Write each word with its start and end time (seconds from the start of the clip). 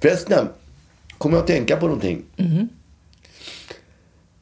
Förresten, 0.00 0.48
kommer 1.18 1.36
jag 1.36 1.42
att 1.42 1.46
tänka 1.46 1.76
på 1.76 1.86
någonting. 1.86 2.22
Mhm. 2.36 2.68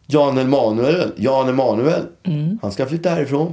Jan 0.06 0.38
Emanuel, 0.38 1.12
Jan 1.16 1.48
Emanuel 1.48 2.02
Mm. 2.22 2.58
han 2.62 2.72
ska 2.72 2.86
flytta 2.86 3.10
härifrån. 3.10 3.52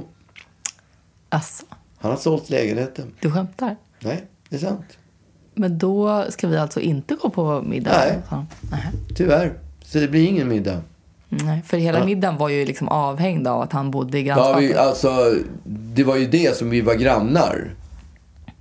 Alltså, 1.28 1.64
Han 1.98 2.10
har 2.10 2.18
sålt 2.18 2.50
lägenheten. 2.50 3.12
du 3.20 3.30
skämtar? 3.30 3.76
Nej, 4.00 4.24
det 4.48 4.56
är 4.56 4.60
sant. 4.60 4.98
Men 5.54 5.78
då 5.78 6.24
ska 6.28 6.48
vi 6.48 6.56
alltså 6.56 6.80
inte 6.80 7.14
gå 7.14 7.30
på 7.30 7.62
middag? 7.62 7.90
Nej. 7.98 8.18
Ja. 8.30 8.46
Nej. 8.70 8.86
Tyvärr. 9.16 9.52
Så 9.84 9.98
det 9.98 10.08
blir 10.08 10.26
ingen 10.28 10.48
middag. 10.48 10.80
Nej, 11.28 11.62
för 11.66 11.76
hela 11.76 12.04
middagen 12.04 12.36
var 12.38 12.48
ju 12.48 12.64
liksom 12.64 12.88
avhängd 12.88 13.46
av 13.48 13.60
att 13.60 13.72
han 13.72 13.90
bodde 13.90 14.18
i 14.18 14.22
Ja, 14.22 14.34
grannskapet. 14.34 14.62
vi, 14.70 14.74
alltså, 14.74 15.34
det 15.64 16.04
var 16.04 16.16
ju 16.16 16.26
det 16.26 16.56
som 16.56 16.70
vi 16.70 16.80
var 16.80 16.94
grannar. 16.94 17.74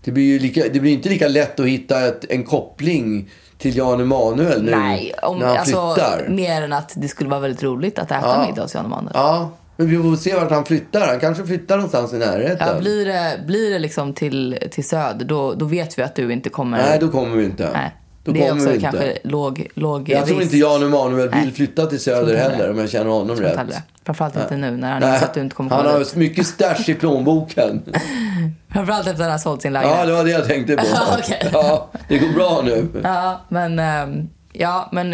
Det 0.03 0.11
blir 0.11 0.23
ju 0.23 0.39
lika, 0.39 0.63
det 0.73 0.79
blir 0.79 0.91
inte 0.91 1.09
lika 1.09 1.27
lätt 1.27 1.59
att 1.59 1.65
hitta 1.67 2.07
ett, 2.07 2.25
en 2.31 2.43
koppling 2.43 3.29
till 3.57 3.77
Jan 3.77 4.01
Emanuel 4.01 4.63
nu 4.63 4.71
Nej, 4.71 5.13
om, 5.21 5.39
när 5.39 5.47
han 5.47 5.57
alltså, 5.57 5.93
flyttar. 5.93 6.27
mer 6.29 6.61
än 6.61 6.73
att 6.73 6.93
det 6.95 7.07
skulle 7.07 7.29
vara 7.29 7.39
väldigt 7.39 7.63
roligt 7.63 7.99
att 7.99 8.11
äta 8.11 8.19
Ja. 8.21 8.45
middag 8.47 8.61
hos 8.61 8.75
Jan 8.75 8.85
Emanuel. 8.85 9.11
Ja, 9.15 9.51
men 9.77 9.87
vi 9.89 9.97
får 9.97 10.15
se 10.15 10.35
vart 10.35 10.51
han 10.51 10.65
flyttar. 10.65 11.07
Han 11.07 11.19
kanske 11.19 11.45
flyttar 11.45 11.75
någonstans 11.75 12.13
i 12.13 12.17
närheten. 12.17 12.67
Ja, 12.67 12.79
blir, 12.79 13.05
det, 13.05 13.39
blir 13.47 13.69
det 13.71 13.79
liksom 13.79 14.13
till, 14.13 14.57
till 14.71 14.83
söder, 14.87 15.25
då, 15.25 15.53
då 15.53 15.65
vet 15.65 15.99
vi 15.99 16.03
att 16.03 16.15
du 16.15 16.33
inte 16.33 16.49
kommer... 16.49 16.77
Nej, 16.77 16.97
då 17.01 17.07
kommer 17.07 17.37
vi 17.37 17.45
inte. 17.45 17.69
Nej. 17.73 17.95
Då 18.23 18.31
det 18.31 18.47
är 18.47 18.53
också 18.53 18.69
kanske 18.81 19.17
låg, 19.23 19.67
låg 19.73 20.09
Jag 20.09 20.25
tror 20.27 20.41
inte 20.41 20.57
Jan 20.57 20.83
Emanuel 20.83 21.29
vill 21.29 21.53
flytta 21.53 21.85
till 21.85 21.99
söder 21.99 22.35
heller 22.37 22.71
om 22.71 22.77
jag 22.77 22.89
känner 22.89 23.09
honom 23.11 23.31
inte 23.37 23.43
rätt. 23.43 23.67
det. 23.67 23.83
Framförallt 24.05 24.35
inte 24.35 24.57
nu 24.57 24.77
när 24.77 24.91
han 24.91 25.01
Nej, 25.01 25.23
att 25.23 25.33
du 25.33 25.41
inte 25.41 25.55
kommer 25.55 25.71
han 25.71 25.85
har 25.85 25.99
dit. 25.99 26.15
mycket 26.15 26.47
stash 26.47 26.83
i 26.89 26.93
plånboken. 26.93 27.81
Framförallt 28.73 29.07
efter 29.07 29.13
att 29.13 29.19
han 29.19 29.31
har 29.31 29.37
sålt 29.37 29.61
sin 29.61 29.73
lägenhet. 29.73 29.97
Ja, 29.99 30.05
det 30.05 30.13
var 30.13 30.23
det 30.23 30.31
jag 30.31 30.47
tänkte 30.47 30.75
på. 30.75 30.83
Okej. 31.19 31.49
ja, 31.53 31.89
det 32.07 32.17
går 32.17 32.33
bra 32.33 32.61
nu. 32.63 32.87
Ja, 33.03 33.41
men, 33.49 33.79
ehm, 33.79 34.29
ja, 34.53 34.89
men 34.91 35.11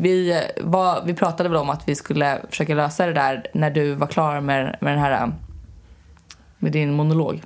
vi, 0.00 0.42
var, 0.60 1.02
vi 1.06 1.14
pratade 1.14 1.48
väl 1.48 1.58
om 1.58 1.70
att 1.70 1.82
vi 1.86 1.94
skulle 1.94 2.38
försöka 2.50 2.74
lösa 2.74 3.06
det 3.06 3.12
där 3.12 3.50
när 3.54 3.70
du 3.70 3.94
var 3.94 4.06
klar 4.06 4.40
med, 4.40 4.76
med 4.80 4.92
den 4.92 5.00
här 5.00 5.32
med 6.58 6.72
din 6.72 6.92
monolog. 6.92 7.42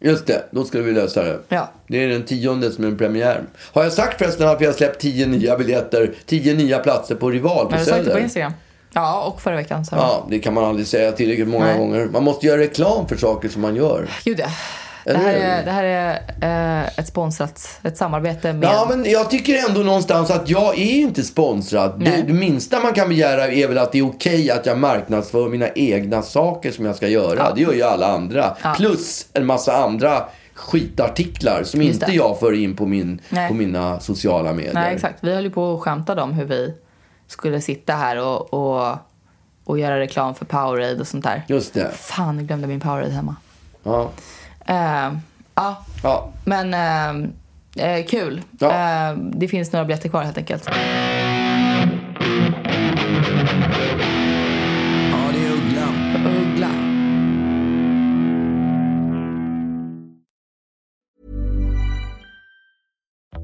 Just 0.00 0.26
det, 0.26 0.44
då 0.50 0.64
skulle 0.64 0.82
vi 0.82 0.92
lösa 0.92 1.22
det. 1.22 1.38
Ja. 1.48 1.70
Det 1.86 2.04
är 2.04 2.08
den 2.08 2.24
tionde 2.24 2.70
som 2.70 2.84
är 2.84 2.88
en 2.88 2.98
premiär. 2.98 3.42
Har 3.72 3.82
jag 3.82 3.92
sagt 3.92 4.18
förresten 4.18 4.48
att 4.48 4.60
vi 4.60 4.66
har 4.66 4.72
släppt 4.72 5.00
tio 5.00 5.26
nya 5.26 5.56
biljetter, 5.58 6.12
tio 6.26 6.54
nya 6.54 6.78
platser 6.78 7.14
på 7.14 7.30
Rival 7.30 7.66
på 7.66 7.72
Har 7.72 7.78
du 7.78 7.84
sagt 7.84 7.96
det 7.98 8.04
på 8.04 8.10
Söder? 8.10 8.20
Instagram? 8.22 8.52
Ja, 8.92 9.22
och 9.24 9.40
förra 9.42 9.56
veckan. 9.56 9.84
Så. 9.84 9.96
Ja, 9.96 10.26
det 10.30 10.38
kan 10.38 10.54
man 10.54 10.64
aldrig 10.64 10.86
säga 10.86 11.12
tillräckligt 11.12 11.48
många 11.48 11.64
Nej. 11.64 11.78
gånger. 11.78 12.06
Man 12.12 12.24
måste 12.24 12.46
göra 12.46 12.60
reklam 12.60 13.08
för 13.08 13.16
saker 13.16 13.48
som 13.48 13.62
man 13.62 13.76
gör. 13.76 14.08
Gud 14.24 14.40
ja. 14.40 14.48
Det 15.12 15.18
här 15.18 15.34
är, 15.34 15.64
det 15.64 15.70
här 15.70 15.84
är 15.84 16.82
eh, 16.82 16.98
ett 16.98 17.08
sponsrat, 17.08 17.80
ett 17.82 17.96
samarbete 17.96 18.52
med... 18.52 18.68
Ja, 18.68 18.86
men 18.90 19.10
jag 19.10 19.30
tycker 19.30 19.68
ändå 19.68 19.80
någonstans 19.80 20.30
att 20.30 20.48
jag 20.48 20.78
är 20.78 20.92
ju 20.94 21.00
inte 21.00 21.22
sponsrad. 21.22 22.00
Det, 22.04 22.24
det 22.26 22.32
minsta 22.32 22.80
man 22.80 22.92
kan 22.92 23.08
begära 23.08 23.48
är 23.48 23.68
väl 23.68 23.78
att 23.78 23.92
det 23.92 23.98
är 23.98 24.06
okej 24.06 24.50
att 24.50 24.66
jag 24.66 24.78
marknadsför 24.78 25.48
mina 25.48 25.68
egna 25.68 26.22
saker 26.22 26.70
som 26.72 26.84
jag 26.84 26.96
ska 26.96 27.08
göra. 27.08 27.38
Ja. 27.38 27.52
Det 27.54 27.60
gör 27.60 27.72
ju 27.72 27.82
alla 27.82 28.06
andra. 28.06 28.56
Ja. 28.62 28.74
Plus 28.76 29.26
en 29.32 29.46
massa 29.46 29.76
andra 29.76 30.24
skitartiklar 30.54 31.62
som 31.62 31.82
Just 31.82 31.94
inte 31.94 32.06
det. 32.06 32.12
jag 32.12 32.38
för 32.40 32.52
in 32.52 32.76
på, 32.76 32.86
min, 32.86 33.20
Nej. 33.28 33.48
på 33.48 33.54
mina 33.54 34.00
sociala 34.00 34.52
medier. 34.52 34.74
Nej, 34.74 34.94
exakt. 34.94 35.18
Vi 35.20 35.34
höll 35.34 35.44
ju 35.44 35.50
på 35.50 35.74
att 35.74 35.80
skämta 35.80 36.22
om 36.22 36.32
hur 36.32 36.44
vi 36.44 36.74
skulle 37.26 37.60
sitta 37.60 37.92
här 37.92 38.20
och, 38.20 38.54
och, 38.54 38.96
och 39.64 39.78
göra 39.78 40.00
reklam 40.00 40.34
för 40.34 40.44
Powerade 40.44 41.00
och 41.00 41.06
sånt 41.08 41.24
där. 41.24 41.42
Just 41.46 41.74
det. 41.74 41.90
Fan, 41.94 42.36
jag 42.36 42.46
glömde 42.46 42.66
min 42.66 42.80
Powerade 42.80 43.10
hemma. 43.10 43.36
Ja. 43.82 44.10
Eh, 44.68 45.12
ja, 45.54 45.76
Ja. 46.02 46.28
men 46.44 46.74
eh, 46.74 47.86
eh, 47.86 48.04
kul. 48.06 48.42
Ja. 48.58 48.70
Eh, 49.10 49.16
det 49.16 49.48
finns 49.48 49.72
några 49.72 49.84
biljetter 49.84 50.08
kvar 50.08 50.22
helt 50.22 50.38
enkelt. 50.38 50.68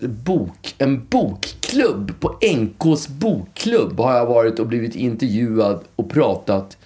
bok, 0.00 0.74
en 0.78 1.06
bokklubb. 1.06 2.20
På 2.20 2.38
NKs 2.56 3.08
bokklubb 3.08 4.00
har 4.00 4.16
jag 4.16 4.26
varit 4.26 4.58
och 4.58 4.66
blivit 4.66 4.94
intervjuad 4.94 5.84
och 5.96 6.10
pratat 6.10 6.78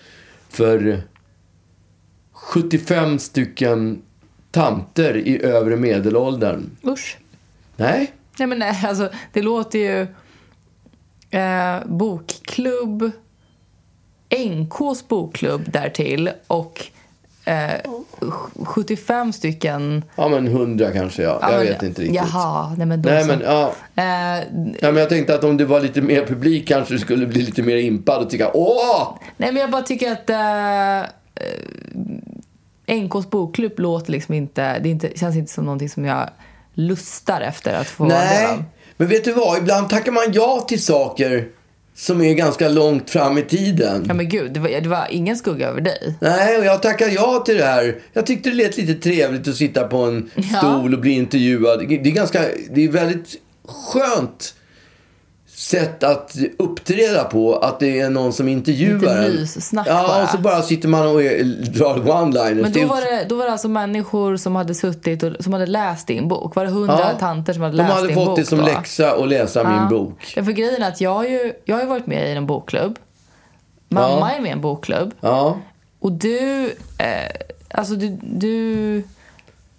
för 0.48 1.02
75 2.32 3.18
stycken 3.18 4.02
tanter 4.50 5.16
i 5.16 5.42
övre 5.42 5.76
medelåldern. 5.76 6.70
Usch. 6.84 7.18
Nej, 7.76 8.12
Nej, 8.40 8.46
men 8.46 8.58
nej, 8.58 8.80
alltså, 8.86 9.10
det 9.32 9.42
låter 9.42 9.78
ju... 9.78 10.06
Eh, 11.30 11.86
bokklubb, 11.86 13.10
NKs 14.48 15.08
bokklubb 15.08 15.72
därtill 15.72 16.30
och 16.46 16.86
eh, 17.44 17.70
75 18.64 19.32
stycken... 19.32 20.04
ja 20.16 20.28
men 20.28 20.46
100 20.46 20.90
kanske 20.92 21.22
ja. 21.22 21.38
Jag 21.42 21.52
Ja, 21.52 21.56
men- 21.56 21.66
vet 21.66 21.82
inte 21.82 22.02
riktigt. 22.02 22.16
Jaha, 22.16 22.74
nej 22.78 22.86
men 22.86 23.02
då 23.02 23.10
Nej 23.10 23.22
så. 23.22 23.26
men 23.28 23.40
ja. 23.40 23.72
Eh, 23.96 24.38
ja, 24.80 24.92
men 24.92 24.96
jag 24.96 25.08
tänkte 25.08 25.34
att 25.34 25.44
om 25.44 25.56
det 25.56 25.64
var 25.64 25.80
lite 25.80 26.00
mer 26.02 26.26
publik 26.26 26.68
kanske 26.68 26.94
du 26.94 26.98
skulle 26.98 27.26
bli 27.26 27.42
lite 27.42 27.62
mer 27.62 27.76
impad 27.76 28.22
och 28.22 28.30
tycka 28.30 28.50
åh! 28.54 29.18
nej 29.36 29.52
men 29.52 29.60
jag 29.60 29.70
bara 29.70 29.82
tycker 29.82 30.12
att 30.12 30.30
eh, 30.30 31.10
NKs 32.96 33.30
bokklubb 33.30 33.78
låter 33.78 34.12
liksom 34.12 34.34
inte... 34.34 34.78
Det 34.78 34.88
inte, 34.88 35.18
känns 35.18 35.36
inte 35.36 35.52
som 35.52 35.64
någonting 35.64 35.88
som 35.88 36.04
jag 36.04 36.30
lustar 36.74 37.40
efter 37.40 37.74
att 37.74 37.86
få 37.86 38.04
Nej, 38.04 38.58
men 38.96 39.08
vet 39.08 39.24
du 39.24 39.32
vad? 39.32 39.58
Ibland 39.58 39.88
tackar 39.90 40.12
man 40.12 40.22
ja 40.32 40.64
till 40.68 40.84
saker 40.84 41.48
som 42.00 42.20
är 42.22 42.34
ganska 42.34 42.68
långt 42.68 43.10
fram 43.10 43.38
i 43.38 43.42
tiden. 43.42 44.04
Ja 44.08 44.14
men 44.14 44.28
gud, 44.28 44.52
det 44.52 44.60
var, 44.60 44.68
det 44.68 44.88
var 44.88 45.06
ingen 45.10 45.36
skugga 45.36 45.68
över 45.68 45.80
dig. 45.80 46.14
Nej, 46.20 46.58
och 46.58 46.64
jag 46.64 46.82
tackar 46.82 47.08
ja 47.08 47.42
till 47.46 47.56
det 47.56 47.64
här. 47.64 47.98
Jag 48.12 48.26
tyckte 48.26 48.50
det 48.50 48.56
lät 48.56 48.76
lite 48.76 48.94
trevligt 48.94 49.48
att 49.48 49.56
sitta 49.56 49.84
på 49.88 49.96
en 49.96 50.30
Ja. 50.34 50.58
stol 50.58 50.94
och 50.94 51.00
bli 51.00 51.10
intervjuad. 51.12 51.88
Det 51.88 51.94
är 51.94 52.10
ganska, 52.10 52.42
det 52.70 52.84
är 52.84 52.88
väldigt 52.88 53.26
skönt 53.68 54.54
sätt 55.60 56.02
att 56.02 56.36
uppträda 56.58 57.24
på. 57.24 57.56
Att 57.56 57.80
det 57.80 58.00
är 58.00 58.10
någon 58.10 58.32
som 58.32 58.48
intervjuar 58.48 59.16
en. 59.16 59.30
Lite 59.30 59.60
Ja, 59.72 59.82
bara. 59.84 60.22
och 60.22 60.28
så 60.28 60.38
bara 60.38 60.62
sitter 60.62 60.88
man 60.88 61.06
och 61.06 61.20
drar 61.72 61.94
one-liners. 61.96 62.62
Men 62.62 62.72
då 62.72 62.86
var, 62.86 63.00
det, 63.00 63.24
då 63.28 63.34
var 63.36 63.44
det 63.44 63.52
alltså 63.52 63.68
människor 63.68 64.36
som 64.36 64.56
hade 64.56 64.74
suttit 64.74 65.22
och 65.22 65.32
som 65.44 65.52
hade 65.52 65.66
läst 65.66 66.06
din 66.06 66.28
bok. 66.28 66.54
Var 66.56 66.64
det 66.64 66.70
hundra 66.70 66.98
Ja. 67.12 67.18
tanter 67.18 67.52
som 67.52 67.62
hade 67.62 67.76
De 67.76 67.82
läst 67.82 67.94
hade 67.94 68.06
din 68.06 68.16
fått 68.16 68.26
bok 68.26 68.38
det 68.38 68.44
som 68.44 68.58
då? 68.58 68.64
läxa 68.64 69.12
att 69.12 69.28
läsa 69.28 69.64
min 69.80 69.88
bok. 69.88 70.32
Ja, 70.36 70.44
för 70.44 70.52
grejen 70.52 70.82
är 70.82 70.88
att 70.88 71.00
jag 71.00 71.14
har 71.14 71.24
ju, 71.24 71.52
jag 71.64 71.76
har 71.76 71.84
varit 71.84 72.06
med 72.06 72.28
i 72.28 72.32
en 72.36 72.46
bokklubb. 72.46 72.98
Mamma 73.88 74.08
Ja. 74.30 74.30
är 74.30 74.40
med 74.40 74.48
i 74.48 74.52
en 74.52 74.60
bokklubb. 74.60 75.14
Ja. 75.20 75.58
Och 76.00 76.12
du, 76.12 76.64
eh, 76.98 77.30
alltså 77.74 77.94
du, 77.94 78.18
du, 78.22 78.96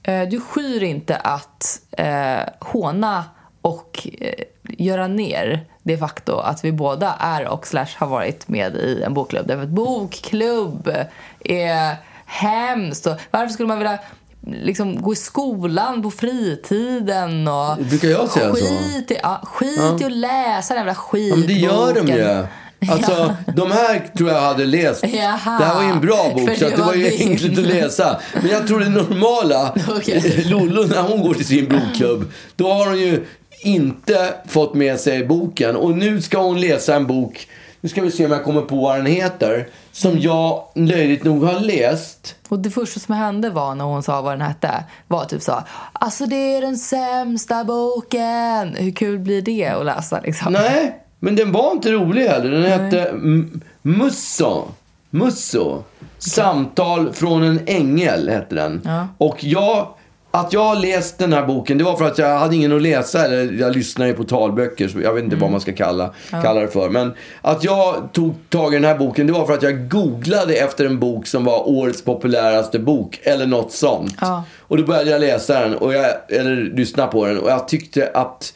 eh, 0.03 0.29
du 0.29 0.41
skyr 0.41 0.83
inte 0.83 1.15
att 1.15 1.79
eh, 1.91 2.39
håna 2.59 3.23
och 3.61 4.07
eh, 4.21 4.33
göra 4.77 5.07
ner 5.07 5.65
det 5.83 5.97
faktum 5.97 6.39
att 6.39 6.65
vi 6.65 6.71
båda 6.71 7.15
är 7.19 7.47
och 7.47 7.67
slash 7.67 7.87
har 7.97 8.07
varit 8.07 8.47
med 8.47 8.75
i 8.75 9.01
en 9.05 9.13
bokklubb. 9.13 9.47
Därför 9.47 9.63
att 9.63 9.69
bokklubb 9.69 10.91
är 11.39 11.95
hemskt. 12.25 13.07
Och 13.07 13.15
varför 13.31 13.53
skulle 13.53 13.67
man 13.67 13.77
vilja 13.77 13.99
liksom 14.47 15.01
gå 15.01 15.13
i 15.13 15.15
skolan 15.15 16.01
på 16.03 16.11
fritiden 16.11 17.47
och 17.47 17.77
Brukar 17.77 18.07
jag 18.07 18.29
säga 18.29 18.49
så? 18.49 18.55
skit 18.55 19.11
i, 19.11 19.17
ja, 19.23 19.41
skit 19.43 20.01
i 20.01 20.05
att 20.05 20.11
läsa 20.11 20.73
den 20.73 20.79
jävla 20.79 20.95
skitboken. 20.95 21.39
Ja, 21.39 21.47
men 21.47 21.47
det 21.47 21.53
gör 21.53 21.93
de 21.93 22.07
ju. 22.13 22.47
Alltså, 22.91 23.35
de 23.55 23.71
här 23.71 24.07
tror 24.17 24.29
jag 24.29 24.41
hade 24.41 24.65
läst. 24.65 25.03
Jaha. 25.03 25.57
Det 25.59 25.65
här 25.65 25.75
var 25.75 25.83
ju 25.83 25.89
en 25.89 26.01
bra 26.01 26.31
bok, 26.35 26.57
så 26.57 26.65
det 26.65 26.75
det 26.75 26.81
var 26.81 26.93
ju 26.93 27.09
din. 27.09 27.29
enkelt 27.29 27.59
att 27.59 27.65
läsa. 27.65 28.19
Men 28.33 28.51
jag 28.51 28.67
tror 28.67 28.79
det 28.79 28.89
normala, 28.89 29.75
Okej. 29.97 30.43
Lollo, 30.45 30.83
när 30.83 31.01
hon 31.01 31.21
går 31.21 31.33
till 31.33 31.45
sin 31.47 31.67
bokklubb, 31.69 32.31
då 32.55 32.73
har 32.73 32.85
hon 32.85 32.99
ju 32.99 33.25
inte 33.61 34.33
fått 34.47 34.73
med 34.73 34.99
sig 34.99 35.25
boken. 35.25 35.75
Och 35.75 35.97
nu 35.97 36.21
ska 36.21 36.41
hon 36.41 36.61
läsa 36.61 36.95
en 36.95 37.07
bok, 37.07 37.47
nu 37.81 37.89
ska 37.89 38.01
vi 38.01 38.11
se 38.11 38.25
om 38.25 38.31
jag 38.31 38.43
kommer 38.43 38.61
på 38.61 38.75
vad 38.75 38.95
den 38.97 39.05
heter, 39.05 39.67
som 39.91 40.19
jag 40.19 40.63
löjligt 40.75 41.23
nog 41.23 41.43
har 41.43 41.59
läst. 41.59 42.35
Och 42.49 42.59
det 42.59 42.69
första 42.71 42.99
som 42.99 43.15
hände 43.15 43.49
var 43.49 43.75
när 43.75 43.85
hon 43.85 44.03
sa 44.03 44.21
vad 44.21 44.33
den 44.33 44.41
hette 44.41 44.83
var 45.07 45.25
typ 45.25 45.41
så 45.41 45.63
Alltså 45.93 46.25
det 46.25 46.35
är 46.55 46.61
den 46.61 46.77
sämsta 46.77 47.63
boken! 47.63 48.75
Hur 48.75 48.91
kul 48.91 49.19
blir 49.19 49.41
det 49.41 49.65
att 49.67 49.85
läsa 49.85 50.19
liksom? 50.19 50.53
Nej, 50.53 50.99
men 51.19 51.35
den 51.35 51.51
var 51.51 51.71
inte 51.71 51.91
rolig 51.91 52.27
heller. 52.27 52.51
Den 52.51 52.63
hette 52.83 53.09
M- 53.09 53.61
Musso. 53.81 54.67
Musso. 55.09 55.83
Samtal 56.17 57.13
från 57.13 57.43
en 57.43 57.59
ängel 57.65 58.29
hette 58.29 58.55
den. 58.55 58.81
Ja. 58.85 59.07
Och 59.17 59.43
jag, 59.43 59.87
att 60.31 60.53
jag 60.53 60.63
har 60.63 60.75
läst 60.75 61.17
den 61.17 61.33
här 61.33 61.45
boken, 61.45 61.77
det 61.77 61.83
var 61.83 61.97
för 61.97 62.05
att 62.05 62.17
jag 62.17 62.39
hade 62.39 62.55
ingen 62.55 62.75
att 62.75 62.81
läsa. 62.81 63.25
Eller 63.25 63.53
jag 63.53 63.75
lyssnar 63.75 64.07
ju 64.07 64.13
på 64.13 64.23
talböcker, 64.23 64.87
så 64.87 65.01
jag 65.01 65.13
vet 65.13 65.23
inte 65.23 65.35
vad 65.35 65.51
man 65.51 65.61
ska 65.61 65.73
kalla, 65.73 66.13
kalla 66.29 66.59
det 66.61 66.67
för. 66.67 66.89
Men 66.89 67.13
att 67.41 67.63
jag 67.63 68.09
tog 68.13 68.35
tag 68.49 68.73
i 68.73 68.75
den 68.75 68.85
här 68.85 68.97
boken, 68.97 69.27
det 69.27 69.33
var 69.33 69.45
för 69.45 69.53
att 69.53 69.63
jag 69.63 69.89
googlade 69.89 70.55
efter 70.55 70.85
en 70.85 70.99
bok 70.99 71.27
som 71.27 71.45
var 71.45 71.69
årets 71.69 72.01
populäraste 72.01 72.79
bok. 72.79 73.19
Eller 73.23 73.45
något 73.45 73.71
sånt. 73.71 74.15
Ja. 74.21 74.43
Och 74.59 74.77
då 74.77 74.83
började 74.83 75.11
jag 75.11 75.21
läsa 75.21 75.59
den, 75.59 75.75
och 75.75 75.93
jag, 75.93 76.05
eller 76.29 76.55
lyssna 76.55 77.07
på 77.07 77.25
den. 77.25 77.39
Och 77.39 77.49
jag 77.49 77.67
tyckte 77.67 78.11
att 78.13 78.53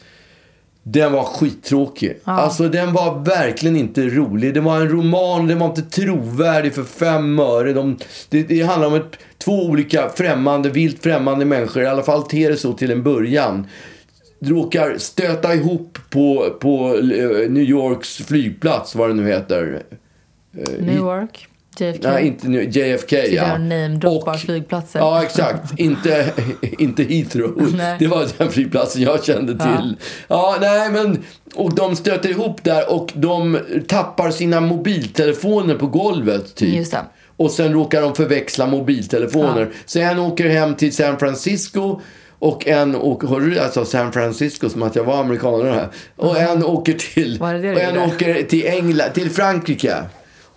den 0.88 1.12
var 1.12 1.24
skittråkig. 1.24 2.18
Alltså 2.24 2.68
den 2.68 2.92
var 2.92 3.24
verkligen 3.24 3.76
inte 3.76 4.02
rolig. 4.02 4.54
Det 4.54 4.60
var 4.60 4.80
en 4.80 4.88
roman, 4.88 5.46
den 5.46 5.58
var 5.58 5.66
inte 5.66 5.82
trovärdig 5.82 6.74
för 6.74 6.84
fem 6.84 7.38
öre. 7.38 7.72
De, 7.72 7.98
det, 8.28 8.42
det 8.42 8.62
handlar 8.62 8.88
om 8.88 8.94
ett, 8.94 9.18
två 9.38 9.66
olika 9.66 10.08
främmande, 10.08 10.70
vilt 10.70 11.02
främmande 11.02 11.44
människor. 11.44 11.82
I 11.82 11.86
alla 11.86 12.02
fall 12.02 12.22
ter 12.22 12.50
det 12.50 12.56
så 12.56 12.72
till 12.72 12.90
en 12.90 13.02
början. 13.02 13.66
Råkar 14.40 14.98
stöta 14.98 15.54
ihop 15.54 15.98
på, 16.10 16.56
på 16.60 16.94
eh, 16.94 17.50
New 17.50 17.62
Yorks 17.62 18.16
flygplats, 18.16 18.94
vad 18.94 19.10
det 19.10 19.14
nu 19.14 19.26
heter. 19.28 19.82
Newark, 20.78 21.48
JFK. 21.80 22.08
Nej, 22.08 22.26
inte 22.26 22.48
nu, 22.48 22.62
JFK 22.62 23.12
ja. 23.12 23.58
namedroppar 23.58 24.34
flygplatser. 24.34 24.98
Ja, 24.98 25.22
exakt. 25.22 25.72
inte, 25.78 26.32
inte 26.78 27.02
Heathrow. 27.02 27.72
Nej. 27.76 27.96
Det 27.98 28.06
var 28.06 28.26
den 28.38 28.50
flygplatsen 28.50 29.02
jag 29.02 29.24
kände 29.24 29.52
till. 29.52 29.96
Ja. 30.28 30.56
nej 30.60 30.90
men. 30.90 31.24
Och 31.54 31.74
de 31.74 31.96
stöter 31.96 32.28
ihop 32.28 32.64
där 32.64 32.92
och 32.92 33.12
de 33.14 33.58
tappar 33.88 34.30
sina 34.30 34.60
mobiltelefoner 34.60 35.74
på 35.74 35.86
golvet 35.86 36.54
typ. 36.54 36.74
Just 36.74 36.92
det. 36.92 37.04
Och 37.36 37.50
sen 37.50 37.72
råkar 37.72 38.02
de 38.02 38.14
förväxla 38.14 38.66
mobiltelefoner. 38.66 39.70
Så 39.86 39.98
en 39.98 40.18
åker 40.18 40.48
hem 40.48 40.74
till 40.74 40.96
San 40.96 41.18
Francisco 41.18 42.00
och 42.38 42.66
en 42.66 42.96
åker, 42.96 43.28
hörde 43.28 43.50
du 43.50 43.58
alltså 43.58 43.84
San 43.84 44.12
Francisco 44.12 44.68
som 44.68 44.82
att 44.82 44.96
jag 44.96 45.04
var 45.04 45.20
amerikanare 45.20 45.70
här. 45.70 45.88
Och 46.16 46.38
en 46.38 46.64
åker 46.64 46.92
till, 46.92 47.42
och 47.42 47.50
en 47.80 47.98
åker 47.98 48.42
till 48.42 48.66
England, 48.66 49.12
till 49.14 49.30
Frankrike. 49.30 49.94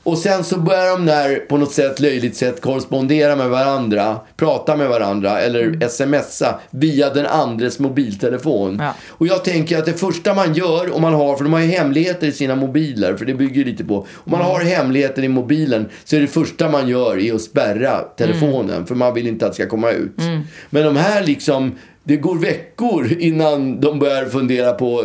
Och 0.10 0.18
sen 0.18 0.44
så 0.44 0.58
börjar 0.58 0.92
de 0.92 1.06
där 1.06 1.36
på 1.36 1.58
något 1.58 1.72
sätt, 1.72 2.00
löjligt 2.00 2.36
sätt 2.36 2.62
korrespondera 2.62 3.36
med 3.36 3.50
varandra, 3.50 4.20
prata 4.38 4.76
med 4.76 4.90
varandra 4.90 5.40
eller 5.40 5.90
smsa 5.90 6.60
via 6.70 7.10
den 7.10 7.26
andres 7.26 7.80
mobiltelefon. 7.80 8.78
Ja. 8.80 8.94
Och 9.10 9.28
jag 9.28 9.44
tänker 9.44 9.78
att 9.78 9.86
det 9.86 9.94
första 9.94 10.34
man 10.34 10.54
gör 10.54 10.96
om 10.96 11.02
man 11.02 11.14
har, 11.14 11.36
för 11.36 11.44
de 11.44 11.54
har 11.54 11.60
ju 11.60 11.68
hemligheter 11.68 12.28
i 12.28 12.32
sina 12.32 12.56
mobiler, 12.56 13.18
för 13.18 13.26
det 13.26 13.34
bygger 13.34 13.66
lite 13.66 13.86
på. 13.86 13.96
Om 13.98 14.32
man 14.32 14.42
har 14.42 14.60
hemligheter 14.60 15.24
i 15.24 15.28
mobilen 15.28 15.90
så 16.04 16.16
är 16.16 16.22
det 16.22 16.28
första 16.28 16.70
man 16.70 16.88
gör 16.88 17.18
är 17.18 17.34
att 17.34 17.42
spärra 17.42 18.00
telefonen, 18.00 18.86
för 18.86 18.96
man 18.96 19.14
vill 19.14 19.28
inte 19.28 19.46
att 19.46 19.52
det 19.52 19.56
ska 19.56 19.68
komma 19.68 19.92
ut. 19.92 20.16
Men 20.70 20.84
de 20.84 20.96
här 20.96 21.24
liksom, 21.24 21.76
det 22.04 22.18
går 22.18 22.36
veckor 22.38 23.12
innan 23.20 23.82
de 23.82 24.00
börjar 24.00 24.26
fundera 24.26 24.72
på, 24.72 25.04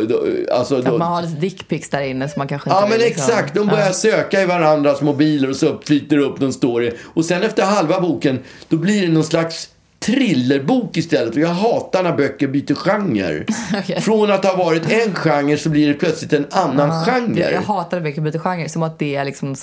alltså, 0.51 0.77
Att 0.77 0.85
då, 0.85 0.97
man 0.97 1.13
har 1.13 1.21
lite 1.21 1.35
dickpics 1.35 1.89
där 1.89 2.01
inne 2.01 2.29
som 2.29 2.39
man 2.39 2.47
kanske 2.47 2.69
inte 2.69 2.81
Ja 2.81 2.87
men 2.89 2.99
liksom. 2.99 3.23
exakt, 3.29 3.53
de 3.55 3.67
börjar 3.67 3.85
Ja. 3.87 3.93
söka 3.93 4.41
i 4.41 4.45
varandras 4.45 5.01
mobiler 5.01 5.49
och 5.49 5.55
så 5.55 5.67
upp- 5.67 5.87
flyter 5.87 6.17
upp 6.17 6.39
någon 6.39 6.53
story. 6.53 6.91
Och 7.13 7.25
sen 7.25 7.43
efter 7.43 7.63
halva 7.63 8.01
boken, 8.01 8.39
då 8.69 8.77
blir 8.77 9.01
det 9.01 9.13
någon 9.13 9.23
slags 9.23 9.69
thrillerbok 9.99 10.97
istället. 10.97 11.33
Och 11.35 11.39
jag 11.41 11.47
hatar 11.49 12.03
när 12.03 12.13
böcker 12.17 12.47
byter 12.47 12.73
genre. 12.75 13.45
Okej. 13.79 14.01
Från 14.01 14.31
att 14.31 14.45
ha 14.45 14.55
varit 14.55 14.91
en 14.91 15.13
genre 15.15 15.57
så 15.57 15.69
blir 15.69 15.87
det 15.87 15.93
plötsligt 15.93 16.33
en 16.33 16.45
annan 16.51 16.89
Jag, 16.89 17.05
genre. 17.05 17.51
jag 17.51 17.61
hatar 17.61 17.99
böcker 18.01 18.21
byter 18.21 18.39
genre, 18.39 18.69
som 18.69 18.83
att 18.83 18.99
det 18.99 19.15
är 19.15 19.25
liksom, 19.25 19.55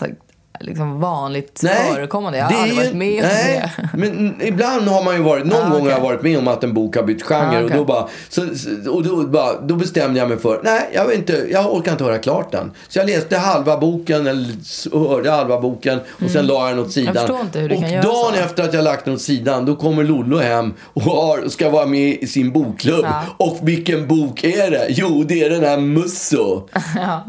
liksom 0.61 1.01
vanligt 1.01 1.61
Nej, 1.63 1.93
förekommande. 1.95 2.39
Jag 2.39 2.45
har 2.45 2.63
aldrig 2.63 2.77
varit 2.79 2.95
med 2.95 3.23
om 3.25 3.29
nej, 3.33 3.71
det. 3.77 3.89
Men 3.99 4.43
ibland 4.43 4.89
har 4.89 5.05
man 5.05 5.15
ju 5.17 5.23
varit, 5.23 5.45
någon 5.47 5.63
Ah, 5.63 5.69
gång 5.69 5.83
har 5.83 5.91
jag 5.91 6.01
varit 6.01 6.23
med 6.23 6.39
om 6.39 6.49
att 6.49 6.65
en 6.65 6.75
bok 6.75 6.97
har 6.97 7.03
bytt 7.03 7.23
genre. 7.23 7.57
Ah, 7.57 7.59
Och, 7.59 7.65
okej. 7.65 7.77
då, 7.79 7.85
bara, 7.85 8.09
så, 8.29 8.43
och 8.91 9.03
då, 9.03 9.27
bara, 9.27 9.61
då 9.61 9.75
bestämde 9.75 10.21
jag 10.21 10.29
mig 10.29 10.39
för, 10.39 10.61
nej 10.65 10.91
jag, 10.95 11.07
vet 11.07 11.19
inte, 11.19 11.47
jag 11.51 11.75
orkar 11.75 11.93
inte 11.93 12.05
höra 12.05 12.19
klart 12.19 12.53
den. 12.53 12.71
Så 12.89 12.99
jag 12.99 13.07
läste 13.09 13.37
halva 13.39 13.77
boken, 13.79 14.27
eller 14.27 15.09
hörde 15.09 15.31
halva 15.31 15.61
boken 15.61 16.01
och 16.25 16.31
sen 16.31 16.47
la 16.47 16.69
jag 16.69 16.77
den 16.77 16.85
åt 16.87 16.93
sidan. 16.93 17.17
Mm. 17.17 17.27
förstår 17.27 17.41
inte 17.41 17.59
hur 17.61 17.69
du 17.69 17.75
och 17.75 17.81
kan 17.81 17.91
göra 17.93 18.03
dagen 18.03 18.35
så. 18.35 18.41
efter 18.45 18.63
att 18.63 18.75
jag 18.75 18.85
lagt 18.85 19.05
den 19.05 19.15
åt 19.15 19.21
sidan, 19.21 19.67
då 19.67 19.77
kommer 19.77 20.05
Lollo 20.05 20.39
hem 20.39 20.75
och 20.81 21.03
har, 21.03 21.49
ska 21.49 21.71
vara 21.71 21.87
med 21.87 22.17
i 22.21 22.27
sin 22.27 22.53
bokklubb. 22.53 23.05
Ja. 23.05 23.23
Och 23.37 23.59
vilken 23.63 24.07
bok 24.09 24.45
är 24.45 24.71
det? 24.71 24.87
Jo, 24.89 25.25
det 25.29 25.43
är 25.43 25.51
den 25.51 25.65
här 25.65 25.79
Musso. 25.79 26.63
Ja. 26.97 27.25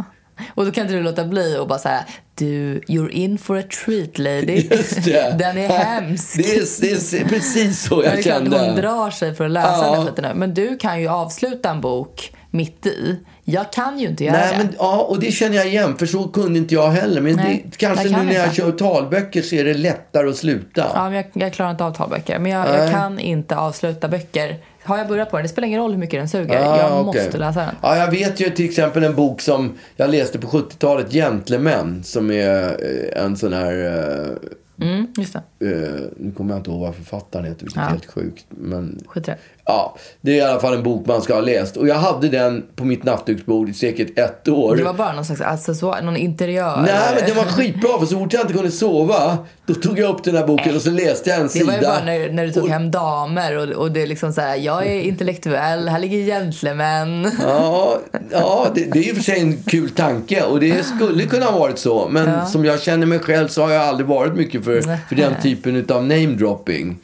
Och 0.55 0.65
då 0.65 0.71
kan 0.71 0.81
inte 0.81 0.93
du 0.93 1.03
låta 1.03 1.25
bli 1.25 1.57
och 1.59 1.67
bara 1.67 1.79
säga 1.79 2.05
du, 2.35 2.79
you're 2.87 3.09
in 3.09 3.37
for 3.37 3.57
a 3.57 3.63
treat 3.85 4.17
lady. 4.17 4.67
Just 4.71 5.05
det. 5.05 5.35
Den 5.39 5.57
är 5.57 5.67
hemsk. 5.67 6.37
Det 6.37 6.55
är, 6.55 6.81
det 7.11 7.21
är 7.21 7.25
precis 7.29 7.83
så 7.83 7.95
Ja, 8.03 8.09
jag 8.09 8.17
det 8.17 8.23
kände. 8.23 8.59
hon 8.59 8.75
drar 8.75 9.11
sig 9.11 9.35
för 9.35 9.45
att 9.45 9.51
läsa 9.51 9.67
Ja. 9.69 9.95
den 9.95 10.05
skiten 10.05 10.23
nu. 10.23 10.33
Men 10.35 10.53
du 10.53 10.77
kan 10.77 11.01
ju 11.01 11.07
avsluta 11.07 11.69
en 11.69 11.81
bok 11.81 12.31
mitt 12.51 12.85
i. 12.85 13.19
Jag 13.45 13.71
kan 13.73 13.99
ju 13.99 14.07
inte 14.07 14.23
göra 14.23 14.37
Nej, 14.37 14.51
det. 14.51 14.57
men, 14.63 14.75
ja, 14.79 14.97
och 15.01 15.19
det 15.19 15.31
känner 15.31 15.55
jag 15.55 15.67
igen, 15.67 15.97
för 15.97 16.05
så 16.05 16.27
kunde 16.27 16.59
inte 16.59 16.73
jag 16.73 16.89
heller. 16.91 17.21
Men 17.21 17.35
Nej, 17.35 17.65
det, 17.71 17.77
kanske 17.77 18.03
jag 18.03 18.11
nu 18.11 18.17
kan 18.17 18.25
när 18.27 18.33
jag 18.33 18.43
inte. 18.45 18.55
kör 18.55 18.71
talböcker 18.71 19.41
så 19.41 19.55
är 19.55 19.63
det 19.63 19.73
lättare 19.73 20.29
att 20.29 20.35
sluta. 20.35 20.91
Ja, 20.93 21.03
men 21.03 21.13
jag, 21.13 21.25
jag 21.33 21.53
klarar 21.53 21.71
inte 21.71 21.83
av 21.85 21.91
talböcker. 21.93 22.39
Men 22.39 22.51
jag, 22.51 22.69
jag 22.69 22.91
kan 22.91 23.19
inte 23.19 23.55
avsluta 23.57 24.07
böcker. 24.07 24.57
Har 24.83 24.97
jag 24.97 25.07
börjat 25.07 25.31
på 25.31 25.37
den, 25.37 25.43
det 25.43 25.49
spelar 25.49 25.67
ingen 25.67 25.79
roll 25.79 25.91
hur 25.91 25.97
mycket 25.97 26.19
den 26.19 26.29
suger. 26.29 26.59
Ah, 26.59 26.77
jag 26.77 27.07
okej. 27.07 27.23
måste 27.23 27.37
läsa 27.37 27.59
den. 27.59 27.75
Ja, 27.81 27.97
jag 27.97 28.11
vet 28.11 28.39
ju 28.39 28.49
till 28.49 28.65
exempel 28.65 29.03
en 29.03 29.15
bok 29.15 29.41
som 29.41 29.77
jag 29.95 30.09
läste 30.09 30.39
på 30.39 30.47
70-talet, 30.47 31.11
Gentlemen, 31.13 32.03
som 32.03 32.31
är 32.31 32.63
eh, 32.63 33.23
en 33.23 33.37
sån 33.37 33.53
här... 33.53 34.37
Mm, 34.83 35.07
just 35.17 35.33
det. 35.59 35.65
eh, 35.71 36.01
nu 36.17 36.31
kommer 36.31 36.51
jag 36.53 36.59
inte 36.59 36.69
ihåg 36.71 36.79
vad 36.81 36.95
författaren 36.95 37.45
heter, 37.45 37.61
vilket 37.61 37.77
är 37.77 37.81
Ja. 37.85 37.89
helt 37.89 38.05
sjukt. 38.05 38.45
Men 38.49 39.03
Skit 39.07 39.27
i 39.27 39.31
det. 39.31 39.37
ja, 39.65 39.95
det 40.21 40.31
är 40.31 40.35
i 40.35 40.41
alla 40.41 40.59
fall 40.59 40.73
en 40.73 40.83
bok 40.83 41.07
man 41.07 41.21
ska 41.21 41.33
ha 41.33 41.41
läst. 41.41 41.77
Och 41.77 41.87
jag 41.87 41.95
hade 41.95 42.29
den 42.29 42.63
på 42.75 42.85
mitt 42.85 43.03
nattduksbord 43.03 43.69
i 43.69 43.73
säkert 43.73 44.19
ett 44.19 44.47
år. 44.47 44.75
Det 44.75 44.83
var 44.83 44.93
bara 44.93 45.13
någon 45.13 45.25
slags 45.25 45.41
accessoar, 45.41 46.01
någon 46.01 46.17
interiör. 46.17 46.81
Nej, 46.85 47.15
men 47.19 47.29
det 47.29 47.33
var 47.35 47.43
skitbra 47.43 47.99
för 47.99 48.05
så 48.05 48.19
fort 48.19 48.33
jag 48.33 48.41
inte 48.43 48.53
kunde 48.53 48.71
sova, 48.71 49.37
då 49.65 49.73
tog 49.73 49.99
jag 49.99 50.09
upp 50.09 50.23
den 50.23 50.35
här 50.37 50.47
boken 50.47 50.75
och 50.75 50.81
så 50.81 50.89
läste 50.91 51.29
jag 51.29 51.37
en 51.39 51.43
Det 51.43 51.49
sida. 51.49 51.65
var 51.65 51.73
ju 51.73 51.81
bara 51.81 52.03
när, 52.05 52.31
när 52.31 52.45
du 52.45 52.51
tog 52.51 52.63
Och- 52.63 52.69
hem 52.69 52.91
damer 52.91 53.57
och, 53.57 53.69
och 53.83 53.91
det 53.91 54.01
är 54.01 54.07
liksom 54.07 54.33
så 54.33 54.41
här, 54.41 54.55
jag 54.55 54.87
är 54.87 55.01
intellektuell, 55.01 55.87
här 55.89 55.99
ligger 55.99 56.17
gentlemän. 56.25 57.31
Ja, 57.43 57.97
ja 58.31 58.67
det, 58.75 58.83
det 58.93 58.99
är 58.99 59.03
ju 59.03 59.15
för 59.15 59.21
sig 59.23 59.39
en 59.39 59.57
kul 59.63 59.89
tanke 59.89 60.43
och 60.43 60.59
det 60.59 60.85
skulle 60.85 61.23
kunna 61.25 61.45
ha 61.45 61.59
varit 61.59 61.79
så. 61.79 62.07
Men 62.11 62.47
som 62.47 62.65
jag 62.65 62.81
känner 62.81 63.05
mig 63.05 63.19
själv 63.19 63.47
så 63.47 63.61
har 63.61 63.71
jag 63.71 63.81
aldrig 63.83 64.07
varit 64.07 64.33
mycket 64.35 64.63
för, 64.63 64.72
för 64.81 65.15
den 65.15 65.33
typen 65.43 65.85
av 65.89 66.05
namedropping. 66.05 66.97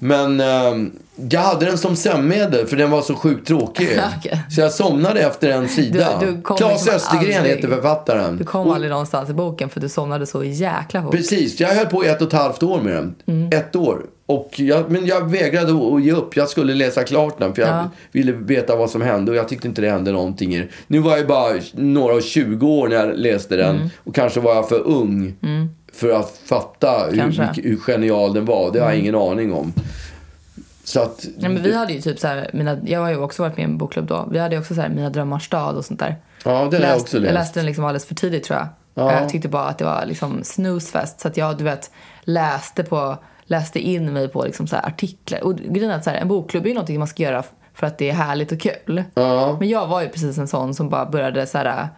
Men 0.00 0.40
ehm, 0.40 0.90
jag 1.30 1.40
hade 1.40 1.66
den 1.66 1.78
som 1.78 1.96
sömnmedel 1.96 2.66
för 2.66 2.76
den 2.76 2.90
var 2.90 3.02
så 3.02 3.14
sjukt 3.14 3.46
tråkig. 3.46 3.88
Okej. 4.18 4.40
Så 4.50 4.60
jag 4.60 4.72
somnade 4.72 5.20
efter 5.20 5.50
en 5.50 5.68
sida. 5.68 6.08
Du- 6.20 6.26
du 6.26 6.42
Claes 6.42 6.60
liksom 6.72 6.94
Östergren 6.94 7.36
aldrig- 7.36 7.56
heter 7.56 7.68
författaren. 7.68 8.36
Du 8.36 8.44
kom 8.44 8.66
Och- 8.66 8.74
aldrig 8.74 8.90
någonstans 8.90 9.30
i 9.30 9.32
boken 9.32 9.68
för 9.68 9.80
du 9.80 9.88
somnade 9.88 10.26
så 10.26 10.44
jäkla 10.44 11.02
fort. 11.02 11.12
Precis, 11.12 11.60
jag 11.60 11.68
höll 11.68 11.86
på 11.86 12.04
i 12.04 12.08
ett 12.08 12.20
och 12.22 12.26
ett 12.26 12.32
halvt 12.32 12.62
år 12.62 12.80
med 12.80 12.92
den. 12.94 13.14
Mm. 13.26 13.48
Ett 13.52 13.76
år. 13.76 14.02
Och 14.26 14.50
jag, 14.56 14.90
men 14.90 15.06
jag 15.06 15.30
vägrade 15.30 15.72
att- 15.96 16.02
ge 16.02 16.12
upp. 16.12 16.36
Jag 16.36 16.48
skulle 16.48 16.74
läsa 16.74 17.04
klart 17.04 17.38
den 17.38 17.54
för 17.54 17.62
jag 17.62 17.70
Ja. 17.70 17.90
ville 18.12 18.32
veta 18.32 18.76
vad 18.76 18.90
som 18.90 19.02
hände 19.02 19.30
och 19.30 19.36
jag 19.36 19.48
tyckte 19.48 19.68
inte 19.68 19.80
det 19.82 19.90
hände 19.90 20.12
någonting. 20.12 20.54
i 20.54 20.58
det. 20.58 20.68
Nu 20.86 20.98
var 20.98 21.16
jag 21.16 21.26
bara 21.26 21.52
några 21.72 22.14
och 22.14 22.22
20 22.22 22.66
år 22.66 22.88
när 22.88 22.96
jag 22.96 23.16
läste 23.18 23.56
den 23.56 23.76
Mm. 23.76 23.88
och 24.04 24.14
kanske 24.14 24.40
var 24.40 24.54
jag 24.54 24.68
för 24.68 24.86
ung 24.86 25.34
för 25.92 26.10
att 26.10 26.40
fatta 26.44 27.06
hur, 27.10 27.62
hur 27.62 27.76
genial 27.76 28.34
den 28.34 28.44
var. 28.44 28.70
Det 28.72 28.80
har 28.80 28.90
jag 28.90 28.98
ingen 28.98 29.14
aning 29.14 29.52
om. 29.52 29.72
Så 30.84 31.00
att... 31.00 31.26
Nej, 31.38 31.50
men 31.50 31.62
vi 31.62 31.74
hade 31.74 31.92
ju 31.92 32.00
typ 32.00 32.18
så 32.18 32.26
här, 32.26 32.50
mina, 32.52 32.76
jag 32.84 33.00
har 33.00 33.10
ju 33.10 33.16
också 33.16 33.42
varit 33.42 33.56
med 33.56 33.62
i 33.62 33.64
en 33.64 33.78
bokklubb 33.78 34.06
då. 34.06 34.28
Vi 34.30 34.38
hade 34.38 34.54
ju 34.54 34.60
också 34.60 34.74
så 34.74 34.80
här, 34.80 34.88
Mina 34.88 35.10
drömmars 35.10 35.46
stad 35.46 35.76
och 35.76 35.84
sånt 35.84 36.00
där. 36.00 36.16
Ja, 36.44 36.68
den 36.70 36.82
har 36.82 36.88
jag 36.88 36.98
också 37.00 37.16
Jag 37.16 37.22
läst. 37.22 37.34
läste 37.34 37.58
den 37.60 37.66
liksom 37.66 37.84
alldeles 37.84 38.06
för 38.06 38.14
tidigt 38.14 38.44
tror 38.44 38.58
jag. 38.58 38.68
Ja. 38.94 39.20
Jag 39.20 39.28
tyckte 39.28 39.48
bara 39.48 39.64
att 39.64 39.78
det 39.78 39.84
var 39.84 40.06
liksom 40.06 40.40
snoozefest. 40.44 41.20
Så 41.20 41.28
att 41.28 41.36
jag, 41.36 41.58
du 41.58 41.64
vet, 41.64 41.90
läste, 42.22 42.82
på, 42.82 43.16
läste 43.44 43.78
in 43.80 44.12
mig 44.12 44.28
på 44.28 44.44
liksom 44.44 44.66
så 44.66 44.76
här 44.76 44.86
artiklar. 44.86 45.44
Och 45.44 45.56
grejen 45.56 45.90
är 45.90 45.94
att 45.94 46.04
så 46.04 46.10
här, 46.10 46.16
en 46.16 46.28
bokklubb 46.28 46.64
är 46.64 46.68
ju 46.68 46.74
någonting 46.74 46.98
man 46.98 47.08
ska 47.08 47.22
göra 47.22 47.42
för 47.74 47.86
att 47.86 47.98
det 47.98 48.10
är 48.10 48.14
härligt 48.14 48.52
och 48.52 48.60
kul. 48.60 49.04
Ja. 49.14 49.56
Men 49.60 49.68
jag 49.68 49.86
var 49.86 50.02
ju 50.02 50.08
precis 50.08 50.38
en 50.38 50.48
sån 50.48 50.74
som 50.74 50.88
bara 50.88 51.06
började 51.06 51.46
så 51.46 51.58
här 51.58 51.88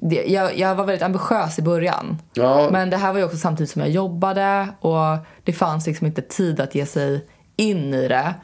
det, 0.00 0.24
jag, 0.24 0.58
jag 0.58 0.74
var 0.74 0.84
väldigt 0.84 1.02
ambitiös 1.02 1.58
i 1.58 1.62
början. 1.62 2.18
Ja. 2.34 2.68
Men 2.70 2.90
det 2.90 2.96
här 2.96 3.12
var 3.12 3.18
ju 3.18 3.24
också 3.24 3.36
samtidigt 3.36 3.70
som 3.70 3.82
jag 3.82 3.90
jobbade 3.90 4.68
och 4.80 5.16
det 5.44 5.52
fanns 5.52 5.86
liksom 5.86 6.06
inte 6.06 6.22
tid 6.22 6.60
att 6.60 6.74
ge 6.74 6.86
sig 6.86 7.26
in 7.56 7.94
i 7.94 8.08
det. 8.08 8.34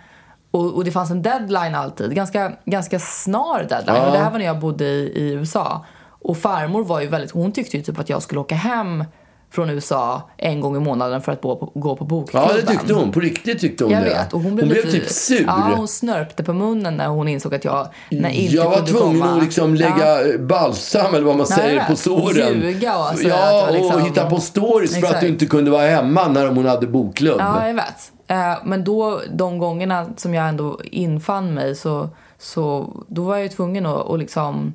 Och, 0.50 0.74
och 0.74 0.84
det 0.84 0.90
fanns 0.90 1.10
en 1.10 1.22
deadline 1.22 1.74
alltid, 1.74 2.14
ganska, 2.14 2.52
ganska 2.64 2.98
snar 2.98 3.66
deadline. 3.68 3.96
Ja. 3.96 4.06
Och 4.06 4.12
det 4.12 4.18
här 4.18 4.30
var 4.30 4.38
när 4.38 4.46
jag 4.46 4.58
bodde 4.58 4.84
i, 4.84 5.12
i 5.14 5.32
USA. 5.32 5.84
Och 6.08 6.38
farmor 6.38 6.84
var 6.84 7.00
ju 7.00 7.06
väldigt, 7.06 7.30
hon 7.30 7.52
tyckte 7.52 7.76
ju 7.76 7.82
typ 7.82 7.98
att 7.98 8.08
jag 8.08 8.22
skulle 8.22 8.40
åka 8.40 8.54
hem 8.54 9.04
från 9.50 9.70
USA 9.70 10.22
en 10.36 10.60
gång 10.60 10.76
i 10.76 10.80
månaden 10.80 11.22
för 11.22 11.32
att 11.32 11.42
gå 11.42 11.56
på, 11.56 11.72
gå 11.74 11.96
på 11.96 12.04
Ja, 12.04 12.06
bokklubben. 12.08 12.48
det 12.56 12.62
tyckte 12.72 12.94
hon. 12.94 13.12
På 13.12 13.20
riktigt 13.20 13.60
tyckte 13.60 13.84
hon 13.84 13.92
Jag 13.92 14.02
det. 14.02 14.08
vet. 14.08 14.32
Och 14.32 14.40
hon 14.40 14.54
blev, 14.56 14.68
lite, 14.68 14.90
typ 14.90 15.08
sur. 15.08 15.44
Ja, 15.46 15.72
hon 15.76 15.88
snörpte 15.88 16.44
på 16.44 16.52
munnen 16.52 16.96
när 16.96 17.06
hon 17.06 17.28
insåg 17.28 17.54
att 17.54 17.64
jag 17.64 17.88
när 18.10 18.30
inte 18.30 18.54
jag 18.54 18.70
var 18.70 18.86
tvungen 18.86 19.20
komma. 19.20 19.36
att 19.36 19.42
liksom 19.42 19.74
lägga 19.74 20.38
balsam 20.40 21.14
eller 21.14 21.26
vad 21.26 21.36
man 21.36 21.46
Nej, 21.50 21.58
säger 21.58 21.84
på 21.84 21.96
såren. 21.96 22.60
Ljuga 22.62 22.98
och 22.98 23.18
säga 23.18 23.28
ja, 23.36 23.68
liksom- 23.72 23.94
och 23.94 24.00
hitta 24.08 24.30
på 24.30 24.40
stories 24.40 24.90
för 24.92 24.98
att 24.98 25.04
Exakt. 25.04 25.20
du 25.20 25.28
inte 25.28 25.46
kunde 25.46 25.70
vara 25.70 25.86
hemma 25.86 26.28
när 26.28 26.46
hon 26.46 26.66
hade 26.66 26.86
bokklubb. 26.86 27.36
Ja, 27.40 27.66
jag 27.66 27.74
vet. 27.74 28.12
Eh, 28.28 28.54
Men 28.64 28.84
då, 28.84 29.20
de 29.32 29.58
gångerna 29.58 30.06
som 30.16 30.34
jag 30.34 30.48
ändå 30.48 30.80
infann 30.84 31.54
mig 31.54 31.74
så, 31.74 32.08
så 32.38 32.90
då 33.08 33.22
var 33.22 33.34
jag 33.36 33.42
ju 33.42 33.48
tvungen 33.48 33.86
att, 33.86 34.10
att 34.10 34.18
liksom... 34.18 34.74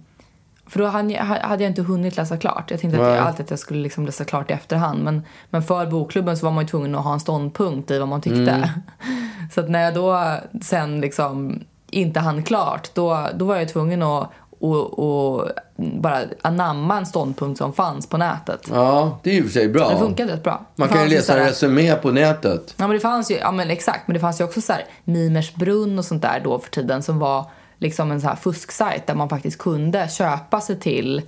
För 0.72 0.80
då 0.80 0.88
hade 0.88 1.64
jag, 1.64 1.70
inte 1.70 1.82
hunnit 1.82 2.18
läsa 2.18 2.38
klart. 2.38 2.72
Jag 2.72 2.80
tänkte 2.80 3.02
att 3.02 3.08
jag, 3.08 3.18
alltid 3.18 3.44
att 3.44 3.50
jag 3.50 3.60
skulle 3.60 3.82
liksom 3.82 4.06
läsa 4.06 4.26
klart 4.26 4.50
i 4.52 4.54
efterhand. 4.54 5.04
Men, 5.04 5.24
men 5.50 5.64
för 5.64 5.86
bokklubben 5.86 6.38
så 6.38 6.46
var 6.46 6.52
man 6.52 6.64
ju 6.64 6.68
tvungen 6.68 6.96
att 6.96 7.04
ha 7.04 7.14
en 7.14 7.20
ståndpunkt 7.20 7.92
i 7.92 8.00
vad 8.00 8.08
man 8.08 8.22
tyckte. 8.22 8.52
Mm. 8.52 8.70
Så 9.54 9.60
att 9.60 9.70
när 9.70 9.84
jag 9.84 9.94
då 9.94 10.38
sen 10.62 11.02
liksom 11.02 11.64
inte 11.90 12.20
hann 12.20 12.44
klart, 12.44 12.90
då, 12.94 13.28
då 13.36 13.46
var 13.46 13.56
jag 13.56 13.70
tvungen 13.70 14.04
att 14.04 14.32
och, 14.60 15.00
och 15.00 15.50
bara 15.76 16.20
anamma 16.42 16.98
en 16.98 17.06
ståndpunkt 17.06 17.58
som 17.58 17.74
fanns 17.74 18.08
på 18.10 18.18
nätet. 18.18 18.68
Ja, 18.72 19.20
det 19.24 19.30
är 19.30 19.34
ju 19.34 19.44
för 19.44 19.50
sig 19.50 19.68
bra. 19.68 19.90
Det 19.90 19.98
funkade 19.98 20.34
rätt 20.34 20.44
bra. 20.44 20.66
Man 20.76 20.90
kan 20.90 21.04
ju 21.04 21.16
läsa 21.16 21.34
här- 21.34 21.40
resumé 21.40 21.96
på 21.96 22.12
nätet. 22.12 22.74
Ja 22.78 22.88
men 22.88 22.96
det 22.96 23.00
fanns 23.00 23.32
ju, 23.32 23.36
ja 23.36 23.52
men 23.52 23.70
exakt, 23.70 24.08
men 24.08 24.14
det 24.14 24.20
fanns 24.20 24.42
ju 24.42 24.46
också 24.46 24.62
så 24.62 24.74
här 24.74 24.86
Mimers 25.04 25.56
brunn 25.56 26.00
och 26.00 26.06
sånt 26.06 26.22
där 26.22 26.42
då 26.44 26.60
för 26.60 26.70
tiden 26.70 27.04
som 27.04 27.20
var 27.20 27.46
liksom 27.82 28.12
en 28.12 28.22
så 28.22 28.28
här 28.28 28.36
fusksajt 28.36 29.08
där 29.08 29.16
man 29.16 29.30
faktiskt 29.30 29.58
kunde 29.58 30.08
köpa 30.10 30.62
sig 30.62 30.80
till 30.80 31.22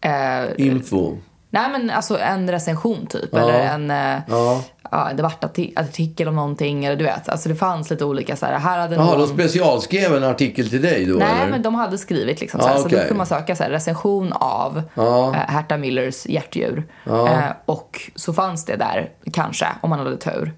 eh, 0.00 0.66
Info. 0.66 1.16
Nej 1.50 1.70
men 1.72 1.90
alltså 1.90 2.18
en 2.18 2.50
recension 2.50 3.06
typ 3.06 3.34
eller 3.34 3.52
en, 3.52 3.90
eh, 3.90 4.20
Ja. 4.28 4.62
ja, 4.90 5.08
debattartikel 5.14 6.28
om 6.28 6.34
någonting 6.36 6.84
eller 6.84 6.96
du 6.96 7.04
vet. 7.04 7.28
Alltså 7.28 7.48
det 7.48 7.54
fanns 7.54 7.90
lite 7.90 8.04
olika 8.04 8.36
så 8.36 8.46
här, 8.46 8.58
här 8.58 8.78
hade 8.78 8.94
Jaha, 8.96 9.04
någon... 9.04 9.18
de 9.20 9.26
specialskrev 9.26 10.16
en 10.16 10.24
artikel 10.24 10.70
till 10.70 10.82
dig 10.82 11.04
då 11.06 11.14
Nej, 11.14 11.28
eller? 11.42 11.50
men 11.50 11.62
de 11.62 11.74
hade 11.74 11.98
skrivit 11.98 12.40
liksom. 12.40 12.60
Så, 12.60 12.66
Ja, 12.66 12.70
här, 12.72 12.78
så 12.78 12.88
då 12.88 12.96
kunde 12.98 13.14
man 13.14 13.26
söka 13.26 13.56
så 13.56 13.62
här, 13.62 13.70
recension 13.70 14.32
av 14.32 14.82
Ja. 14.94 15.28
eh, 15.34 15.40
Herta 15.40 15.76
Millers 15.76 16.26
hjärtdjur. 16.26 16.86
Eh, 17.06 17.38
och 17.64 18.00
så 18.14 18.32
fanns 18.32 18.64
det 18.64 18.76
där, 18.76 19.10
kanske, 19.32 19.66
om 19.80 19.90
man 19.90 19.98
hade 19.98 20.16
tur. 20.16 20.52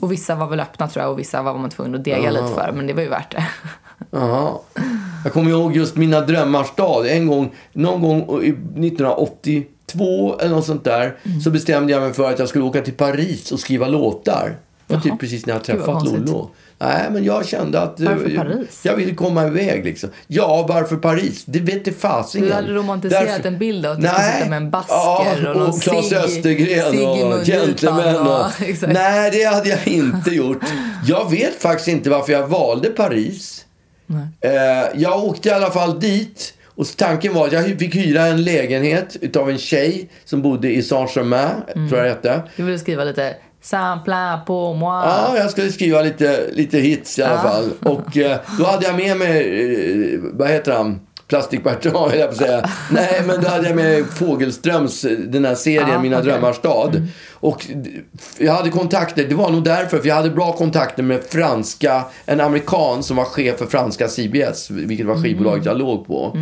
Och 0.00 0.12
vissa 0.12 0.34
var 0.34 0.46
väl 0.46 0.60
öppna 0.60 0.88
tror 0.88 1.02
jag 1.04 1.12
och 1.12 1.18
vissa 1.18 1.42
var 1.42 1.54
man 1.54 1.70
tvungen 1.70 1.94
att 1.94 2.04
dega 2.04 2.30
lite 2.30 2.48
för. 2.48 2.72
Men 2.74 2.86
det 2.86 2.92
var 2.92 3.02
ju 3.02 3.08
värt 3.08 3.30
det. 3.30 3.46
Jaha. 4.10 4.52
Jag 5.24 5.32
kommer 5.32 5.50
ihåg 5.50 5.76
just 5.76 5.96
Mina 5.96 6.20
drömmars 6.20 6.66
stad. 6.66 7.06
En 7.06 7.26
gång, 7.26 7.50
någon 7.72 8.02
gång 8.02 8.42
i 8.44 8.48
1982 8.86 10.38
eller 10.40 10.50
något 10.54 10.66
sånt 10.66 10.84
där 10.84 11.16
Mm. 11.24 11.40
så 11.40 11.50
bestämde 11.50 11.92
jag 11.92 12.02
mig 12.02 12.12
för 12.12 12.30
att 12.32 12.38
jag 12.38 12.48
skulle 12.48 12.64
åka 12.64 12.80
till 12.80 12.94
Paris 12.94 13.52
och 13.52 13.60
skriva 13.60 13.88
låtar. 13.88 14.56
Det 14.86 14.94
var 14.94 15.00
typ 15.00 15.20
precis 15.20 15.46
när 15.46 15.54
jag 15.54 15.64
träffat. 15.64 16.04
Lollo. 16.04 16.50
Nej, 16.80 17.02
men 17.10 17.24
jag 17.24 17.46
kände 17.46 17.80
att... 17.80 18.00
eh, 18.00 18.06
Varför 18.08 18.36
Paris? 18.36 18.80
Jag 18.84 18.96
ville 18.96 19.14
komma 19.14 19.46
iväg 19.46 19.84
liksom. 19.84 20.10
Ja, 20.26 20.66
varför 20.68 20.96
Paris? 20.96 21.42
Det 21.46 21.58
vet 21.60 21.84
det 21.84 21.92
fasingen. 21.92 22.48
Du 22.48 22.54
hade 22.54 22.72
romantiserat 22.74 23.26
Därför- 23.28 23.48
en 23.48 23.58
bild 23.58 23.86
av 23.86 23.92
att 23.92 24.00
du 24.00 24.06
skulle 24.08 24.32
sitta 24.32 24.48
med 24.50 24.56
en 24.56 24.70
basker 24.70 24.94
ja, 24.94 25.26
och 25.50 25.56
någon 25.56 25.68
och 25.68 25.80
Claes 25.82 26.12
Östergren 26.12 27.08
och 27.32 27.44
Gentlemen. 27.46 28.16
Och, 28.16 28.40
och- 28.40 28.50
nej, 28.88 29.30
det 29.30 29.44
hade 29.44 29.68
jag 29.68 29.86
inte 29.88 30.30
gjort. 30.30 30.58
Jag 31.06 31.30
vet 31.30 31.62
faktiskt 31.62 31.88
inte 31.88 32.10
varför 32.10 32.32
jag 32.32 32.46
valde 32.46 32.88
Paris. 32.88 33.64
Eh, 34.40 34.50
jag 34.94 35.24
åkte 35.24 35.48
i 35.48 35.52
alla 35.52 35.70
fall 35.70 36.00
dit. 36.00 36.54
Och 36.66 36.86
tanken 36.96 37.34
var 37.34 37.46
att 37.46 37.52
jag 37.52 37.64
fick 37.78 37.94
hyra 37.96 38.22
en 38.26 38.44
lägenhet 38.44 39.16
utav 39.20 39.50
en 39.50 39.58
tjej 39.58 40.08
som 40.24 40.42
bodde 40.42 40.72
i 40.72 40.82
Saint-Germain, 40.82 41.50
Mm. 41.74 41.88
tror 41.88 42.00
jag 42.00 42.06
det 42.06 42.10
hette. 42.28 42.42
Du 42.56 42.62
ville 42.62 42.78
skriva 42.78 43.04
lite 43.04 43.36
Sampla 43.62 44.40
på 44.46 44.74
moi. 44.74 45.02
Ja, 45.04 45.34
jag 45.36 45.50
skulle 45.50 45.72
skriva 45.72 46.02
lite, 46.02 46.40
lite 46.52 46.78
hits 46.78 47.18
i 47.18 47.22
alla 47.22 47.34
Ja. 47.34 47.38
fall. 47.50 47.70
Och 47.94 48.16
eh, 48.16 48.38
då 48.58 48.64
hade 48.64 48.86
jag 48.86 48.96
med 48.96 49.16
mig, 49.16 50.14
eh, 50.14 50.20
vad 50.32 50.48
heter 50.48 50.72
han? 50.72 51.00
Plastic 51.28 51.62
Bertrand, 51.62 52.10
höll 52.10 52.18
jag 52.18 52.28
på 52.28 52.32
att 52.32 52.38
säga. 52.40 52.70
Nej, 52.90 53.22
men 53.26 53.40
då 53.40 53.48
hade 53.48 53.66
jag 53.66 53.76
med 53.76 54.06
Fågelströms, 54.06 55.06
den 55.26 55.44
här 55.44 55.54
serien 55.54 55.88
Ja, 55.88 56.00
Mina 56.02 56.18
okej. 56.18 56.32
drömmars 56.32 56.56
stad. 56.56 57.06
Och 57.32 57.66
d- 57.74 57.90
jag 58.38 58.52
hade 58.52 58.70
kontakter, 58.70 59.24
det 59.28 59.34
var 59.34 59.50
nog 59.50 59.64
därför, 59.64 59.98
för 59.98 60.08
jag 60.08 60.14
hade 60.14 60.30
bra 60.30 60.52
kontakter 60.52 61.02
med 61.02 61.24
franska, 61.24 62.04
en 62.26 62.40
amerikan 62.40 63.02
som 63.02 63.16
var 63.16 63.24
chef 63.24 63.58
för 63.58 63.66
franska 63.66 64.08
CBS, 64.08 64.70
vilket 64.70 65.06
var 65.06 65.22
skivbolaget 65.22 65.64
jag 65.66 65.78
låg 65.78 66.06
på. 66.06 66.36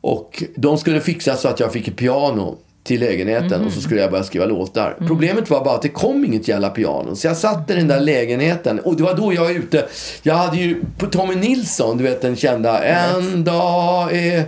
Och 0.00 0.42
de 0.56 0.78
skulle 0.78 1.00
fixa 1.00 1.36
så 1.36 1.48
att 1.48 1.60
jag 1.60 1.72
fick 1.72 1.88
ett 1.88 1.96
piano 1.96 2.58
till 2.84 3.00
lägenheten 3.00 3.66
och 3.66 3.72
så 3.72 3.80
skulle 3.80 4.00
jag 4.00 4.10
börja 4.10 4.24
skriva 4.24 4.46
låtar. 4.46 4.96
Problemet 5.06 5.50
var 5.50 5.64
bara 5.64 5.74
att 5.74 5.82
det 5.82 5.88
kom 5.88 6.24
inget 6.24 6.48
jävla 6.48 6.68
piano. 6.68 7.16
Så 7.16 7.26
jag 7.26 7.36
satt 7.36 7.70
i 7.70 7.74
den 7.74 7.88
där 7.88 8.00
lägenheten 8.00 8.78
och 8.78 8.96
det 8.96 9.02
var 9.02 9.14
då 9.14 9.32
jag 9.32 9.42
var 9.42 9.50
ute. 9.50 9.86
Jag 10.22 10.34
hade 10.34 10.56
ju 10.56 10.84
på 10.98 11.06
Tommy 11.06 11.34
Nilsson, 11.34 11.98
du 11.98 12.04
vet 12.04 12.22
den 12.22 12.36
kända 12.36 12.84
En 12.84 13.44
dag 13.44 14.12
är... 14.12 14.44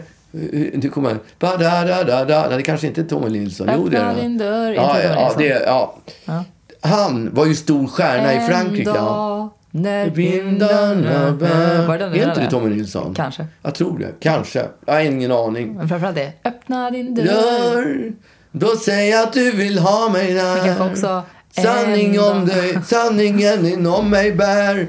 Nu 0.75 0.89
kommer 0.89 1.11
jag... 1.11 1.19
ba 1.39 1.57
da 1.57 1.85
da 1.85 2.05
da 2.05 2.25
da 2.25 2.47
Nej, 2.49 2.57
det 2.57 2.63
kanske 2.63 2.87
inte 2.87 3.01
är 3.01 3.05
Tommy 3.05 3.29
Nilsson. 3.29 3.71
Jo, 3.77 3.89
det 3.89 3.97
är 3.97 4.15
din 4.15 4.39
dörr. 4.39 4.73
Ja, 4.73 4.97
ja, 5.03 5.33
det, 5.39 5.63
ja. 5.67 5.97
Han 6.81 7.35
var 7.35 7.47
ju 7.47 7.55
stor 7.55 7.87
stjärna 7.87 8.35
i 8.35 8.41
Frankrike. 8.49 8.91
En 8.91 8.97
dag 8.97 9.51
när 9.77 10.11
Vindarna 10.11 11.33
bär... 11.33 11.87
Var 11.87 11.99
det 11.99 12.05
den 12.05 12.15
Är 12.15 12.29
inte 12.29 12.41
det 12.41 12.51
Tommy 12.51 12.75
Nilsson? 12.75 13.15
Kanske. 13.15 13.47
Jag 13.63 13.75
tror 13.75 13.99
det. 13.99 14.13
Kanske. 14.21 14.67
Jag 14.87 14.95
har 14.95 15.01
ingen 15.01 15.33
aning. 15.33 15.75
Men 15.75 15.89
framförallt 15.89 16.17
det. 16.17 16.33
Öppna 16.45 16.91
din 16.91 17.15
dörr. 17.15 18.13
Då 18.53 18.67
säg 18.67 19.15
att 19.15 19.33
du 19.33 19.51
vill 19.53 19.79
ha 19.79 20.09
mig 20.09 20.35
där. 20.35 20.91
också 20.91 21.23
Sanning 21.63 22.21
om 22.21 22.47
dig, 22.47 22.79
sanningen 22.87 23.67
inom 23.67 24.11
mig 24.11 24.33
bär. 24.33 24.87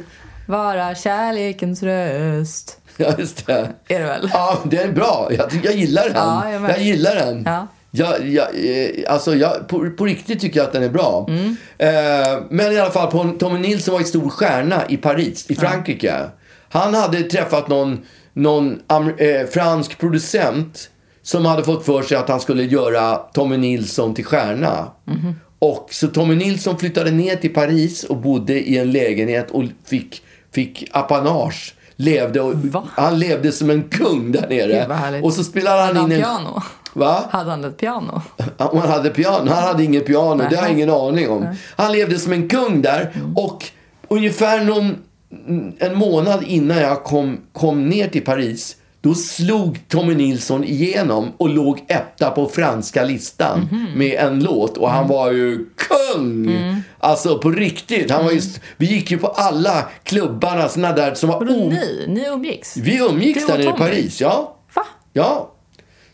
Vara 0.47 0.95
kärlekens 0.95 1.83
röst. 1.83 2.79
Ja, 2.97 3.13
just 3.17 3.45
det. 3.45 3.69
Är 3.87 3.99
det 3.99 4.05
väl? 4.05 4.29
Ja, 4.33 4.57
det 4.65 4.77
är 4.77 4.91
bra. 4.91 5.29
Jag, 5.31 5.59
jag 5.63 5.73
gillar 5.75 6.03
den. 6.03 6.13
Ja, 6.15 6.51
jag 6.51 6.69
jag 6.69 6.81
gillar 6.81 7.15
den. 7.15 7.43
Ja. 7.45 7.67
Jag, 7.91 8.27
jag, 8.29 8.47
eh, 8.55 8.89
alltså 9.13 9.35
jag, 9.35 9.67
på, 9.67 9.89
på 9.97 10.05
riktigt 10.05 10.39
tycker 10.39 10.59
jag 10.59 10.67
att 10.67 10.73
den 10.73 10.83
är 10.83 10.89
bra. 10.89 11.25
Mm. 11.29 11.55
Eh, 11.77 12.39
men 12.49 12.71
i 12.71 12.79
alla 12.79 12.91
fall, 12.91 13.11
på- 13.11 13.35
Tommy 13.39 13.59
Nilsson 13.59 13.91
var 13.93 13.99
ju 13.99 14.05
stor 14.05 14.29
stjärna 14.29 14.83
i 14.89 14.97
Paris, 14.97 15.45
i 15.51 15.55
Frankrike. 15.55 16.15
Han 16.69 16.93
hade 16.93 17.21
träffat 17.23 17.67
någon, 17.67 17.99
någon 18.33 18.79
eh, 19.17 19.47
fransk 19.53 19.97
producent 19.97 20.89
som 21.23 21.45
hade 21.45 21.63
fått 21.63 21.85
för 21.85 22.01
sig 22.01 22.17
att 22.17 22.29
han 22.29 22.39
skulle 22.39 22.63
göra 22.63 23.15
Tommy 23.15 23.57
Nilsson 23.57 24.13
till 24.15 24.25
stjärna. 24.25 24.91
Mhm. 25.05 25.35
Och 25.59 25.87
så 25.91 26.07
Tommy 26.07 26.35
Nilsson 26.35 26.77
flyttade 26.79 27.11
ner 27.11 27.35
till 27.35 27.53
Paris 27.53 28.03
och 28.03 28.17
bodde 28.17 28.53
i 28.69 28.77
en 28.77 28.91
lägenhet 28.91 29.51
och 29.51 29.63
fick, 29.85 30.21
fick 30.53 30.89
apanage. 30.91 31.73
Levde 31.95 32.41
och, 32.41 32.55
Va? 32.55 32.83
han 32.95 33.19
levde 33.19 33.51
som 33.51 33.69
en 33.69 33.83
kung 33.83 34.31
där 34.31 34.47
nere. 34.49 35.21
Och 35.23 35.33
så 35.33 35.43
spelade 35.43 35.81
han 35.81 35.97
in 35.97 36.11
en... 36.11 36.21
piano? 36.21 36.63
Va? 36.97 37.23
Hade 37.29 37.49
han 37.49 37.63
ett 37.65 37.77
piano? 37.77 38.21
Om 38.57 38.79
han 38.79 38.89
hade 38.89 39.09
piano. 39.09 39.51
Han 39.51 39.63
hade 39.63 39.83
inget 39.83 40.05
piano. 40.05 40.43
Det 40.49 40.55
har 40.55 40.63
jag 40.63 40.71
ingen 40.71 40.89
aning 40.89 41.29
om. 41.29 41.47
Han 41.75 41.91
levde 41.91 42.19
som 42.19 42.33
en 42.33 42.49
kung 42.49 42.81
där. 42.81 43.11
Och 43.35 43.65
ungefär 44.07 44.63
någon, 44.63 44.95
en 45.79 45.95
månad 45.97 46.43
innan 46.43 46.77
jag 46.77 47.03
kom, 47.03 47.37
kom 47.53 47.89
ner 47.89 48.07
till 48.07 48.25
Paris. 48.25 48.75
Då 49.01 49.13
slog 49.13 49.79
Tommy 49.87 50.15
Nilsson 50.15 50.63
igenom 50.63 51.31
och 51.37 51.49
låg 51.49 51.85
etta 51.87 52.31
på 52.31 52.45
franska 52.45 53.03
listan 53.03 53.69
med 53.95 54.13
en 54.19 54.43
låt. 54.43 54.77
Och 54.77 54.89
han 54.89 55.07
var 55.07 55.31
ju 55.31 55.65
kung! 55.75 56.55
Alltså 56.99 57.37
på 57.37 57.51
riktigt. 57.51 58.11
Han 58.11 58.25
var 58.25 58.31
just, 58.31 58.61
vi 58.77 58.85
gick 58.85 59.11
ju 59.11 59.17
på 59.17 59.27
alla 59.27 59.85
klubbarna 60.03 60.69
såna 60.69 60.91
där 60.91 61.13
som 61.13 61.29
var... 61.29 61.39
Vadå 61.39 61.53
ni? 61.69 62.05
Ni 62.07 62.27
umgicks? 62.27 62.77
Vi 62.77 62.97
umgicks 62.97 63.45
Du 63.45 63.51
där 63.51 63.57
nere 63.57 63.75
i? 63.75 63.77
Paris. 63.77 64.21
Ja. 64.21 64.57
Va? 64.73 64.83
Ja. 65.13 65.53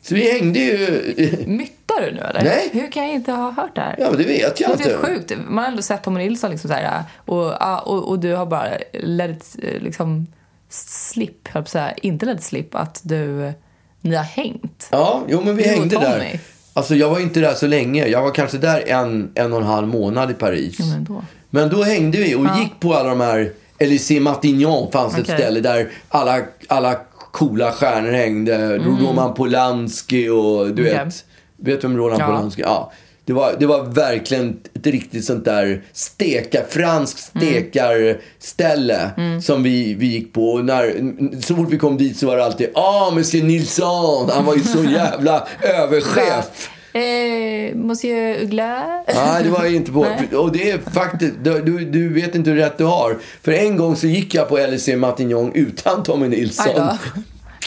Så 0.06 0.16
vi 0.16 0.32
hängde 0.32 0.60
ju... 0.60 1.44
Myttar 1.48 2.02
du 2.02 2.12
nu 2.12 2.20
eller? 2.22 2.44
Nej. 2.44 2.70
Hur 2.74 2.92
kan 2.92 3.04
jag 3.04 3.14
inte 3.14 3.32
ha 3.32 3.52
hört 3.52 3.76
det 3.76 3.82
här? 3.82 3.96
Ja, 4.00 4.12
det 4.12 4.24
vet 4.24 4.60
jag 4.60 4.70
Det 4.70 4.74
inte. 4.74 4.94
är 4.94 4.98
sjukt. 4.98 5.34
Man 5.48 5.58
har 5.64 5.72
ändå 5.72 5.82
sett 5.82 6.04
Tommy 6.04 6.20
Nilsson 6.20 6.52
liksom 6.52 6.68
så 6.68 6.74
här, 6.74 7.04
och, 7.18 7.44
ja, 7.60 7.80
och, 7.80 8.10
och 8.10 8.20
du 8.20 8.34
har 8.36 8.46
bara 8.46 8.68
let 8.94 9.56
eh, 9.64 9.82
liksom 9.82 10.28
slip, 10.70 11.48
höll 11.48 11.66
säga. 11.68 11.94
Inte 11.94 12.26
let 12.26 12.44
slip, 12.44 12.76
att 12.76 13.02
du, 13.04 13.54
ni 14.02 14.16
har 14.16 14.24
hängt. 14.24 14.88
Ja, 14.92 15.24
jo 15.28 15.42
men 15.46 15.56
vi 15.56 15.64
Du 15.64 15.70
hängde 15.70 16.00
där. 16.00 16.40
Alltså 16.74 16.96
jag 16.96 17.10
var 17.10 17.20
inte 17.20 17.40
där 17.40 17.54
så 17.54 17.68
länge. 17.68 18.08
Jag 18.08 18.22
var 18.22 18.32
kanske 18.32 18.58
där 18.58 18.84
en, 18.88 19.32
en 19.36 19.54
och 19.54 19.60
en 19.60 19.66
halv 19.68 19.88
månad 19.88 20.32
i 20.32 20.34
Paris. 20.34 20.76
Ja, 20.80 20.86
men 20.86 21.04
då. 21.04 21.24
Men 21.50 21.70
då 21.70 21.84
hängde 21.84 22.18
vi 22.18 22.36
och 22.36 22.46
gick 22.60 22.80
på 22.80 22.94
alla 22.94 23.10
de 23.10 23.22
här... 23.22 23.52
Elysée 23.78 24.20
Matignon 24.20 24.92
fanns 24.92 25.14
ett 25.14 25.22
Okej. 25.24 25.36
ställe 25.38 25.60
där 25.60 25.90
alla, 26.10 26.42
alla 26.68 27.00
coola 27.34 27.72
stjärnor 27.72 28.12
hängde. 28.12 28.78
Roman 28.78 29.34
Polanski 29.34 30.30
och 30.30 30.68
du 30.68 30.72
Okej. 30.72 30.84
vet. 30.84 31.26
Vet 31.58 31.82
du 31.82 31.88
vem 31.88 31.98
Roman 31.98 32.20
Ja. 32.20 32.26
Polanski 32.26 32.62
Ja. 32.62 32.92
Det 33.26 33.34
var, 33.34 33.56
det 33.60 33.66
var 33.66 33.84
verkligen 33.84 34.58
ett 34.74 34.88
riktigt 34.88 35.26
sånt 35.26 35.46
där 35.46 35.82
steka, 35.94 36.62
franskt 36.70 37.20
stekarställe 37.20 39.12
som 39.44 39.64
vi, 39.64 39.94
vi 39.94 40.06
gick 40.08 40.34
på. 40.34 40.50
Och 40.50 40.66
när, 40.66 41.42
så 41.42 41.56
fort 41.56 41.68
vi 41.70 41.78
kom 41.78 41.98
dit 41.98 42.18
så 42.18 42.28
var 42.28 42.38
det 42.38 42.46
alltid 42.46 42.70
ah, 42.76 43.12
Monsieur 43.12 43.46
Nilsson. 43.46 44.30
Han 44.34 44.46
var 44.46 44.56
ju 44.56 44.64
så 44.64 44.84
jävla 44.92 45.48
överchef. 45.62 46.70
Eh, 46.94 47.76
Monsieur 47.76 48.42
Ugla? 48.44 49.04
Nej, 49.16 49.44
det 49.44 49.50
var 49.50 49.64
jag 49.64 49.76
inte 49.76 49.92
på. 49.92 50.04
Nej. 50.30 50.38
Och 50.38 50.52
det 50.52 50.70
är 50.72 50.78
faktiskt, 50.78 51.34
du, 51.44 51.62
du- 51.86 52.14
vet 52.14 52.36
inte 52.36 52.50
hur 52.50 52.58
rätt 52.58 52.78
du 52.78 52.84
har. 52.84 53.18
För 53.42 53.52
en 53.52 53.78
gång 53.78 53.96
så 53.96 54.08
gick 54.08 54.34
jag 54.36 54.50
på 54.50 54.58
LC 54.58 54.88
Matignon 54.96 55.52
utan 55.54 56.04
Tommy 56.04 56.28
Nilsson. 56.28 56.98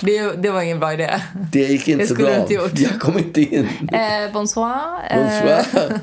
Det, 0.02 0.42
det 0.42 0.50
var 0.50 0.62
ingen 0.62 0.78
bra 0.80 0.92
idé. 0.92 1.10
Det 1.52 1.58
gick 1.60 1.88
inte 1.88 2.04
Det 2.04 2.08
så 2.08 2.14
bra. 2.14 2.36
inte 2.40 2.54
gjort. 2.54 2.78
Jag 2.78 3.00
kom 3.00 3.18
inte 3.18 3.40
in. 3.40 3.68
Eh, 3.92 4.32
bonsoir. 4.32 4.76
Eh, 5.10 5.18
Bonsoir. 5.18 6.00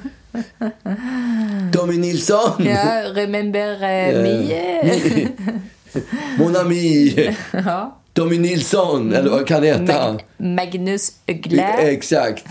Tommy 1.74 1.98
Nilsson. 1.98 2.52
ja, 2.66 3.04
remember 3.16 3.74
eh, 3.84 4.22
me? 4.24 5.28
Mon 6.38 6.56
ami. 6.56 7.36
ja. 7.52 8.00
Tommy 8.14 8.40
Nilsson. 8.40 9.14
Eller 9.14 9.30
vad 9.30 9.48
kan 9.48 9.62
det 9.62 9.68
heta? 9.68 10.12
Mag- 10.12 10.24
Magnus 10.38 11.12
Uggla. 11.28 11.64
Exakt. 11.78 12.46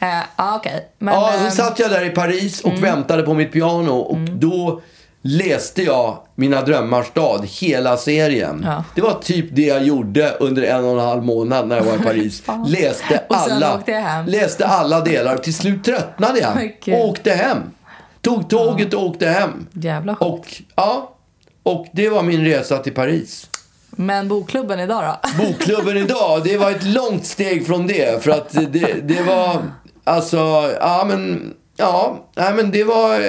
Eh, 0.00 0.08
Ja, 0.36 0.56
okej. 0.56 0.88
Men, 0.98 1.14
Ja, 1.14 1.32
ehm, 1.32 1.50
så 1.50 1.56
satt 1.56 1.78
jag 1.78 1.90
där 1.90 2.04
i 2.06 2.10
Paris 2.10 2.60
och 2.60 2.82
väntade 2.84 3.22
på 3.22 3.34
mitt 3.34 3.52
piano. 3.52 3.92
Och 3.92 4.18
då 4.18 4.80
läste 5.22 5.82
jag 5.82 6.18
Mina 6.34 6.62
drömmars 6.62 7.06
stad, 7.06 7.46
hela 7.60 7.96
serien. 7.96 8.62
Ja. 8.66 8.84
Det 8.94 9.00
var 9.00 9.14
typ 9.14 9.46
det 9.50 9.62
jag 9.66 9.84
gjorde 9.84 10.30
under 10.40 10.62
en 10.62 10.84
och 10.84 10.90
en 10.90 10.98
halv 11.06 11.22
månad 11.22 11.68
när 11.68 11.76
jag 11.76 11.84
var 11.84 11.94
i 11.94 11.98
Paris. 12.04 12.42
Läste 12.68 13.22
alla, 13.28 13.82
läste 14.26 14.66
alla 14.66 15.00
delar. 15.00 15.36
Till 15.36 15.54
slut 15.54 15.84
tröttnade 15.84 16.38
jag 16.40 16.94
och 17.00 17.08
åkte 17.08 17.30
hem. 17.32 17.58
Tog 18.20 18.50
tåget 18.50 18.94
och 18.94 19.04
åkte 19.06 19.26
hem. 19.28 19.66
Jävla 19.72 20.12
sjukt. 20.16 20.22
Och, 20.32 20.46
ja, 20.76 21.16
och 21.62 21.86
det 21.92 22.08
var 22.08 22.22
min 22.22 22.44
resa 22.44 22.78
till 22.78 22.94
Paris. 22.94 23.49
Men 23.90 24.28
bokklubben 24.28 24.80
idag 24.80 25.04
då? 25.04 25.28
Bokklubben 25.44 25.96
idag, 25.96 26.44
det 26.44 26.56
var 26.56 26.70
ett 26.70 26.84
långt 26.84 27.26
steg 27.26 27.66
från 27.66 27.86
det. 27.86 28.24
För 28.24 28.30
att 28.30 28.52
det, 28.52 29.08
det 29.08 29.22
var, 29.22 29.62
alltså, 30.04 30.36
ja 30.80 31.04
men, 31.08 31.54
ja, 31.76 32.24
nej 32.36 32.54
men 32.54 32.70
det 32.70 32.84
var, 32.84 33.20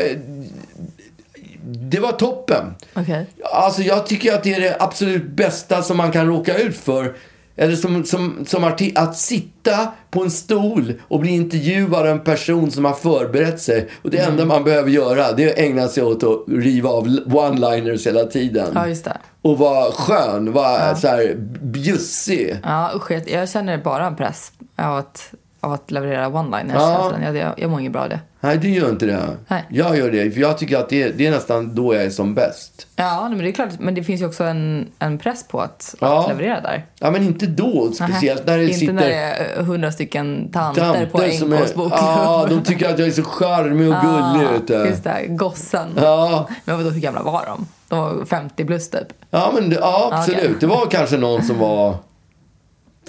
det 1.63 1.99
var 1.99 2.11
toppen. 2.11 2.75
Okej. 2.93 3.25
Alltså 3.43 3.81
jag 3.81 4.05
tycker 4.05 4.33
att 4.33 4.43
det 4.43 4.53
är 4.53 4.61
det 4.61 4.77
absolut 4.79 5.23
bästa 5.23 5.83
som 5.83 5.97
man 5.97 6.11
kan 6.11 6.27
råka 6.27 6.57
ut 6.57 6.77
för. 6.77 7.15
Eller 7.55 7.75
som, 7.75 8.03
som, 8.05 8.45
som 8.47 8.65
arti- 8.65 8.91
att 8.95 9.17
sitta 9.17 9.87
på 10.11 10.23
en 10.23 10.31
stol 10.31 10.93
och 11.07 11.19
bli 11.19 11.31
intervjuad 11.31 11.93
av 12.01 12.07
en 12.07 12.19
person 12.19 12.71
som 12.71 12.85
har 12.85 12.93
förberett 12.93 13.61
sig. 13.61 13.89
Och 14.01 14.09
det 14.09 14.17
Mm. 14.17 14.31
enda 14.31 14.45
man 14.45 14.63
behöver 14.63 14.89
göra 14.89 15.31
det 15.31 15.43
är 15.43 15.49
att 15.49 15.57
ägna 15.57 15.87
sig 15.87 16.03
åt 16.03 16.23
att 16.23 16.43
riva 16.47 16.89
av 16.89 17.07
one-liners 17.07 18.05
hela 18.05 18.23
tiden. 18.23 18.67
Ja, 18.75 18.87
just 18.87 19.05
det. 19.05 19.17
Och 19.41 19.57
vara 19.57 19.91
skön, 19.91 20.51
vara 20.53 20.95
så 20.95 21.07
här 21.07 21.35
bjussig. 21.61 22.57
Ja, 22.63 22.91
usch, 22.95 23.11
jag, 23.11 23.29
jag 23.29 23.49
känner 23.49 23.77
bara 23.77 24.07
en 24.07 24.15
press 24.15 24.51
av 24.75 24.97
att, 24.97 25.33
av 25.59 25.71
att 25.71 25.91
leverera 25.91 26.27
one-liners. 26.29 26.71
Ja. 26.75 27.11
Ja. 27.19 27.25
Jag, 27.25 27.37
jag, 27.37 27.53
jag 27.57 27.69
mår 27.69 27.79
inget 27.79 27.91
bra 27.93 28.01
av 28.01 28.09
det. 28.09 28.19
Nej, 28.43 28.57
du 28.57 28.69
gör 28.69 28.89
inte 28.89 29.05
det. 29.05 29.27
Nej. 29.47 29.65
Jag 29.69 29.97
gör 29.97 30.11
det, 30.11 30.31
för 30.31 30.41
jag 30.41 30.57
tycker 30.57 30.77
att 30.77 30.89
det, 30.89 31.09
det 31.09 31.27
är 31.27 31.31
nästan 31.31 31.75
då 31.75 31.95
jag 31.95 32.03
är 32.03 32.09
som 32.09 32.33
bäst. 32.35 32.87
Ja, 32.95 33.29
men 33.29 33.37
det 33.37 33.47
är 33.49 33.51
klart. 33.51 33.69
Men 33.79 33.95
det 33.95 34.03
finns 34.03 34.21
ju 34.21 34.25
också 34.25 34.43
en, 34.43 34.87
en 34.99 35.17
press 35.17 35.45
på 35.47 35.59
att, 35.61 35.95
Ja. 35.99 36.21
att 36.23 36.29
leverera 36.29 36.61
där. 36.61 36.85
Ja, 36.99 37.11
men 37.11 37.23
inte 37.23 37.45
då. 37.45 37.91
Speciellt 37.91 38.45
när 38.47 38.57
det 38.57 38.63
Inte 38.63 38.79
sitter... 38.79 38.93
när 38.93 39.07
det 39.09 39.15
är 39.15 39.63
hundra 39.63 39.91
stycken 39.91 40.51
tanter, 40.51 41.05
på 41.11 41.17
tanter 41.17 41.43
är, 41.55 41.61
NKs 41.61 41.73
bokklubb. 41.75 41.93
Ja, 42.01 42.45
de 42.49 42.63
tycker 42.63 42.89
att 42.89 42.99
jag 42.99 43.07
är 43.07 43.11
så 43.11 43.23
charmig 43.23 43.87
och 43.89 43.95
gullig. 44.01 44.49
vet 44.49 44.67
du. 44.67 44.73
Just 44.89 45.03
det, 45.03 45.25
gossen. 45.27 45.87
Ja, 45.95 46.49
Men 46.65 46.77
vadå, 46.77 46.89
hur 46.89 47.01
gamla 47.01 47.23
var 47.23 47.45
de? 47.45 47.67
De 47.87 47.99
var 47.99 48.25
50 48.25 48.65
plus 48.65 48.89
typ. 48.89 49.07
ja, 49.29 49.51
men 49.55 49.71
ja, 49.71 50.09
absolut. 50.13 50.39
Okej. 50.43 50.55
Det 50.59 50.67
var 50.67 50.85
kanske 50.85 51.17
någon 51.17 51.43
som 51.43 51.57
var 51.59 51.95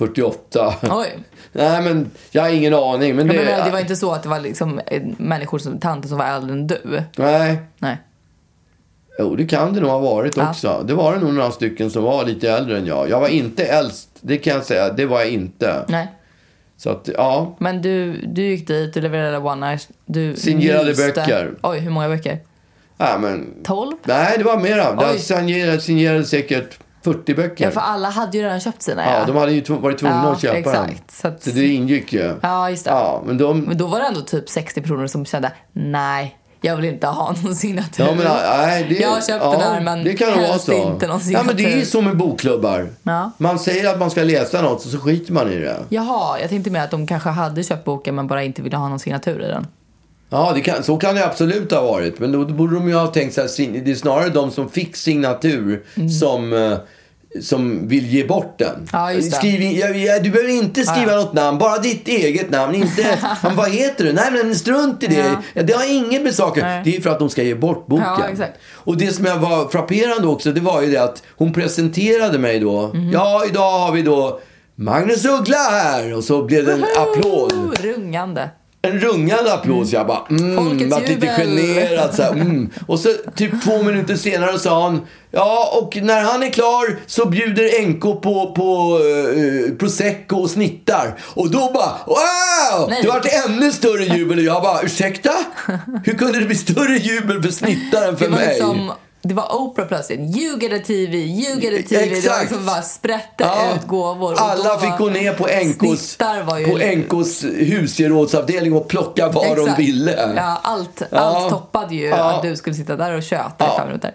48. 0.06 0.74
Oj. 0.90 1.18
Nej, 1.52 1.82
men 1.82 2.10
jag 2.30 2.42
har 2.42 2.48
ingen 2.50 2.74
aning. 2.74 3.16
Men 3.16 3.28
det, 3.28 3.34
men, 3.34 3.64
det 3.64 3.70
var 3.70 3.80
inte 3.80 3.96
så 3.96 4.12
att 4.12 4.22
det 4.22 4.28
var 4.28 4.40
liksom 4.40 4.80
eh, 4.86 5.02
människor 5.18 5.58
som 5.58 5.80
tanter 5.80 6.08
som 6.08 6.18
var 6.18 6.26
äldre 6.26 6.52
än 6.52 6.66
du? 6.66 7.02
Nej, 7.16 7.56
Nej. 7.78 7.96
jo, 9.18 9.36
det 9.36 9.46
kan 9.46 9.74
det 9.74 9.80
nog 9.80 9.90
ha 9.90 9.98
varit 9.98 10.36
Ja. 10.36 10.50
också. 10.50 10.84
Det 10.86 10.94
var 10.94 11.12
det 11.14 11.20
nog 11.20 11.34
några 11.34 11.50
stycken 11.50 11.90
som 11.90 12.02
var 12.04 12.24
lite 12.24 12.50
äldre 12.50 12.78
än 12.78 12.86
jag. 12.86 13.10
Jag 13.10 13.20
var 13.20 13.28
inte 13.28 13.64
äldst, 13.64 14.08
det 14.20 14.36
kan 14.38 14.52
jag 14.54 14.64
säga. 14.64 14.92
Det 14.92 15.06
var 15.06 15.20
jag 15.20 15.28
inte. 15.28 15.84
Nej. 15.88 16.06
Så 16.76 16.90
att, 16.90 17.08
ja. 17.16 17.56
Men 17.58 17.82
du, 17.82 18.12
du 18.26 18.42
gick 18.42 18.68
dit, 18.68 18.94
du 18.94 19.00
levererade 19.00 19.38
one 19.38 19.68
night. 19.70 19.88
Du 20.06 20.36
Signerade 20.36 20.84
myste. 20.88 21.12
böcker. 21.16 21.54
Oj, 21.62 21.78
hur 21.78 21.90
många 21.90 22.08
böcker? 22.08 22.38
ja 22.98 23.18
men, 23.18 23.46
12? 23.64 23.96
nej, 24.04 24.34
det 24.38 24.44
var 24.44 24.56
mera. 24.60 24.96
Jag 25.00 25.20
signerade, 25.20 25.80
signerade 25.80 26.24
säkert 26.24 26.78
40 27.04 27.34
böcker. 27.34 27.64
Ja, 27.64 27.70
för 27.70 27.80
alla 27.80 28.10
hade 28.10 28.38
ju 28.38 28.44
redan 28.44 28.60
köpt 28.60 28.82
sina. 28.82 29.04
Ja, 29.04 29.24
de 29.26 29.36
hade 29.36 29.52
ju 29.52 29.60
varit 29.74 29.98
tvungna 29.98 30.22
Ja, 30.24 30.32
att 30.32 30.40
köpa 30.40 30.56
exakt. 30.58 30.88
dem. 30.88 30.96
Så 31.12 31.28
att- 31.28 31.42
Så 31.42 31.50
det 31.50 31.66
ingick 31.66 32.12
ju. 32.12 32.34
Ja, 32.42 32.70
just 32.70 32.84
det. 32.84 32.90
Ja, 32.90 33.22
men 33.26 33.38
de... 33.38 33.60
Men 33.60 33.78
då 33.78 33.86
var 33.86 34.00
det 34.00 34.06
ändå 34.06 34.20
typ 34.20 34.48
60 34.48 34.80
personer 34.82 35.06
som 35.06 35.24
kände 35.24 35.52
nej, 35.72 36.38
jag 36.60 36.76
vill 36.76 36.84
inte 36.84 37.06
ha 37.06 37.34
någon 37.42 37.54
signatur. 37.54 38.04
Ja, 38.04 38.14
men, 38.14 38.24
nej, 38.58 38.86
det, 38.88 38.94
Jag 38.94 39.08
har 39.08 39.16
köpt 39.20 39.28
ja, 39.44 39.50
den 39.50 39.60
här, 39.60 39.80
men 39.80 40.04
det 40.04 40.14
kan 40.14 40.28
nog 40.28 40.36
vara 40.38 40.46
helst 40.46 40.64
så. 40.66 40.72
inte 40.72 41.06
någon 41.06 41.20
ja, 41.30 41.42
men 41.42 41.56
Det 41.56 41.62
är 41.62 41.64
ju 41.64 41.70
signatur. 41.70 41.90
så 41.90 42.00
med 42.00 42.16
bokklubbar. 42.16 42.88
Ja. 43.02 43.30
Man 43.38 43.58
säger 43.58 43.92
att 43.92 43.98
man 43.98 44.10
ska 44.10 44.22
läsa 44.22 44.62
något 44.62 44.84
och 44.84 44.90
så 44.90 44.98
skiter 44.98 45.32
man 45.32 45.52
i 45.52 45.56
det. 45.56 45.76
Jaha, 45.88 46.40
jag 46.40 46.48
tänkte 46.48 46.70
mer 46.70 46.80
att 46.80 46.90
de 46.90 47.06
kanske 47.06 47.28
hade 47.28 47.62
köpt 47.62 47.84
boken 47.84 48.14
men 48.14 48.26
bara 48.26 48.42
inte 48.42 48.62
ville 48.62 48.76
ha 48.76 48.88
någon 48.88 48.98
signatur 48.98 49.42
i 49.44 49.48
den. 49.48 49.66
Ja, 50.32 50.56
kan, 50.64 50.82
så 50.82 50.96
kan 50.96 51.14
det 51.14 51.26
absolut 51.26 51.72
ha 51.72 51.82
varit. 51.82 52.18
Men 52.18 52.32
då, 52.32 52.44
borde 52.44 52.74
de 52.74 52.88
ju 52.88 52.94
ha 52.94 53.06
tänkt 53.06 53.34
så 53.34 53.40
här, 53.40 53.80
det 53.84 53.90
är 53.90 53.94
snarare 53.94 54.28
de 54.28 54.50
som 54.50 54.68
fick 54.68 54.96
signatur 54.96 55.82
Mm. 55.96 56.08
som, 56.08 56.52
eh, 56.52 56.78
som 57.40 57.88
vill 57.88 58.06
ge 58.06 58.24
bort 58.26 58.58
den. 58.58 58.88
Ja. 58.92 59.10
Skriv 59.32 59.62
in, 59.62 59.78
ja, 59.78 59.88
ja, 59.88 60.18
du 60.18 60.30
behöver 60.30 60.52
inte 60.52 60.84
skriva 60.84 61.12
Ja, 61.12 61.16
något 61.18 61.32
namn, 61.32 61.58
bara 61.58 61.78
ditt 61.78 62.08
eget 62.08 62.50
namn. 62.50 62.74
Inte, 62.74 63.18
men 63.42 63.56
vad 63.56 63.70
heter 63.70 64.04
du? 64.04 64.12
Nej, 64.12 64.30
men 64.32 64.54
strunt 64.54 65.02
i 65.02 65.06
det. 65.06 65.36
Ja. 65.54 65.62
Det 65.62 65.72
har 65.72 65.92
inget 65.96 66.22
med 66.22 66.34
saken. 66.34 66.64
Det 66.84 66.96
är 66.96 67.00
för 67.00 67.10
att 67.10 67.18
de 67.18 67.30
ska 67.30 67.42
ge 67.42 67.54
bort 67.54 67.86
boken. 67.86 68.36
Ja. 68.38 68.46
Och 68.72 68.96
det 68.96 69.12
som 69.12 69.24
jag 69.24 69.36
var 69.38 69.68
frapperande 69.68 70.26
också, 70.28 70.52
det 70.52 70.60
var 70.60 70.82
ju 70.82 70.90
det 70.90 71.02
att 71.02 71.22
hon 71.36 71.52
presenterade 71.52 72.38
mig 72.38 72.60
då. 72.60 72.90
Mhm. 72.94 73.10
Ja, 73.12 73.42
idag 73.48 73.78
har 73.78 73.92
vi 73.92 74.02
då 74.02 74.40
Magnus 74.74 75.24
Uggla 75.24 75.56
här. 75.70 76.14
Och 76.16 76.24
så 76.24 76.42
blev 76.44 76.66
det 76.66 76.72
en 76.72 76.84
applåd. 76.84 77.78
Rungande. 77.80 78.50
En 78.84 79.00
rungande 79.00 79.52
applåd. 79.52 79.88
Så 79.88 79.94
jag 79.94 80.06
bara, 80.06 80.26
mm, 80.30 80.56
Folkets 80.56 80.90
vart 80.90 81.08
lite 81.08 81.12
jubel. 81.12 81.36
generad. 81.36 82.14
Så 82.14 82.22
här, 82.22 82.32
mm. 82.32 82.70
Och 82.86 82.98
så 82.98 83.08
typ 83.34 83.64
två 83.64 83.82
minuter 83.82 84.16
senare 84.16 84.58
sa 84.58 84.82
han, 84.82 85.00
ja 85.30 85.80
och 85.80 85.96
när 86.02 86.20
han 86.20 86.42
är 86.42 86.50
klar 86.50 86.96
så 87.06 87.26
bjuder 87.26 87.86
NK 87.86 88.00
på, 88.00 88.52
på 88.56 88.98
uh, 88.98 89.76
prosecco 89.76 90.36
och 90.36 90.50
snittar. 90.50 91.14
Och 91.20 91.50
då 91.50 91.70
bara, 91.74 91.92
wow! 92.06 92.88
Nej. 92.88 93.02
Det 93.02 93.08
vart 93.08 93.26
ännu 93.46 93.72
större 93.72 94.04
jubel. 94.04 94.38
Och 94.38 94.44
jag 94.44 94.62
bara, 94.62 94.82
ursäkta? 94.82 95.32
Hur 96.04 96.14
kunde 96.14 96.40
det 96.40 96.46
bli 96.46 96.56
större 96.56 96.96
jubel 96.96 97.42
för 97.42 97.50
snittar 97.50 98.08
än 98.08 98.16
för 98.16 98.28
mig? 98.28 98.48
liksom, 98.48 98.92
det 99.22 99.34
var 99.34 99.54
Oprah 99.60 99.86
plötsligt. 99.88 100.20
You 100.20 100.58
get 100.60 100.72
a 100.72 100.84
TV, 100.86 101.16
you 101.16 101.60
get 101.60 101.84
a 101.84 101.88
TV. 101.88 102.04
Det 102.04 102.10
var 102.10 102.16
Exakt. 102.16 102.40
liksom 102.50 102.66
bara 102.66 102.82
sprätte 102.82 103.24
Ja. 103.44 103.74
ut 103.76 103.86
gåvor. 103.86 104.34
Alla 104.38 104.78
fick 104.78 104.98
gå 104.98 105.08
ner 105.08 105.32
på 105.34 105.46
NKs, 105.48 106.16
på 106.66 106.78
NKs 106.78 107.44
husgerådsavdelning 107.44 108.72
och 108.72 108.88
plocka 108.88 109.28
vad 109.28 109.46
Exakt. 109.46 109.76
de 109.76 109.82
ville. 109.84 110.32
Ja, 110.36 110.60
allt, 110.62 111.02
Ja. 111.10 111.18
allt 111.18 111.50
toppade 111.50 111.94
ju 111.94 112.06
Ja. 112.08 112.16
att 112.32 112.42
du 112.42 112.56
skulle 112.56 112.76
sitta 112.76 112.96
där 112.96 113.16
och 113.16 113.22
köta 113.22 113.66
i 113.66 113.78
fem 113.78 113.86
minuter. 113.86 114.14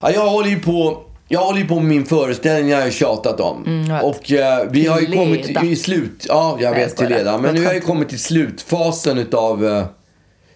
Ja, 0.00 0.10
jag 0.10 0.26
håller 0.30 0.48
ju 0.50 0.60
på... 0.60 1.02
Jag 1.28 1.40
håller 1.40 1.58
ju 1.60 1.66
på 1.66 1.74
med 1.74 1.84
min 1.84 2.04
föreställning 2.04 2.70
jag 2.70 2.82
har 2.82 2.90
tjatat 2.90 3.40
om. 3.40 3.86
vet. 3.88 4.04
och 4.04 4.32
eh, 4.32 4.66
vi 4.70 4.86
har 4.86 5.00
ju 5.00 5.06
Till 5.06 5.14
kommit 5.18 5.46
leda. 5.46 5.64
i 5.64 5.76
slut... 5.76 6.26
Ja, 6.28 6.58
jag 6.60 6.70
Nej, 6.70 6.80
vet 6.80 6.96
till 6.96 7.08
leda. 7.08 7.38
Men 7.38 7.54
nu 7.54 7.66
har 7.66 7.74
ju 7.74 7.80
kommit 7.80 8.08
till 8.08 8.18
slutfasen 8.18 9.18
utav, 9.18 9.66
eh, 9.66 9.84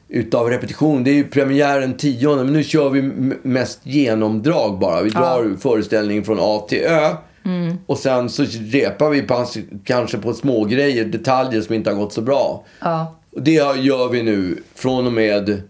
utav 0.09 0.49
repetition. 0.51 1.05
Det 1.05 1.11
är 1.11 1.15
ju 1.15 1.25
premiären 1.25 1.97
10 1.97 2.37
men 2.37 2.53
nu 2.53 2.65
kör 2.65 2.91
vi 2.91 3.03
mest 3.43 3.81
genomdrag 3.83 4.79
bara. 4.79 5.03
Vi 5.03 5.11
drar 5.11 5.57
föreställningen 5.61 6.25
från 6.25 6.39
A 6.41 6.65
till 6.69 6.83
Ö. 6.83 7.09
Mm. 7.45 7.79
Och 7.87 7.99
sen 7.99 8.29
så 8.29 8.45
repar 8.61 9.11
vi 9.11 9.23
på, 9.23 9.47
kanske 9.85 10.19
på 10.19 10.33
små 10.33 10.65
grejer, 10.65 11.05
detaljer 11.05 11.61
som 11.63 11.75
inte 11.75 11.91
har 11.91 11.97
gått 11.97 12.13
så 12.13 12.21
bra. 12.21 12.65
Ja. 12.81 13.17
Det 13.37 13.53
gör 13.79 14.09
vi 14.09 14.23
nu 14.23 14.63
från 14.75 15.07
och 15.07 15.13
med 15.13 15.63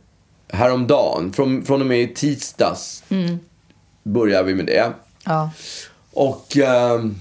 häromdagen. 0.53 1.33
Från, 1.33 1.65
från 1.65 1.81
och 1.81 1.87
med 1.87 2.01
i 2.03 2.15
tisdags 2.15 3.03
börjar 4.03 4.43
vi 4.43 4.55
med 4.55 4.67
det. 4.67 4.93
Ja. 5.25 5.51
Och 6.13 6.57
ehm, 6.57 7.21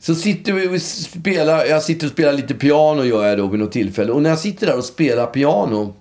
så 0.00 0.14
sitter 0.14 0.52
vi 0.52 0.76
och 0.76 0.82
spelar, 0.82 1.64
jag 1.64 1.82
sitter 1.82 2.06
och 2.06 2.12
spelar 2.12 2.32
lite 2.32 2.54
piano 2.54 3.04
gör 3.04 3.26
jag 3.26 3.38
då 3.38 3.46
vid 3.46 3.60
något 3.60 3.72
tillfälle. 3.72 4.12
Och 4.12 4.22
när 4.22 4.30
jag 4.30 4.38
sitter 4.38 4.66
där 4.66 4.78
och 4.78 4.84
spelar 4.84 5.26
piano, 5.26 5.94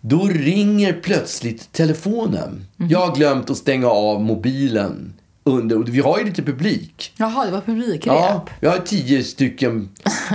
då 0.00 0.28
ringer 0.28 0.92
plötsligt 0.92 1.72
telefonen. 1.72 2.66
Jag 2.76 3.06
har 3.06 3.16
glömt 3.16 3.50
att 3.50 3.56
stänga 3.56 3.88
av 3.88 4.20
mobilen. 4.22 5.12
Under, 5.46 5.78
och 5.78 5.88
vi 5.88 6.00
har 6.00 6.18
ju 6.18 6.24
lite 6.24 6.42
publik. 6.42 7.12
Jaha, 7.16 7.44
det 7.44 7.50
var 7.50 7.60
publikrep. 7.60 8.06
Ja, 8.06 8.44
vi 8.60 8.66
har 8.68 8.78
tio 8.78 9.22
stycken. 9.24 9.88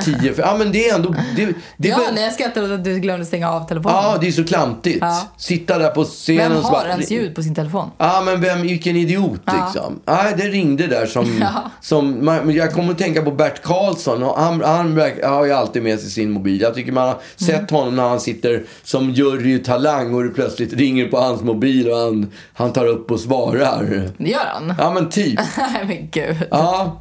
Tio, 0.05 0.33
för, 0.33 0.41
ja 0.41 0.55
men 0.57 0.71
det 0.71 0.89
är 0.89 0.95
ändå... 0.95 1.15
Det, 1.35 1.45
det, 1.77 1.87
Ja, 1.87 1.99
nej, 2.13 2.23
jag 2.23 2.33
skrattar 2.33 2.63
åt 2.63 2.71
att 2.71 2.83
du 2.83 2.99
glömde 2.99 3.25
stänga 3.25 3.51
av 3.51 3.67
telefonen. 3.67 3.97
Ja, 4.03 4.17
det 4.21 4.27
är 4.27 4.31
så 4.31 4.43
klantigt. 4.43 4.97
Ja. 5.01 5.27
Sitta 5.37 5.77
där 5.79 5.89
på 5.89 6.03
scenen 6.03 6.51
Vem 6.53 6.63
har 6.63 6.71
bara- 6.71 6.89
ens 6.89 7.11
ljud 7.11 7.35
på 7.35 7.43
sin 7.43 7.55
telefon? 7.55 7.89
Ja, 7.97 8.21
men 8.25 8.41
vem, 8.41 8.61
vilken 8.61 8.95
idiot 8.95 9.41
liksom. 9.45 9.99
Nej, 10.05 10.33
det 10.37 10.43
ringde 10.47 10.87
där 10.87 11.05
som... 11.05 11.25
Ja. 11.41 11.71
som 11.81 12.25
man, 12.25 12.45
men 12.45 12.55
jag 12.55 12.73
kommer 12.73 12.91
att 12.91 12.97
tänka 12.97 13.21
på 13.21 13.31
Bert 13.31 13.61
Karlsson. 13.63 14.23
Och 14.23 14.39
han, 14.41 14.61
han 14.61 14.95
verk- 14.95 15.25
har 15.25 15.45
ju 15.45 15.51
alltid 15.51 15.83
med 15.83 15.99
sig 15.99 16.09
sin 16.09 16.31
mobil. 16.31 16.61
Jag 16.61 16.75
tycker 16.75 16.91
man 16.91 17.07
har 17.07 17.17
sett 17.35 17.71
honom 17.71 17.95
när 17.95 18.09
han 18.09 18.19
sitter 18.19 18.63
som 18.83 19.09
jury 19.11 19.53
i 19.55 19.59
Talang 19.59 20.13
och 20.13 20.23
det 20.23 20.29
plötsligt 20.29 20.73
ringer 20.73 21.07
på 21.07 21.17
hans 21.17 21.41
mobil 21.41 21.89
och 21.89 21.97
han, 21.97 22.31
han 22.53 22.73
tar 22.73 22.85
upp 22.85 23.11
och 23.11 23.19
svarar. 23.19 24.09
Det 24.17 24.29
gör 24.29 24.39
han? 24.53 24.73
Ja, 24.77 24.91
men 24.93 24.98
typ. 25.05 25.39
Nej 25.57 25.85
men 25.87 26.09
gud. 26.11 26.35
Ja, 26.51 26.99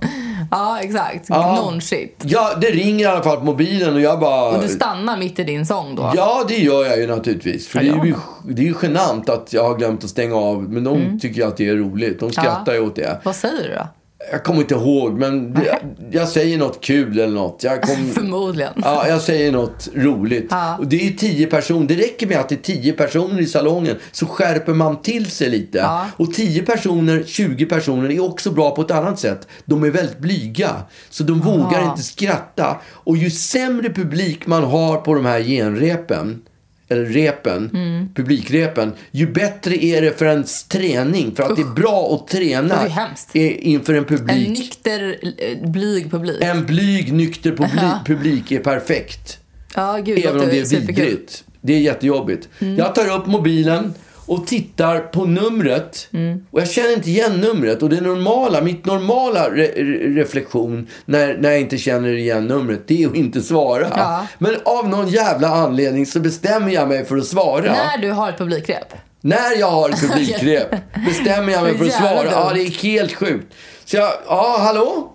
Ja, 0.51 0.79
exakt. 0.81 1.25
Ja. 1.29 1.57
Non-shit. 1.63 2.23
ja, 2.25 2.55
det 2.61 2.67
ringer 2.71 3.05
i 3.05 3.09
alla 3.09 3.23
fall 3.23 3.37
på 3.37 3.45
mobilen 3.45 3.95
och 3.95 4.01
jag 4.01 4.21
bara... 4.21 4.57
Och 4.57 4.63
du 4.63 4.69
stannar 4.69 5.17
mitt 5.17 5.39
i 5.39 5.45
din 5.45 5.67
sång 5.67 5.95
då? 5.95 6.13
Ja, 6.17 6.45
det 6.49 6.55
gör 6.57 6.85
jag 6.85 6.99
ju 6.99 7.07
naturligtvis. 7.07 7.69
För 7.69 7.81
Ja, 7.83 7.93
det 7.95 8.01
är 8.01 8.05
ju, 8.05 8.11
ja. 8.11 8.17
det 8.45 8.63
är 8.63 8.67
ju 8.67 8.75
genant 8.83 9.29
att 9.29 9.53
jag 9.53 9.65
har 9.65 9.75
glömt 9.79 10.05
att 10.05 10.11
stänga 10.11 10.37
av. 10.37 10.63
Men 10.63 10.85
de 10.85 10.97
Mm. 11.03 11.21
tycker 11.21 11.47
att 11.47 11.57
det 11.57 11.69
är 11.69 11.75
roligt. 11.77 12.21
De 12.21 12.31
skrattar 12.33 12.73
ju 12.75 12.81
åt 12.81 12.97
det. 12.97 13.21
Vad 13.25 13.37
säger 13.37 13.69
du 13.69 13.75
då? 13.75 13.87
Jag 14.31 14.45
kommer 14.45 14.61
inte 14.61 14.75
ihåg, 14.75 15.19
men 15.19 15.55
det, 15.55 15.79
jag 16.11 16.29
säger 16.29 16.59
något 16.59 16.81
kul 16.85 17.19
eller 17.19 17.35
något. 17.35 17.63
Jag 17.63 17.83
kom, 17.83 18.11
Förmodligen. 18.15 18.73
ja, 18.77 19.09
jag 19.09 19.21
säger 19.21 19.53
något 19.53 19.89
roligt. 19.95 20.47
Ja. 20.51 20.77
Och 20.79 20.87
det 20.87 21.07
är 21.07 21.11
tio 21.11 21.47
personer. 21.47 21.89
Det 21.89 21.95
räcker 21.95 22.27
med 22.27 22.39
att 22.39 22.49
det 22.49 22.55
är 22.55 22.75
tio 22.75 22.93
personer 22.93 23.41
i 23.41 23.47
salongen 23.47 23.97
så 24.13 24.27
skärper 24.27 24.75
man 24.75 25.03
till 25.03 25.31
sig 25.31 25.51
lite. 25.51 25.79
Ja. 25.79 26.07
Och 26.17 26.35
10 26.35 26.63
personer, 26.63 27.23
20 27.27 27.67
personer 27.67 28.11
är 28.11 28.25
också 28.25 28.51
bra 28.51 28.71
på 28.71 28.83
ett 28.83 28.91
annat 28.91 29.19
sätt. 29.19 29.49
De 29.65 29.85
är 29.85 29.91
väldigt 29.91 30.19
blyga. 30.19 30.71
Så 31.11 31.23
de 31.23 31.41
vågar 31.41 31.91
inte 31.91 32.03
skratta. 32.03 32.77
Och 32.89 33.17
ju 33.17 33.31
sämre 33.31 33.93
publik 33.93 34.47
man 34.47 34.65
har 34.65 34.97
på 34.97 35.15
de 35.15 35.27
här 35.27 35.43
genrepen 35.43 36.43
eller 36.89 37.05
repen, 37.05 37.71
Mm. 37.75 38.09
publikrepen, 38.15 38.93
ju 39.11 39.27
bättre 39.33 39.85
är 39.85 40.03
det 40.03 40.19
för 40.19 40.27
ens 40.27 40.65
träning. 40.65 41.35
För 41.37 41.43
att 41.43 41.57
det 41.57 41.63
är 41.63 41.75
bra 41.75 42.15
att 42.15 42.29
träna 42.33 42.87
i- 43.33 43.71
inför 43.73 43.95
en 43.95 44.05
publik. 44.05 44.47
En 44.49 44.53
nykter, 44.53 45.17
eh, 45.39 45.71
blyg 45.71 46.11
publik. 46.11 46.37
En 46.41 46.67
blyg, 46.67 47.13
nykter 47.13 47.51
publik, 47.51 47.81
Ja. 47.83 48.01
publik 48.07 48.53
är 48.53 48.59
perfekt. 48.61 49.39
Ja, 49.75 49.99
gud. 49.99 50.19
Även 50.25 50.41
om 50.41 50.47
det 50.49 50.59
är 50.61 50.65
superkul. 50.65 50.95
Mm. 50.95 51.07
vidrigt. 51.11 51.45
Det 51.61 51.75
är 51.75 51.79
jättejobbigt. 51.81 52.49
Jag 52.79 52.95
tar 52.95 53.17
upp 53.17 53.27
mobilen 53.27 53.95
och 54.29 54.47
tittar 54.47 55.01
på 55.01 55.25
numret. 55.25 56.09
Mm. 56.13 56.47
Och 56.51 56.61
jag 56.61 56.71
känner 56.71 56.93
inte 56.93 57.11
igen 57.11 57.41
numret. 57.41 57.83
Och 57.83 57.89
det 57.91 58.01
normala, 58.01 58.61
mitt 58.61 58.85
normala 58.87 59.51
re 59.51 59.67
re- 59.67 60.15
reflektion 60.15 60.87
när, 61.05 61.37
när 61.39 61.51
jag 61.51 61.61
inte 61.61 61.79
känner 61.79 62.09
igen 62.09 62.47
numret, 62.47 62.81
det 62.89 63.03
är 63.03 63.09
att 63.09 63.15
inte 63.15 63.41
svara. 63.43 63.87
Ja. 63.97 64.27
Men 64.39 64.57
av 64.65 64.89
någon 64.89 65.09
jävla 65.09 65.49
anledning 65.49 66.07
så 66.07 66.21
bestämmer 66.21 66.73
jag 66.73 66.89
mig 66.89 67.05
för 67.05 67.17
att 67.17 67.27
svara. 67.27 67.63
När 67.73 67.99
du 67.99 68.11
har 68.11 68.29
ett 68.29 68.39
publikrep. 68.39 68.95
När 69.21 69.59
jag 69.59 69.71
har 69.71 69.89
ett 69.91 70.01
publikrep 70.11 70.71
bestämmer 71.07 71.53
jag 71.53 71.63
mig 71.63 71.79
för 71.79 71.85
att 71.85 71.93
svara. 71.93 72.31
Ja, 72.33 72.51
det 72.55 72.61
är 72.63 72.71
helt 72.83 73.15
sjukt. 73.15 73.55
Så 73.85 73.97
jag, 73.97 74.13
ja, 74.27 74.57
hallå? 74.61 75.13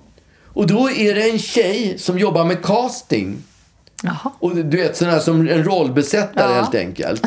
Och 0.54 0.68
då 0.68 0.90
är 0.92 1.16
det 1.16 1.30
en 1.30 1.40
tjej 1.40 1.96
som 1.98 2.20
jobbar 2.20 2.46
med 2.46 2.64
casting. 2.64 3.38
Jaha. 4.04 4.32
Och 4.40 4.56
du 4.56 4.78
vet, 4.78 4.98
sån 4.98 5.10
här 5.10 5.20
som 5.20 5.48
en 5.50 5.64
rollbesättare 5.64 6.50
Ja. 6.50 6.56
helt 6.62 6.76
enkelt. 6.76 7.22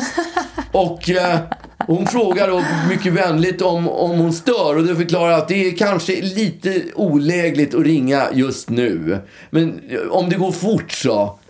Och 0.71 1.09
eh, 1.09 1.39
hon 1.87 2.07
frågar 2.07 2.47
då 2.47 2.63
mycket 2.89 3.13
vänligt 3.13 3.61
om, 3.61 3.89
om 3.89 4.11
hon 4.11 4.33
stör. 4.33 4.77
Och 4.77 4.83
då 4.83 4.95
förklarar 4.95 5.31
att 5.31 5.47
det 5.47 5.67
är 5.67 5.77
kanske 5.77 6.21
lite 6.21 6.81
olägligt 6.95 7.75
att 7.75 7.85
ringa 7.85 8.27
just 8.33 8.69
nu. 8.69 9.19
Men 9.49 9.81
eh, 9.89 9.99
om 10.09 10.29
det 10.29 10.35
går 10.35 10.51
fort 10.51 10.91
så. 10.91 11.39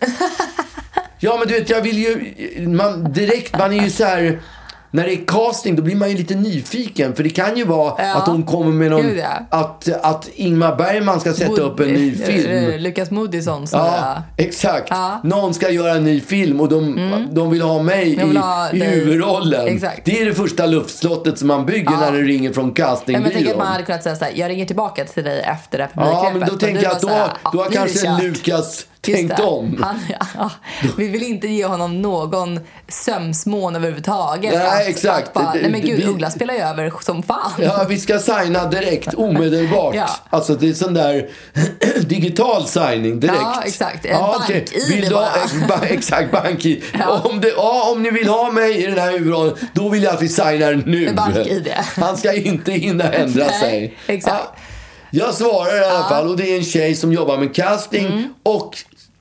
Ja, 1.20 1.36
men 1.38 1.48
du 1.48 1.54
vet, 1.54 1.70
jag 1.70 1.82
vill 1.82 1.98
ju... 1.98 2.34
Man, 2.68 3.12
direkt, 3.12 3.58
man 3.58 3.72
är 3.72 3.84
ju 3.84 3.90
så 3.90 4.04
här... 4.04 4.40
När 4.90 5.04
det 5.06 5.12
är 5.12 5.24
casting 5.26 5.76
då 5.76 5.82
blir 5.82 5.96
man 5.96 6.10
ju 6.10 6.16
lite 6.16 6.34
nyfiken. 6.34 7.14
För 7.14 7.22
det 7.22 7.30
kan 7.30 7.56
ju 7.56 7.64
vara 7.64 7.94
Ja. 7.98 8.14
att 8.14 8.26
hon 8.28 8.42
kommer 8.42 8.72
med 8.72 8.90
någon... 8.90 9.02
Gud, 9.02 9.18
ja. 9.18 9.58
att, 9.58 9.88
att 10.02 10.28
Ingmar 10.34 10.76
Bergman 10.76 11.20
ska 11.20 11.32
sätta 11.32 11.62
upp 11.62 11.80
en 11.80 11.88
ny 11.88 12.14
film. 12.14 12.70
eh, 12.70 12.78
Lukas 12.80 13.10
Moodysson 13.10 13.66
Ja, 13.72 14.22
exakt. 14.36 14.86
Ja. 14.90 15.08
Mm. 15.08 15.28
Någon 15.28 15.54
ska 15.54 15.70
göra 15.70 15.92
en 15.92 16.04
ny 16.04 16.20
film 16.20 16.60
och 16.60 16.68
de, 16.68 17.28
de 17.32 17.50
vill 17.50 17.62
ha 17.62 17.82
mig 17.82 18.04
vill 18.04 18.36
i, 18.36 18.38
ha 18.38 18.70
i 18.72 18.80
huvudrollen. 18.80 19.66
Exakt. 19.66 20.04
Det 20.04 20.20
är 20.20 20.26
det 20.26 20.34
första 20.34 20.66
luftslottet 20.66 21.38
som 21.38 21.48
man 21.48 21.66
bygger 21.66 21.90
när 21.90 22.12
det 22.12 22.18
ringer 22.22 22.52
från 22.52 22.64
men 22.66 22.74
jag 22.76 23.04
tänker 23.04 23.16
att 23.16 23.22
man 23.22 23.24
castingbyrån. 23.26 23.66
hade 23.66 23.82
kunnat 23.84 24.02
säga 24.02 24.16
såhär, 24.16 24.32
jag 24.34 24.48
ringer 24.50 24.66
tillbaka 24.66 25.04
till 25.04 25.24
dig 25.24 25.40
efter 25.40 25.78
det 25.78 25.88
här 25.94 26.04
Ja, 26.06 26.30
men 26.34 26.48
då 26.48 26.54
tänker 26.56 26.82
jag 26.82 26.92
att 26.92 27.00
då, 27.00 27.08
då 27.08 27.14
har 27.14 27.28
"Ja, 27.54 27.60
nu 27.62 27.64
är 27.64 27.70
det 27.70 27.76
kanske 27.76 28.06
kört." 28.06 28.22
Lukas 28.22 28.86
tänkt 29.00 29.40
om. 29.40 29.82
Han, 29.82 30.00
ja, 30.38 30.50
vi 30.96 31.08
vill 31.08 31.22
inte 31.22 31.48
ge 31.48 31.64
honom 31.66 32.02
någon 32.02 32.60
sömsmån 32.88 33.76
överhuvudtaget. 33.76 34.54
Nej, 34.54 34.66
att, 34.66 34.88
exakt. 34.88 35.28
Att 35.28 35.34
bara, 35.34 35.52
nej 35.52 35.70
men 35.70 35.80
gud, 35.80 35.96
vi- 35.98 36.04
Uggla 36.06 36.30
spelar 36.30 36.54
ju 36.54 36.60
över 36.60 36.92
som 37.00 37.22
fan. 37.22 37.50
Ja, 37.58 37.86
vi 37.88 37.98
ska 37.98 38.18
signa 38.18 38.66
direkt, 38.66 39.14
omedelbart. 39.14 39.94
Ja. 39.94 40.08
Alltså 40.30 40.54
det 40.54 40.68
är 40.68 40.72
sån 40.74 40.94
där 40.94 41.28
digital 42.00 42.66
signing 42.66 43.20
direkt. 43.20 43.38
Ja, 43.40 43.62
exakt. 43.66 44.04
En 44.04 44.16
okej. 44.20 44.64
bank-id 44.72 45.10
bara. 45.12 45.28
ba- 45.78 45.86
Exakt, 45.86 46.32
bank-id. 46.32 46.82
Ja. 46.98 47.20
Om, 47.24 47.40
det, 47.40 47.48
ja, 47.48 47.90
om 47.92 48.02
ni 48.02 48.10
vill 48.10 48.28
ha 48.28 48.50
mig 48.52 48.82
i 48.82 48.86
den 48.86 48.98
här 48.98 49.12
huvudrollen, 49.12 49.54
då 49.72 49.88
vill 49.88 50.02
jag 50.02 50.14
att 50.14 50.22
vi 50.22 50.28
signar 50.28 50.82
nu. 50.86 51.12
Bank-id. 51.14 51.72
Han 51.96 52.16
ska 52.16 52.32
inte 52.32 52.72
hinna 52.72 53.12
ändra 53.12 53.44
Nej, 53.50 53.60
sig. 53.60 53.94
exakt. 54.06 54.36
Ja, 54.54 54.54
jag 55.10 55.34
svarar 55.34 55.76
i 55.82 55.84
alla 55.84 56.08
fall 56.08 56.28
och 56.28 56.36
det 56.36 56.52
är 56.54 56.56
en 56.58 56.64
tjej 56.64 56.94
som 56.94 57.12
jobbar 57.12 57.38
med 57.38 57.54
casting. 57.54 58.06
Mm. 58.06 58.34
Och 58.42 58.76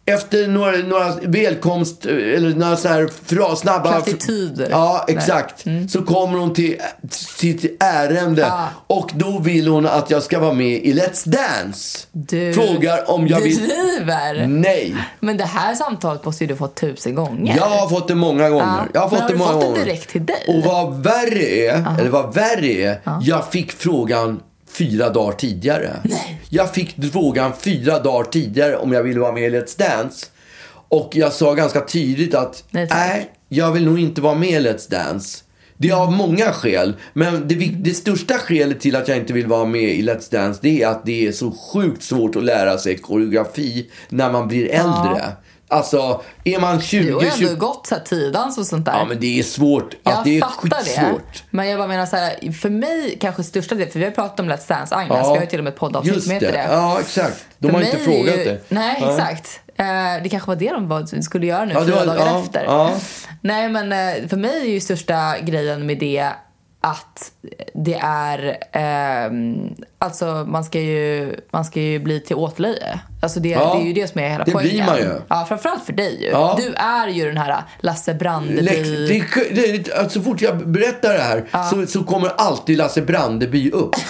efter 0.10 0.48
några, 0.48 0.72
några 0.78 1.16
välkomst, 1.22 2.06
eller 2.06 2.56
några 2.56 2.76
så 2.78 2.88
här 2.88 3.10
fra, 3.26 3.56
snabba... 3.56 3.92
Plattityder. 3.92 4.68
Ja, 4.72 5.06
exakt. 5.08 5.66
Så 5.90 6.02
kommer 6.02 6.38
hon 6.40 6.54
till 6.54 6.82
sitt 7.12 7.84
ärende 7.84 8.42
Ja. 8.42 8.68
och 8.88 9.12
då 9.16 9.40
vill 9.40 9.68
hon 9.68 9.86
att 9.86 10.10
jag 10.10 10.24
ska 10.24 10.40
vara 10.40 10.54
med 10.54 10.68
i 10.86 10.94
Let's 10.94 11.30
Dance. 11.30 12.08
Du 12.12 12.54
Frågar 12.54 13.12
om 13.12 13.28
jag 13.28 13.42
vill... 13.42 13.56
driver. 13.58 14.48
Nej. 14.48 14.96
Men 15.20 15.38
det 15.38 15.44
här 15.46 15.76
samtalet 15.76 16.26
måste 16.26 16.44
ju 16.44 16.48
du 16.48 16.56
fått 16.56 16.76
tusen 16.76 17.16
gånger. 17.16 17.58
Jag 17.58 17.66
har 17.66 17.90
fått 17.90 18.08
det 18.08 18.16
många 18.16 18.50
gånger. 18.50 18.66
Ja. 18.66 18.86
Jag 18.94 19.02
har 19.02 19.10
Men 19.10 19.20
fått 19.20 19.22
har 19.22 19.28
det 19.28 19.34
du 19.34 19.38
många 19.40 19.52
fått 19.52 19.62
den 19.62 19.72
gånger. 19.72 19.86
direkt 19.86 20.10
till 20.10 20.26
dig? 20.26 20.44
Och 20.48 20.64
vad 20.64 21.04
värre 21.04 21.46
är, 21.68 22.00
eller 22.00 22.10
vad 22.10 22.34
värre 22.34 22.68
är, 22.68 23.00
jag 23.22 23.52
fick 23.52 23.72
frågan 23.72 24.40
fyra 24.78 25.10
dagar 25.10 25.38
tidigare. 25.38 25.94
Jag 26.50 26.74
fick 26.74 27.12
frågan 27.12 27.52
fyra 27.60 28.00
dagar 28.00 28.24
tidigare 28.24 28.78
om 28.78 28.92
jag 28.92 29.04
ville 29.04 29.20
vara 29.20 29.32
med 29.32 29.44
i 29.44 29.50
Let's 29.50 29.80
Dance. 29.80 30.26
Och 30.90 31.12
jag 31.14 31.34
sa 31.34 31.54
ganska 31.54 31.82
tydligt 31.82 32.36
att 32.36 32.64
Nej, 32.70 32.88
nej, 32.90 33.32
jag 33.50 33.72
vill 33.72 33.86
nog 33.86 34.00
inte 34.00 34.22
vara 34.22 34.36
med 34.36 34.50
i 34.50 34.68
Let's 34.68 34.92
Dance. 34.92 35.44
Det 35.78 35.90
är 35.90 35.96
av 35.96 36.12
många 36.12 36.52
skäl. 36.52 36.94
Men 37.14 37.48
det, 37.48 37.56
det 37.56 37.94
största 37.94 38.34
skälet 38.38 38.80
till 38.80 38.96
att 38.96 39.08
jag 39.08 39.18
inte 39.18 39.34
vill 39.34 39.48
vara 39.48 39.66
med 39.66 39.90
i 39.90 40.02
Let's 40.02 40.32
Dance 40.32 40.60
det 40.64 40.84
är 40.84 40.88
att 40.88 41.06
det 41.06 41.28
är 41.28 41.32
så 41.32 41.52
sjukt 41.52 42.04
svårt 42.04 42.36
att 42.36 42.44
lära 42.44 42.78
sig 42.78 42.98
koreografi 42.98 43.90
när 44.10 44.32
man 44.32 44.48
blir 44.48 44.70
äldre. 44.70 45.32
Alltså, 45.70 46.22
är 46.44 46.60
man 46.60 46.82
20, 46.82 47.04
Du 47.08 47.14
har 47.14 47.22
ju 47.22 47.32
20 47.32 47.48
ändå 47.48 47.68
gått 47.68 47.88
så 47.88 47.96
här 47.96 48.02
tiodans 48.02 48.58
och 48.58 48.66
sånt 48.66 48.86
där. 48.86 48.94
Ja, 48.98 49.06
men 49.06 49.20
det 49.20 49.40
är 49.40 49.44
svårt. 49.44 49.96
Jag 50.04 50.14
Att 50.14 50.24
det 50.24 50.38
är 50.38 50.42
fattar 50.42 50.70
det. 50.70 50.76
skitsvårt. 50.78 51.44
Men 51.50 51.68
jag 51.70 51.80
bara 51.80 51.88
menar 51.88 52.06
så 52.06 52.16
här, 52.16 52.52
för 52.52 52.70
mig 52.70 53.18
kanske 53.22 53.44
största 53.44 53.76
del, 53.76 53.90
för 53.90 54.00
vi 54.00 54.06
har 54.06 54.12
pratat 54.12 54.40
om 54.40 54.50
Let's 54.52 54.68
Dance 54.70 54.96
Agnes, 54.96 55.18
Ja, 55.18 55.24
vi 55.32 55.38
har 55.38 55.42
ju 55.42 55.46
till 55.50 55.60
och 55.60 55.64
med 55.64 55.74
ett 55.74 55.80
poddavsnitt 55.80 56.24
som 56.24 56.32
heter 56.32 56.52
det. 56.52 56.68
Ja, 56.72 57.00
exakt. 57.00 57.46
De 57.58 57.68
För 57.68 57.74
har 57.76 57.82
inte 57.86 57.98
frågat 57.98 58.38
ju, 58.38 58.44
det. 58.44 58.60
Nej, 58.70 58.98
Ja. 59.02 59.12
exakt. 59.12 59.60
Eh, 59.80 59.86
det 60.24 60.30
kanske 60.30 60.48
var 60.48 60.56
det 60.56 60.72
de 60.72 60.88
var, 60.88 61.22
skulle 61.22 61.46
göra 61.46 61.66
nu, 61.66 61.74
Ja, 61.74 61.80
det 61.80 61.86
fyra 61.86 62.06
dagar 62.06 62.26
ja, 62.28 62.42
efter. 62.44 62.68
Nej, 63.42 63.70
men 63.70 63.92
eh, 63.92 64.28
för 64.30 64.38
mig 64.38 64.62
är 64.62 64.72
ju 64.74 64.80
största 64.80 65.36
grejen 65.42 65.86
med 65.86 66.00
det 66.00 66.30
att 66.82 67.32
det 67.74 68.00
är... 68.04 68.58
ehm, 68.72 69.70
alltså, 70.00 70.26
man 70.48 70.64
ska, 70.64 70.80
ju, 70.80 71.36
man 71.52 71.66
ska 71.66 71.82
ju 71.82 72.00
bli 72.00 72.20
till 72.20 72.36
åtlöje. 72.36 73.00
Alltså 73.22 73.40
det, 73.40 73.50
Ja, 73.50 73.74
det 73.74 73.84
är 73.84 73.88
ju 73.88 73.94
det 73.94 74.08
som 74.08 74.22
är 74.22 74.30
hela 74.30 74.44
det 74.44 74.52
poängen. 74.52 74.72
blir 74.72 74.86
man 74.86 74.98
ju. 74.98 75.22
Ja, 75.28 75.46
framförallt 75.50 75.84
för 75.86 75.94
dig 75.94 76.22
ju. 76.24 76.28
Ja. 76.30 76.56
Du 76.62 76.74
är 76.74 77.08
ju 77.08 77.26
den 77.26 77.38
här 77.38 77.64
Lasse 77.80 78.14
Brandeby... 78.14 78.62
Läck- 78.62 79.50
det, 79.56 79.78
det, 79.78 79.94
alltså, 79.94 80.20
så 80.20 80.24
fort 80.26 80.42
jag 80.42 80.68
berättar 80.68 81.14
det 81.14 81.22
här 81.22 81.70
så, 81.70 81.86
så 81.88 82.04
kommer 82.04 82.30
alltid 82.38 82.78
Lasse 82.78 83.02
Brandeby 83.02 83.72
upp. 83.72 83.96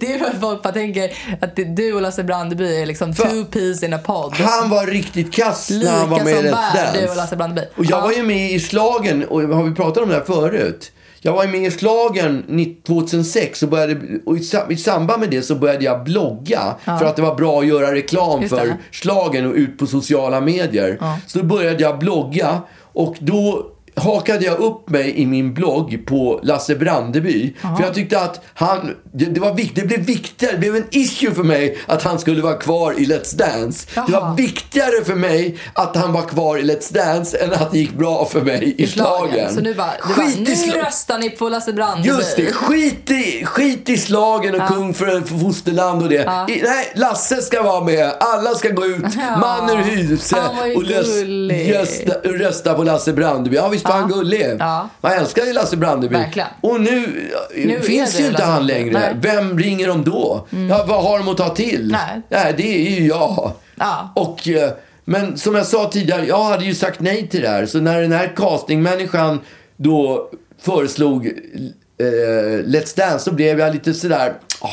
Det 0.00 0.12
är 0.12 0.24
att 0.30 0.40
folk 0.40 0.62
bara 0.62 0.72
tänker 0.72 1.12
att 1.40 1.56
det, 1.56 1.64
du 1.64 1.92
och 1.92 2.02
Lasse 2.02 2.24
Brandeby 2.24 2.82
är 2.82 2.86
liksom 2.86 3.14
För- 3.14 3.28
two 3.28 3.44
peas 3.44 3.82
in 3.82 3.94
a 3.94 3.98
pod. 4.04 4.34
Han 4.34 4.70
var 4.70 4.86
riktigt 4.86 5.34
kass 5.34 5.70
när 5.70 5.90
han 5.92 6.10
var 6.10 6.24
med 6.24 6.32
i 6.32 6.36
Let's 6.36 6.72
bär, 6.74 6.92
du 6.92 6.98
och 7.00 7.04
Dance. 7.06 7.14
Lasse 7.20 7.36
Brandeby. 7.36 7.62
Och 7.76 7.84
jag 7.84 7.98
Ja. 7.98 8.04
var 8.04 8.12
ju 8.12 8.22
med 8.22 8.50
i 8.52 8.60
slagen 8.60 9.24
och 9.24 9.42
har 9.42 9.62
vi 9.62 9.74
pratat 9.74 10.02
om 10.02 10.08
det 10.08 10.14
här 10.14 10.24
förut? 10.24 10.92
Jag 11.26 11.32
var 11.32 11.46
med 11.46 11.60
i 11.66 11.70
slagen 11.70 12.44
2006 12.86 13.62
och, 13.62 13.68
började, 13.68 13.96
och 14.26 14.36
i, 14.36 14.40
sa- 14.40 14.70
i 14.70 14.76
samband 14.76 15.20
med 15.20 15.30
det 15.30 15.42
så 15.42 15.54
började 15.54 15.84
jag 15.84 16.04
blogga 16.04 16.74
för 16.84 17.04
att 17.04 17.16
det 17.16 17.22
var 17.22 17.34
bra 17.34 17.60
att 17.60 17.66
göra 17.66 17.94
reklam 17.94 18.48
för 18.48 18.76
slagen 18.92 19.46
och 19.46 19.54
ut 19.54 19.78
på 19.78 19.86
sociala 19.86 20.40
medier. 20.40 20.98
Så 21.26 21.38
då 21.38 21.44
började 21.44 21.82
jag 21.82 21.98
blogga 21.98 22.62
och 22.92 23.16
då 23.20 23.66
hakade 23.96 24.44
jag 24.44 24.58
upp 24.58 24.90
mig 24.90 25.18
i 25.18 25.26
min 25.26 25.54
blogg 25.54 26.06
på 26.06 26.40
Lasse 26.42 26.76
Brandeby. 26.76 27.54
För 27.76 27.84
jag 27.84 27.94
tyckte 27.94 28.20
att 28.20 28.40
han, 28.54 28.94
det, 29.12 29.24
det, 29.24 29.40
var 29.40 29.54
vikt, 29.54 29.72
det 29.74 29.86
blev 29.86 30.00
viktigare, 30.00 30.52
det 30.52 30.58
blev 30.58 30.76
en 30.76 30.86
issue 30.90 31.34
för 31.34 31.42
mig 31.42 31.78
att 31.86 32.02
han 32.02 32.18
skulle 32.18 32.42
vara 32.42 32.54
kvar 32.54 32.92
i 32.92 33.04
Let's 33.04 33.36
Dance. 33.36 33.88
Det 34.06 34.12
var 34.12 34.34
viktigare 34.36 35.04
för 35.04 35.14
mig 35.14 35.58
att 35.72 35.96
han 35.96 36.12
var 36.12 36.22
kvar 36.22 36.58
i 36.58 36.62
Let's 36.62 36.94
Dance 36.94 37.38
än 37.38 37.52
att 37.52 37.72
det 37.72 37.78
gick 37.78 37.92
bra 37.92 38.24
för 38.24 38.40
mig 38.40 38.74
i, 38.78 38.86
slagen. 38.86 39.54
Så 39.54 39.60
nu 39.60 39.74
bara, 39.74 39.90
Skit 40.00 40.16
bara 40.16 40.74
nu 40.74 40.82
röstar 40.82 41.18
ni 41.18 41.30
på 41.30 41.48
Lasse 41.48 41.72
Brandeby. 41.72 42.08
Just 42.08 42.36
det, 42.36 42.52
skit 42.52 43.10
i, 43.10 43.44
skit 43.44 43.88
i 43.88 43.96
slagen 43.96 44.60
och 44.60 44.68
kung 44.68 44.94
för, 44.94 45.20
för 45.20 45.38
fosterland 45.38 46.02
och 46.02 46.08
det. 46.08 46.22
I, 46.48 46.62
nej, 46.62 46.92
Lasse 46.94 47.42
ska 47.42 47.62
vara 47.62 47.84
med. 47.84 48.12
Alla 48.20 48.54
ska 48.54 48.68
gå 48.68 48.86
ut, 48.86 49.04
Ja. 49.16 49.38
man 49.38 49.70
ur 49.70 49.82
huset 49.82 50.38
och 50.76 50.82
rösta, 50.82 52.14
rösta 52.24 52.74
på 52.74 52.82
Lasse 52.84 53.12
Brandeby. 53.12 53.56
Ja, 53.56 53.68
visst 53.68 53.85
han 53.92 54.08
gullig. 54.08 54.56
Ja. 54.58 54.88
Man 55.00 55.12
älskar 55.12 55.44
ju 55.44 55.52
Lasse 55.52 55.76
Brandeby. 55.76 56.14
Verkligen. 56.14 56.48
Och 56.60 56.80
nu, 56.80 57.30
Nu 57.56 57.76
är 57.76 57.80
finns 57.80 58.20
ju 58.20 58.26
inte 58.26 58.32
Lasse 58.32 58.44
han 58.44 58.66
längre. 58.66 58.92
Nej. 58.92 59.08
Mm. 59.10 59.20
Vem 59.20 59.58
ringer 59.58 59.88
de 59.88 60.04
då? 60.04 60.46
Ja, 60.70 60.84
vad 60.88 61.02
har 61.04 61.18
de 61.18 61.28
att 61.28 61.36
ta 61.36 61.48
till? 61.48 61.88
Nej. 61.92 62.22
Nej, 62.28 62.54
det 62.56 62.86
är 62.86 63.00
ju 63.00 63.06
jag. 63.06 63.52
Ja. 63.76 64.12
Och, 64.14 64.48
eh, 64.48 64.70
men 65.04 65.38
som 65.38 65.54
jag 65.54 65.66
sa 65.66 65.90
tidigare, 65.90 66.26
jag 66.26 66.44
hade 66.44 66.64
ju 66.64 66.74
sagt 66.74 67.00
nej 67.00 67.28
till 67.28 67.40
det 67.42 67.48
här. 67.48 67.66
Så 67.66 67.80
när 67.80 68.00
den 68.02 68.12
här 68.12 68.32
castingmänniskan 68.36 69.40
då 69.76 70.30
föreslog 70.62 71.26
eh, 71.26 72.64
Let's 72.64 72.96
Dance 72.96 73.18
så 73.18 73.32
blev 73.32 73.60
jag 73.60 73.74
lite 73.74 73.94
sådär... 73.94 74.32
åh, 74.60 74.70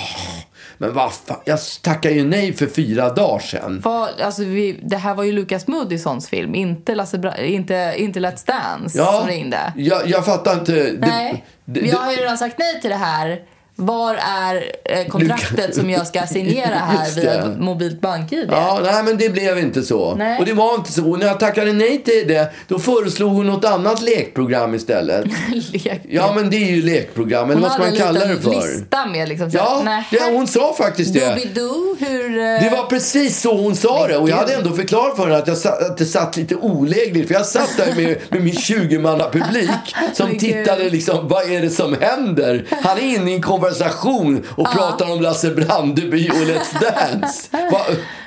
men 0.78 0.94
vad 0.94 1.14
fan, 1.14 1.38
jag 1.46 1.60
tackade 1.82 2.16
ju 2.16 2.24
nej 2.26 2.54
för 2.54 2.68
fyra 2.68 3.10
dagar 3.10 3.40
sedan. 3.40 3.82
Vad- 3.84 4.22
alltså 4.22 4.44
vi, 4.44 4.80
det 4.84 4.98
här 4.98 5.16
var 5.16 5.24
ju 5.24 5.32
Lukas 5.32 5.68
Moodyssons 5.68 6.30
film, 6.30 6.56
inte, 6.56 6.96
Lasse 6.96 7.18
Bra, 7.18 7.38
inte, 7.38 7.94
inte 7.98 8.20
Let's 8.20 8.48
Dance 8.48 8.98
som 9.06 9.28
ringde. 9.28 9.74
Jag, 9.76 10.08
jag 10.10 10.26
fattar 10.26 10.54
inte. 10.54 10.74
Det- 10.74 10.98
Nej, 11.08 11.46
det- 11.66 11.80
jag 11.80 11.98
har 12.00 12.12
ju 12.12 12.18
redan 12.18 12.38
sagt 12.38 12.56
nej 12.60 12.82
till 12.82 12.90
det 12.90 12.96
här. 12.96 13.40
Var 13.76 14.16
är 14.16 14.64
eh, 14.86 15.08
kontraktet 15.08 15.76
som 15.76 15.90
jag 15.90 16.08
ska 16.08 16.22
signera 16.28 16.76
här 16.76 17.22
via 17.22 17.48
mobilt 17.60 18.02
bank-id? 18.02 18.48
Ja, 18.52 18.80
nej 18.84 19.04
men 19.04 19.18
det 19.18 19.30
blev 19.30 19.60
inte 19.60 19.84
så. 19.84 20.16
Nej. 20.16 20.40
Och 20.40 20.46
det 20.46 20.54
var 20.54 20.76
inte 20.76 20.92
så. 20.92 21.10
Och 21.10 21.20
när 21.20 21.26
jag 21.28 21.40
tackade 21.40 21.74
nej 21.74 22.04
till 22.04 22.24
det, 22.28 22.54
då 22.68 22.80
föreslog 22.80 23.32
hon 23.34 23.48
något 23.48 23.66
annat 23.66 24.02
lekprogram 24.02 24.76
istället. 24.76 25.26
Lek. 25.72 26.02
Ja, 26.10 26.32
men 26.36 26.50
det 26.50 26.56
är 26.58 26.72
ju 26.76 26.82
lekprogram, 26.82 27.44
eller 27.44 27.54
Hon 27.54 27.62
vad 27.62 27.72
ska 27.72 27.82
man 27.82 27.96
kalla 27.96 28.26
det 28.26 28.38
för? 28.42 28.50
lista 28.50 29.06
med 29.06 29.30
liksom 29.30 29.52
så 29.52 29.58
Ja, 29.58 30.04
det, 30.12 30.24
hon 30.34 30.48
sa 30.48 30.74
faktiskt 30.78 31.14
det. 31.14 31.20
Doobidoo, 31.30 31.96
hur... 32.00 32.38
eh, 32.38 32.44
Det 32.44 32.70
var 32.78 32.86
precis 32.86 33.42
så 33.42 33.58
hon 33.58 33.76
sa 33.76 34.08
det. 34.08 34.18
Och 34.18 34.30
jag 34.30 34.36
hade 34.36 34.54
ändå 34.54 34.72
förklarat 34.76 35.16
för 35.16 35.24
henne 35.24 35.38
att, 35.38 35.48
jag 35.48 35.58
satt, 35.58 35.82
att 35.82 35.98
det 35.98 36.06
satt 36.06 36.38
lite 36.38 36.56
olägligt. 36.56 37.28
För 37.28 37.34
jag 37.34 37.46
satt 37.46 37.78
där 37.78 37.96
med, 37.96 38.18
med 38.30 38.42
min 38.44 38.54
20-manna 38.54 39.30
publik 39.30 39.96
som 40.14 40.38
tittade 40.40 40.90
liksom, 40.90 41.28
vad 41.28 41.52
är 41.52 41.62
det 41.62 41.70
som 41.70 41.96
händer? 42.02 42.66
Han 42.84 42.98
är 42.98 43.02
inne 43.02 43.32
i 43.32 43.36
en 43.36 43.42
konversation 43.64 44.44
och 44.50 44.72
pratar 44.72 45.12
om 45.12 45.22
Lasse 45.22 45.52
Brandeby 45.52 46.30
och 46.30 46.36
Let's 46.36 46.80
Dance. 46.82 47.50
Va, 47.72 47.86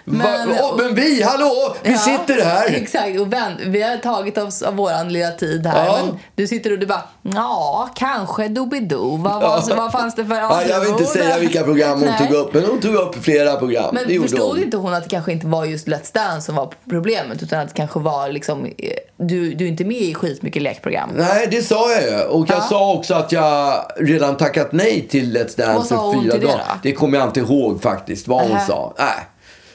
Men- 0.09 0.49
va, 0.49 0.55
oh, 0.62 0.77
men 0.83 0.95
vi, 0.95 1.23
hallå, 1.23 1.77
vi 1.83 1.92
Ja, 1.92 1.99
sitter 1.99 2.45
här. 2.45 2.66
Exakt, 2.75 3.21
och 3.21 3.33
vän, 3.33 3.53
vi 3.66 3.83
har 3.83 3.97
tagit 3.97 4.38
oss 4.38 4.62
av 4.62 4.75
våran 4.77 5.12
lilla 5.12 5.31
tid 5.31 5.66
här. 5.66 5.87
Ja. 5.87 5.99
Men 6.07 6.19
du 6.35 6.47
sitter 6.47 6.73
och 6.73 6.79
du 6.79 6.87
bara, 6.87 7.03
ja, 7.23 7.88
kanske 7.95 8.49
Doobidoo. 8.49 9.16
Vad, 9.16 9.42
vad, 9.42 9.77
vad 9.77 9.92
fanns 9.92 10.14
det 10.14 10.25
för... 10.27 10.35
Ja, 10.35 10.62
jag 10.69 10.81
vill 10.81 10.88
inte 10.88 11.05
säga 11.05 11.35
det- 11.35 11.40
vilka 11.40 11.62
program 11.62 11.99
hon 11.99 12.09
Nej. 12.19 12.29
tog 12.29 12.37
upp, 12.37 12.55
men 12.55 12.64
hon 12.64 12.81
tog 12.81 12.95
upp 12.95 13.25
flera 13.25 13.57
program. 13.57 13.95
det 13.95 14.01
Men 14.05 14.14
gjorde 14.14 14.29
förstod 14.29 14.49
hon. 14.49 14.62
inte 14.62 14.77
hon 14.77 14.95
att 14.95 15.03
det 15.03 15.09
kanske 15.09 15.33
inte 15.33 15.47
var 15.47 15.64
just 15.64 15.87
Let's 15.88 16.14
Dance 16.14 16.47
som 16.47 16.55
var 16.55 16.73
problemet 16.90 17.42
utan 17.42 17.61
att 17.61 17.69
det 17.69 17.75
kanske 17.75 18.01
var 18.01 18.29
liksom, 18.29 18.64
eh, 18.64 18.73
du, 19.16 19.55
du 19.55 19.64
är 19.64 19.69
inte 19.69 19.85
med 19.85 19.97
i 20.03 20.14
skitmycket 20.14 20.62
lekprogram. 20.62 21.11
Nej, 21.16 21.49
det 21.51 21.62
sa 21.62 21.92
jag 21.92 22.03
ju. 22.03 22.21
Och 22.25 22.51
jag 22.51 22.59
Ja. 22.59 22.62
sa 22.62 22.92
också 22.92 23.14
att 23.14 23.33
jag 23.33 23.85
redan 23.97 24.37
tackat 24.37 24.73
nej 24.73 25.07
till 25.11 25.37
Let's 25.37 25.57
Dance 25.59 25.95
för 25.95 26.12
fyra 26.12 26.33
till 26.33 26.40
det 26.40 26.47
dagar. 26.47 26.59
då? 26.59 26.79
Det 26.83 26.92
kommer 26.92 27.19
jag 27.19 27.29
inte 27.29 27.40
ihåg 27.40 27.83
faktiskt, 27.83 28.29
vad 28.29 28.40
hon 28.42 28.51
Nähä. 28.51 28.66
sa. 28.66 28.95
Nej. 28.99 29.09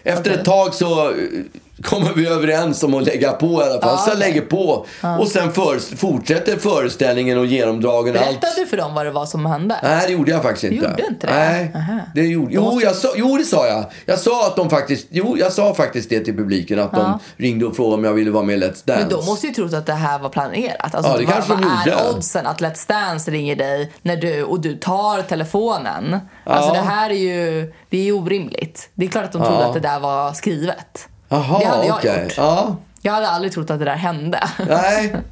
Efter 0.04 0.32
ett 0.32 0.46
tag 0.46 0.74
så 0.74 1.16
kommer 1.84 2.14
vi 2.14 2.28
överens 2.28 2.84
om 2.84 2.94
att 2.94 3.04
lägga 3.04 3.32
på 3.32 3.48
i 3.48 3.56
alla 3.56 3.82
fall. 3.82 3.90
Ja, 3.92 3.98
så 3.98 4.10
jag 4.10 4.20
lägger 4.20 4.42
på. 4.42 4.86
Och 5.20 5.28
sen 5.28 5.54
för, 5.54 5.96
fortsätter 5.98 6.58
föreställningen 6.58 7.38
och 7.38 7.46
genomdragen. 7.46 8.16
Allt. 8.18 8.26
Berättade 8.26 8.54
du 8.58 8.66
för 8.68 8.78
dem 8.78 8.94
vad 8.94 9.06
det 9.06 9.12
var 9.12 9.26
som 9.26 9.46
hände? 9.46 9.76
Nej, 9.84 10.04
det 10.08 10.14
gjorde 10.14 10.32
jag 10.32 10.42
faktiskt 10.44 10.64
inte. 10.64 10.76
Gjorde 10.86 11.06
inte 11.10 11.28
det? 11.28 11.34
Nej, 11.34 11.72
Aha. 11.76 12.00
det 12.16 12.22
gjorde, 12.28 12.54
jo, 12.54 12.82
jag 12.84 12.96
sa, 12.96 13.10
jo, 13.16 13.38
det 13.38 13.46
sa 13.46 13.68
jag. 13.68 13.86
Jag 14.06 14.20
sa 14.20 14.48
att 14.48 14.56
de 14.56 14.70
faktiskt, 14.70 15.08
jo, 15.10 15.38
jag 15.38 15.52
sa 15.52 15.74
faktiskt 15.74 16.10
det 16.10 16.20
till 16.20 16.38
publiken. 16.38 16.80
Att 16.80 16.92
de 16.92 17.20
ringde 17.38 17.66
och 17.66 17.76
frågade 17.76 17.96
om 17.96 18.04
jag 18.04 18.14
ville 18.14 18.32
vara 18.32 18.44
med 18.44 18.56
i 18.56 18.60
Let's 18.60 18.86
Dance. 18.86 19.02
Men 19.02 19.10
de 19.10 19.26
måste 19.26 19.48
ju 19.48 19.54
trott 19.54 19.74
att 19.74 19.86
det 19.86 19.94
här 19.94 20.20
var 20.20 20.30
planerat. 20.30 20.96
Alltså, 20.96 21.12
Ja, 21.12 21.18
det 21.18 21.26
vad, 21.26 21.34
kanske 21.34 21.54
de 21.54 21.62
vad 21.62 21.88
är 21.88 21.92
gjorde. 21.92 22.10
oddsen 22.18 22.48
att 22.48 22.62
Let's 22.62 22.88
Dance 22.88 23.32
ringer 23.32 23.56
dig 23.56 23.92
när 24.02 24.16
du, 24.18 24.44
och 24.44 24.60
du 24.62 24.76
tar 24.76 25.22
telefonen? 25.22 26.20
Alltså 26.44 26.74
det 26.74 26.80
här 26.80 27.10
är 27.10 27.14
ju, 27.14 27.74
det 27.90 27.98
är 27.98 28.04
ju 28.04 28.12
orimligt. 28.12 28.90
Det 28.94 29.06
är 29.06 29.10
klart 29.10 29.24
att 29.26 29.32
de 29.32 29.42
trodde 29.44 29.66
att 29.66 29.74
det 29.74 29.80
där 29.80 30.00
var 30.00 30.34
skrivet. 30.34 31.08
Jaha, 31.32 31.60
det 31.60 31.66
hade 31.66 31.86
jag 31.88 32.24
gjort. 32.24 32.34
Ja. 32.38 32.76
Jag 33.02 33.14
hade 33.14 33.28
aldrig 33.30 33.54
trott 33.54 33.70
att 33.70 33.80
det 33.80 33.86
där 33.86 33.96
hände. 33.96 34.40
Nej. 34.70 35.16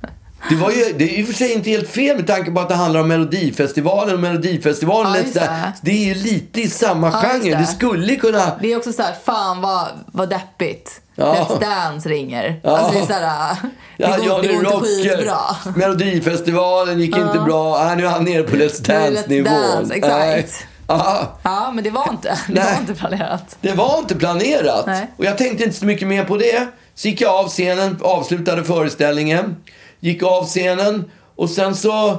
Det, 0.49 0.55
var 0.55 0.71
ju, 0.71 0.93
det 0.97 1.03
är 1.03 1.19
i 1.19 1.23
och 1.23 1.27
för 1.27 1.33
sig 1.33 1.53
inte 1.53 1.69
helt 1.69 1.89
fel 1.89 2.15
med 2.17 2.27
tanke 2.27 2.51
på 2.51 2.59
att 2.59 2.69
det 2.69 2.75
handlar 2.75 2.99
om 2.99 3.07
Melodifestivalen. 3.07 4.13
Och 4.15 4.19
Melodifestivalen, 4.19 5.25
Ja, 5.33 5.41
det. 5.41 5.73
det 5.81 5.91
är 5.91 6.05
ju 6.05 6.13
lite 6.13 6.61
i 6.61 6.67
samma 6.69 7.07
Ja, 7.07 7.17
genre. 7.29 7.49
det. 7.49 7.55
Det 7.55 7.65
skulle 7.65 8.15
kunna... 8.15 8.51
Det 8.61 8.73
är 8.73 8.77
också 8.77 8.93
så 8.93 9.01
här, 9.01 9.15
fan 9.25 9.61
vad, 9.61 9.87
vad 10.05 10.29
deppigt. 10.29 11.01
Ja. 11.15 11.35
Let's 11.35 11.59
Dance 11.59 12.09
ringer. 12.09 12.59
Ja. 12.63 12.77
Alltså 12.77 12.93
det 12.93 12.99
är 12.99 13.05
så 13.05 13.13
här, 13.13 13.55
det, 13.61 14.03
Ja, 14.03 14.17
går, 14.17 14.25
Johnny 14.25 14.47
det 14.47 14.53
går 14.53 14.73
inte 14.75 14.85
skitbra. 14.85 15.37
Melodifestivalen 15.75 16.99
gick 16.99 17.17
inte 17.17 17.39
bra. 17.45 17.75
Ah, 17.77 17.95
nu 17.95 18.05
är 18.05 18.09
han 18.09 18.23
nere 18.23 18.43
på 18.43 18.55
Let's 18.55 18.81
det 18.81 18.93
Let's 18.93 19.13
Dance-nivån. 19.13 19.51
Dance, 19.53 19.93
exakt. 19.93 20.15
Nej. 20.15 20.47
Ja, 20.89 21.37
Ja, 21.43 21.71
men 21.75 21.83
det 21.83 21.89
var 21.89 22.09
inte, 22.11 22.39
det 22.47 22.53
Nej. 22.53 22.73
var 22.73 22.79
inte 22.81 22.93
planerat. 22.95 23.57
det 23.61 23.71
var 23.73 23.99
inte 23.99 24.15
planerat. 24.15 24.85
Nej. 24.85 25.07
Och 25.17 25.25
jag 25.25 25.37
tänkte 25.37 25.63
inte 25.63 25.75
så 25.75 25.85
mycket 25.85 26.07
mer 26.07 26.23
på 26.23 26.37
det. 26.37 26.67
Så 26.95 27.07
gick 27.07 27.21
jag 27.21 27.35
av 27.35 27.47
scenen, 27.47 27.97
avslutade 28.01 28.63
föreställningen. 28.63 29.55
Gick 29.99 30.23
av 30.23 30.45
scenen 30.45 31.11
och 31.35 31.49
sen 31.49 31.75
så 31.75 32.17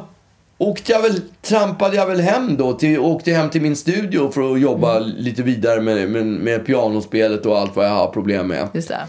åkte 0.58 0.92
jag 0.92 1.02
väl, 1.02 1.20
trampade 1.42 1.96
jag 1.96 2.06
väl 2.06 2.20
hem 2.20 2.56
då. 2.56 2.72
Till, 2.72 2.98
åkte 2.98 3.32
hem 3.32 3.50
till 3.50 3.62
min 3.62 3.76
studio 3.76 4.30
för 4.30 4.52
att 4.52 4.60
jobba 4.60 4.96
Mm. 4.96 5.08
lite 5.16 5.42
vidare 5.42 5.80
med, 5.80 6.08
med, 6.10 6.26
med 6.26 6.66
pianospelet 6.66 7.46
och 7.46 7.58
allt 7.58 7.76
vad 7.76 7.86
jag 7.86 7.90
har 7.94 8.06
problem 8.06 8.46
med. 8.46 8.68
Just 8.72 8.88
det. 8.88 9.06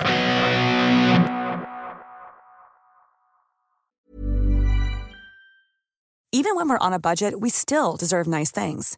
Even 6.33 6.55
when 6.55 6.69
we're 6.69 6.77
on 6.87 6.93
a 6.93 6.99
budget, 6.99 7.33
we 7.41 7.49
still 7.49 7.97
deserve 7.97 8.25
nice 8.27 8.51
things. 8.51 8.97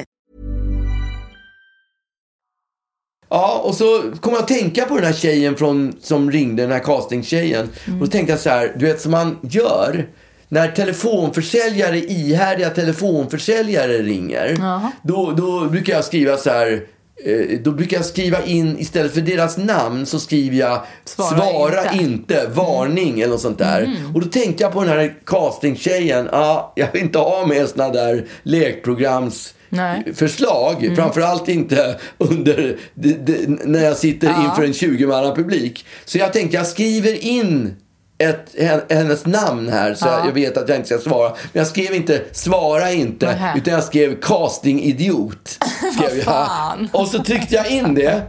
Ja, 3.31 3.61
och 3.65 3.75
så 3.75 4.03
kom 4.21 4.33
jag 4.33 4.41
att 4.41 4.47
tänka 4.47 4.85
på 4.85 4.95
den 4.95 5.05
här 5.05 5.13
tjejen 5.13 5.55
från, 5.55 5.95
som 6.01 6.31
ringde, 6.31 6.63
den 6.63 6.71
här 6.71 6.79
castingtjejen. 6.79 7.69
Och 7.85 8.05
då 8.05 8.07
tänkte 8.07 8.33
jag 8.33 8.39
så 8.39 8.49
här, 8.49 8.73
du 8.77 8.85
vet 8.85 9.01
som 9.01 9.11
man 9.11 9.37
gör 9.41 10.07
när 10.47 10.67
telefonförsäljare, 10.67 11.97
ihärdiga 11.97 12.69
telefonförsäljare 12.69 13.97
ringer. 13.97 14.57
Då, 15.03 15.31
då 15.31 15.65
brukar 15.69 15.93
jag 15.93 16.05
skriva 16.05 16.37
så 16.37 16.49
här, 16.49 16.83
eh, 17.25 17.59
då 17.63 17.71
brukar 17.71 17.97
jag 17.97 18.05
skriva 18.05 18.43
in, 18.43 18.79
istället 18.79 19.13
för 19.13 19.21
deras 19.21 19.57
namn 19.57 20.05
så 20.05 20.19
skriver 20.19 20.57
jag 20.57 20.81
Svara 21.05 21.29
svara, 21.29 21.91
inte." 21.91 22.03
inte. 22.03 22.47
varning 22.53 23.21
eller 23.21 23.31
något 23.31 23.41
sånt 23.41 23.57
där. 23.57 23.95
Och 24.13 24.21
då 24.21 24.27
tänkte 24.27 24.63
jag 24.63 24.73
på 24.73 24.79
den 24.83 24.89
här 24.89 25.15
castingtjejen, 25.25 26.29
ja, 26.31 26.73
jag 26.75 26.91
vill 26.93 27.01
inte 27.01 27.19
ha 27.19 27.45
med 27.45 27.69
såna 27.69 27.89
där 27.89 28.25
lekprograms 28.43 29.53
Nej. 29.73 30.13
förslag. 30.15 30.93
Framförallt 30.95 31.47
inte 31.47 31.97
under, 32.17 32.77
d- 32.93 33.15
d- 33.25 33.37
när 33.47 33.83
jag 33.83 33.97
sitter 33.97 34.27
inför 34.45 34.63
en 34.63 34.73
20 34.73 35.33
publik. 35.35 35.85
Så 36.05 36.17
jag 36.17 36.33
tänkte 36.33 36.57
jag 36.57 36.67
skriver 36.67 37.23
in 37.25 37.75
ett, 38.17 38.55
hen- 38.59 38.81
hennes 38.89 39.25
namn 39.25 39.69
här 39.69 39.93
så 39.93 40.05
jag 40.25 40.31
vet 40.31 40.57
att 40.57 40.69
jag 40.69 40.77
inte 40.77 40.87
ska 40.87 41.09
svara. 41.09 41.29
Men 41.29 41.59
jag 41.59 41.67
skrev 41.67 41.93
inte 41.95 42.21
svara 42.31 42.91
inte 42.91 43.25
Nähä. 43.25 43.57
utan 43.57 43.73
jag 43.73 43.83
skrev 43.83 44.19
casting-idiot. 44.21 45.57
Skrev 45.95 46.23
jag. 46.25 46.47
Och 46.93 47.07
så 47.07 47.23
tryckte 47.23 47.55
jag 47.55 47.71
in 47.71 47.95
det 47.95 48.21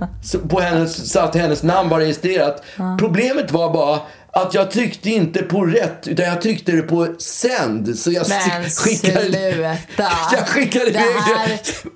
på 0.48 0.60
hennes, 0.60 1.12
så 1.12 1.20
att 1.20 1.34
hennes 1.36 1.62
namn 1.62 1.88
var 1.88 1.98
registrerat. 1.98 2.62
Problemet 2.98 3.50
var 3.52 3.72
bara 3.72 3.98
att 4.34 4.54
jag 4.54 4.70
tryckte 4.70 5.10
inte 5.10 5.42
på 5.42 5.64
rätt 5.64 6.08
utan 6.08 6.26
jag 6.26 6.42
tryckte 6.42 6.72
det 6.72 6.82
på 6.82 7.14
sänd. 7.18 7.98
Så 7.98 8.12
jag 8.12 8.28
Men 8.28 8.70
skickade, 8.70 9.24
sluta! 9.24 10.12
jag 10.32 10.48
skickade 10.48 10.90
det 10.90 10.98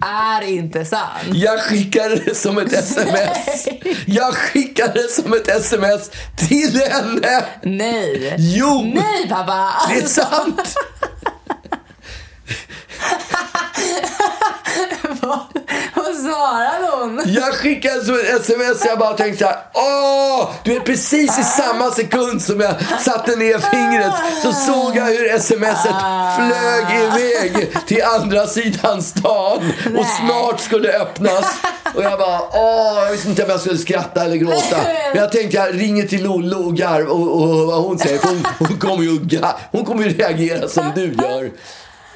här 0.00 0.42
är 0.42 0.46
inte 0.46 0.84
sant. 0.84 1.28
jag 1.32 1.60
skickade 1.60 2.16
det 2.16 2.34
som 2.34 2.58
ett 2.58 2.72
sms. 2.72 3.68
Jag 4.06 4.34
skickade 4.34 4.92
det 4.92 5.22
som 5.22 5.32
ett 5.32 5.48
sms 5.48 6.10
till 6.36 6.80
henne. 6.80 7.44
Nej! 7.62 8.34
Jo! 8.38 8.92
Nej 8.94 9.28
pappa! 9.28 9.72
Det 9.88 10.00
är 10.00 10.06
sant. 10.06 10.76
Vad, 15.20 15.46
vad 15.94 16.15
svarade 16.26 16.96
hon? 16.96 17.22
Jag 17.26 17.54
skickade 17.54 18.04
som 18.04 18.14
ett 18.14 18.40
sms 18.40 18.80
och 18.80 18.86
jag 18.86 18.98
bara 18.98 19.12
tänkte 19.12 19.44
så 19.44 19.50
här. 19.50 19.58
Åh! 19.72 20.50
Du 20.64 20.74
vet 20.74 20.84
precis 20.84 21.38
i 21.38 21.42
samma 21.42 21.90
sekund 21.90 22.42
som 22.42 22.60
jag 22.60 22.74
satte 23.00 23.36
ner 23.36 23.58
fingret 23.58 24.12
så 24.42 24.52
såg 24.52 24.96
jag 24.96 25.04
hur 25.04 25.38
smset 25.38 25.96
flög 26.36 27.02
iväg 27.02 27.76
till 27.86 28.02
andra 28.04 28.46
sidan 28.46 29.02
stan 29.02 29.72
och 29.98 30.06
snart 30.20 30.60
skulle 30.60 30.92
öppnas. 30.92 31.44
Och 31.94 32.02
jag 32.02 32.18
bara, 32.18 32.40
åh, 32.52 33.02
jag 33.04 33.12
visste 33.12 33.28
inte 33.28 33.44
om 33.44 33.50
jag 33.50 33.60
skulle 33.60 33.78
skratta 33.78 34.24
eller 34.24 34.36
gråta. 34.36 34.76
Men 35.12 35.22
jag 35.22 35.32
tänkte 35.32 35.56
jag 35.56 35.80
ringer 35.80 36.06
till 36.06 36.24
Lollo 36.24 36.66
och 36.66 36.76
garv 36.76 37.08
och, 37.08 37.42
och 37.42 37.66
vad 37.66 37.82
hon 37.82 37.98
säger. 37.98 38.20
Hon, 38.22 38.46
hon 38.58 38.78
kommer 38.78 39.04
ju 39.04 39.40
hon 39.72 39.84
kommer 39.84 40.04
ju 40.04 40.08
reagera 40.08 40.68
som 40.68 40.92
du 40.94 41.14
gör. 41.22 41.50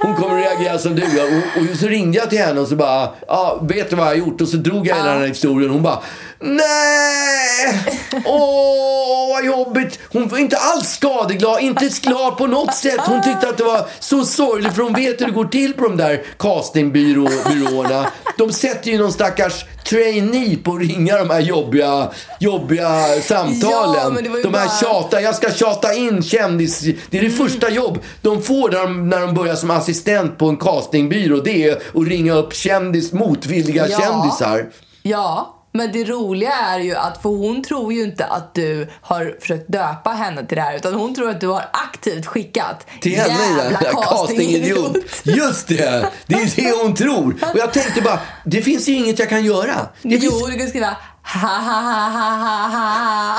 Hon 0.02 0.14
kommer 0.14 0.38
att 0.38 0.44
reagera 0.44 0.78
som 0.78 0.94
du 0.94 1.02
gör. 1.02 1.26
Och, 1.26 1.70
och 1.70 1.76
så 1.76 1.86
ringde 1.86 2.18
jag 2.18 2.30
till 2.30 2.38
henne 2.38 2.60
och 2.60 2.68
så 2.68 2.76
bara, 2.76 3.08
ja, 3.28 3.58
vet 3.62 3.90
du 3.90 3.96
vad 3.96 4.06
jag 4.06 4.10
har 4.10 4.16
gjort? 4.16 4.40
Och 4.40 4.48
så 4.48 4.56
drog 4.56 4.86
jag 4.86 4.96
hela 4.96 5.10
den 5.10 5.20
här 5.20 5.28
historien. 5.28 5.70
Hon 5.70 5.82
bara, 5.82 5.98
nej! 6.40 7.84
Åh, 8.24 9.28
vad 9.30 9.44
jobbigt. 9.44 9.98
Hon 10.12 10.28
var 10.28 10.38
inte 10.38 10.56
alls 10.56 10.88
skadeglad, 10.88 11.60
inte 11.62 11.88
glad 12.02 12.36
på 12.36 12.46
något 12.46 12.74
sätt. 12.74 13.00
Hon 13.06 13.22
tyckte 13.22 13.48
att 13.48 13.56
det 13.58 13.64
var 13.64 13.86
så 14.00 14.24
sorgligt 14.24 14.74
för 14.74 14.82
hon 14.82 14.92
vet 14.92 15.20
hur 15.20 15.26
det 15.26 15.32
går 15.32 15.44
till 15.44 15.72
på 15.72 15.84
de 15.84 15.96
där 15.96 16.22
castingbyråerna. 16.38 18.06
De 18.38 18.52
sätter 18.52 18.90
ju 18.90 18.98
någon 18.98 19.12
stackars 19.12 19.64
trainee 19.88 20.56
på 20.56 20.72
att 20.72 20.80
ringa 20.80 21.16
de 21.18 21.30
här 21.30 21.40
jobbiga, 21.40 22.10
jobbiga 22.40 23.20
samtalen. 23.22 24.18
Ja, 24.24 24.40
de 24.42 24.54
här 24.54 24.66
bara- 24.66 24.68
tjata, 24.80 25.20
jag 25.20 25.34
ska 25.34 25.50
tjata 25.50 25.94
in 25.94 26.22
kändis... 26.22 26.80
Det 27.10 27.18
är 27.18 27.22
det 27.22 27.30
första 27.30 27.70
jobb 27.70 27.98
de 28.22 28.42
får 28.42 28.70
när 28.70 28.80
de, 28.82 29.08
när 29.08 29.20
de 29.20 29.34
börjar 29.34 29.54
som 29.54 29.70
assistent 29.70 30.38
på 30.38 30.48
en 30.48 30.56
castingbyrå. 30.56 31.36
Det 31.40 31.64
är 31.68 31.72
att 31.94 32.08
ringa 32.08 32.32
upp 32.34 32.54
kändis, 32.54 33.12
motvilliga 33.12 33.86
Ja. 33.88 33.98
kändisar. 34.00 34.66
Ja, 35.02 35.56
men 35.72 35.92
det 35.92 36.04
roliga 36.04 36.52
är 36.52 36.78
ju 36.78 36.94
att 36.94 37.22
för 37.22 37.28
hon 37.28 37.62
tror 37.62 37.92
ju 37.92 38.02
inte 38.02 38.26
att 38.26 38.54
du 38.54 38.88
har 39.00 39.36
försökt 39.40 39.68
döpa 39.72 40.10
henne 40.10 40.46
till 40.46 40.56
det 40.56 40.62
här 40.62 40.76
utan 40.76 40.94
hon 40.94 41.14
tror 41.14 41.30
att 41.30 41.40
du 41.40 41.46
har 41.46 41.64
aktivt 41.72 42.26
skickat 42.26 42.86
Till 43.00 43.16
henne, 43.16 43.62
jävla. 43.62 43.78
Castingidiot. 44.02 44.96
Just 45.22 45.68
det! 45.68 46.10
Det 46.26 46.34
är 46.34 46.56
det 46.56 46.82
hon 46.82 46.94
tror. 46.94 47.36
Och 47.52 47.58
jag 47.58 47.72
tänkte 47.72 48.00
bara, 48.02 48.20
det 48.44 48.62
finns 48.62 48.88
ju 48.88 48.92
inget 48.92 49.18
jag 49.18 49.28
kan 49.28 49.44
göra. 49.44 49.74
Det 50.02 50.16
Jo, 50.16 50.30
finns... 50.30 50.46
du 50.46 50.58
kan 50.58 50.68
skriva 50.68 50.96
ha 51.22 51.48
ha 51.48 51.80
ha 51.80 52.08
ha 52.08 52.36
ha 52.36 52.68
ha. 52.68 53.38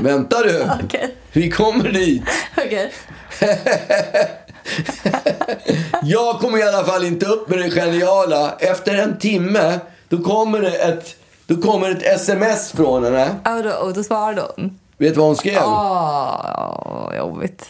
Vänta 0.00 0.42
du. 0.42 0.66
Okej. 0.84 1.14
Vi 1.32 1.50
kommer 1.50 1.92
dit. 1.92 2.22
Okej. 2.56 2.92
Jag 6.02 6.40
kommer 6.40 6.58
i 6.58 6.62
alla 6.62 6.84
fall 6.84 7.04
inte 7.04 7.26
upp 7.26 7.48
med 7.48 7.58
det 7.58 7.70
geniala. 7.70 8.56
Efter 8.58 8.94
en 8.94 9.18
timme, 9.18 9.78
då 10.08 10.18
kommer 10.18 10.60
det 10.60 10.70
ett, 10.76 11.16
då 11.48 11.56
kommer 11.56 11.90
ett 11.90 12.02
sms 12.02 12.72
från 12.72 13.04
henne. 13.04 13.30
Och 13.56 13.62
då, 13.62 13.70
och 13.70 13.92
då 13.94 14.02
svarade 14.02 14.42
hon. 14.56 14.78
Vet 14.98 15.14
du 15.14 15.18
vad 15.20 15.26
hon 15.26 15.36
skrev? 15.36 15.58
Åh, 15.64 17.12
jobbigt. 17.16 17.66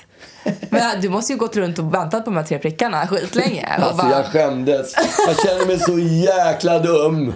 Men 0.71 1.01
du 1.01 1.09
måste 1.09 1.33
ju 1.33 1.38
gått 1.38 1.57
runt 1.57 1.79
och 1.79 1.95
väntat 1.95 2.25
på 2.25 2.31
de 2.31 2.37
här 2.37 2.45
tre 2.45 2.59
prickarna 2.59 3.07
skitlänge. 3.07 3.67
Och 3.79 3.83
Alltså 3.85 3.97
bara, 4.03 4.11
jag 4.12 4.27
skämdes. 4.27 4.95
Jag 5.27 5.37
känner 5.47 5.67
mig 5.67 5.79
så 5.79 5.99
jäkla 5.99 6.79
dum. 6.79 7.33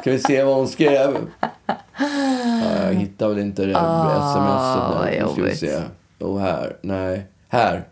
Ska 0.00 0.10
vi 0.10 0.18
se 0.18 0.42
vad 0.42 0.54
hon 0.54 0.68
skrev? 0.68 1.16
Ja, 1.66 2.84
jag 2.86 2.94
hittar 2.94 3.28
väl 3.28 3.38
inte 3.38 3.64
det 3.66 3.76
Ah, 3.78 4.32
smset. 5.02 5.20
Nu 5.26 5.32
ska 5.32 5.42
vi 5.42 5.56
se. 5.56 5.82
Jo, 6.18 6.38
här. 6.38 6.76
Nej. 6.82 7.26
Här. 7.48 7.84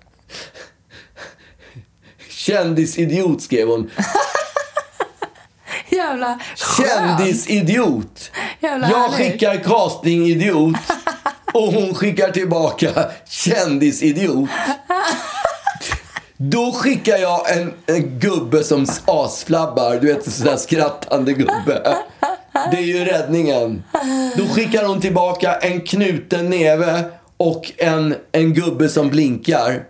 Kändisidiot 2.29 3.43
skrev 3.43 3.69
hon. 3.69 3.91
Jävla. 6.01 6.39
Kändisidiot. 6.77 8.31
Jävla 8.61 8.91
Jag 8.91 8.99
härligt. 8.99 9.33
skickar 9.33 9.57
castingidiot. 9.57 10.77
Och 11.53 11.73
hon 11.73 11.95
skickar 11.95 12.31
tillbaka 12.31 12.89
kändisidiot. 13.29 14.51
Då 16.37 16.73
skickar 16.73 17.17
jag 17.17 17.57
en, 17.59 17.73
en 17.87 18.19
gubbe 18.19 18.65
som 18.65 18.87
asflabbar. 19.05 19.99
Du 20.01 20.07
vet, 20.07 20.27
en 20.27 20.33
sån 20.33 20.47
där 20.47 20.57
skrattande 20.57 21.33
gubbe. 21.33 21.97
Det 22.71 22.77
är 22.77 22.83
ju 22.83 23.05
räddningen. 23.05 23.83
Då 24.37 24.47
skickar 24.47 24.85
hon 24.85 25.01
tillbaka 25.01 25.55
en 25.55 25.81
knuten 25.81 26.51
neve 26.51 27.05
och 27.37 27.73
en, 27.79 28.15
en 28.33 28.55
gubbe 28.55 28.89
som 28.89 29.09
blinkar. 29.09 29.83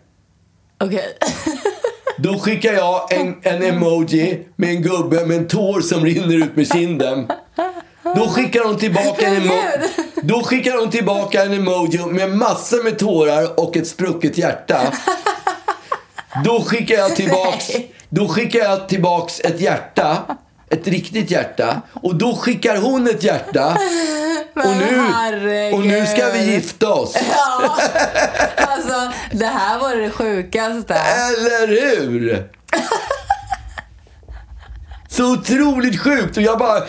Okej. 0.80 1.04
Då 2.22 2.38
skickar 2.38 2.72
jag 2.72 3.12
en, 3.12 3.34
en 3.42 3.62
emoji 3.62 4.38
med 4.57 4.70
en 4.70 4.82
gubbe 4.82 5.26
med 5.26 5.36
en 5.36 5.49
tår 5.49 5.80
som 5.80 6.05
rinner 6.05 6.34
ut 6.36 6.57
med 6.57 6.72
kinden. 6.72 7.26
Då 8.03 8.28
skickar 8.28 8.64
hon 8.64 8.76
tillbaka 8.78 9.26
en, 9.26 9.34
emo- 9.42 9.88
då 10.22 10.42
skickar 10.42 10.80
hon 10.80 10.90
tillbaka 10.90 11.44
en 11.44 11.53
emoji 11.55 11.99
med 12.07 12.30
massor 12.36 12.84
med 12.84 12.99
tårar 12.99 13.61
och 13.61 13.76
ett 13.76 13.86
sprucket 13.86 14.38
hjärta. 14.38 14.80
Då 16.44 16.61
skickar 16.62 16.94
jag 16.94 17.16
tillbaks, 17.16 17.70
då 18.09 18.28
skickar 18.28 18.59
jag 18.61 18.88
tillbaks 18.88 19.40
ett 19.40 19.61
hjärta. 19.61 20.16
Ett 20.70 20.86
riktigt 20.86 21.30
hjärta. 21.30 21.82
Och 21.92 22.14
då 22.14 22.36
skickar 22.36 22.76
hon 22.76 23.08
ett 23.08 23.22
hjärta. 23.22 23.78
Och 24.54 24.76
nu, 24.76 25.00
och 25.72 25.80
nu 25.86 26.06
ska 26.06 26.30
vi 26.32 26.52
gifta 26.52 26.88
oss. 26.88 27.16
Ja, 27.30 27.76
alltså 28.58 29.12
det 29.32 29.46
här 29.46 29.78
var 29.78 29.96
det 29.96 30.10
sjukaste. 30.10 30.94
Eller 30.94 31.66
hur? 31.66 32.48
Så 35.08 35.32
otroligt 35.32 36.00
sjukt! 36.00 36.36
Och 36.36 36.42
jag 36.42 36.58
bara... 36.58 36.82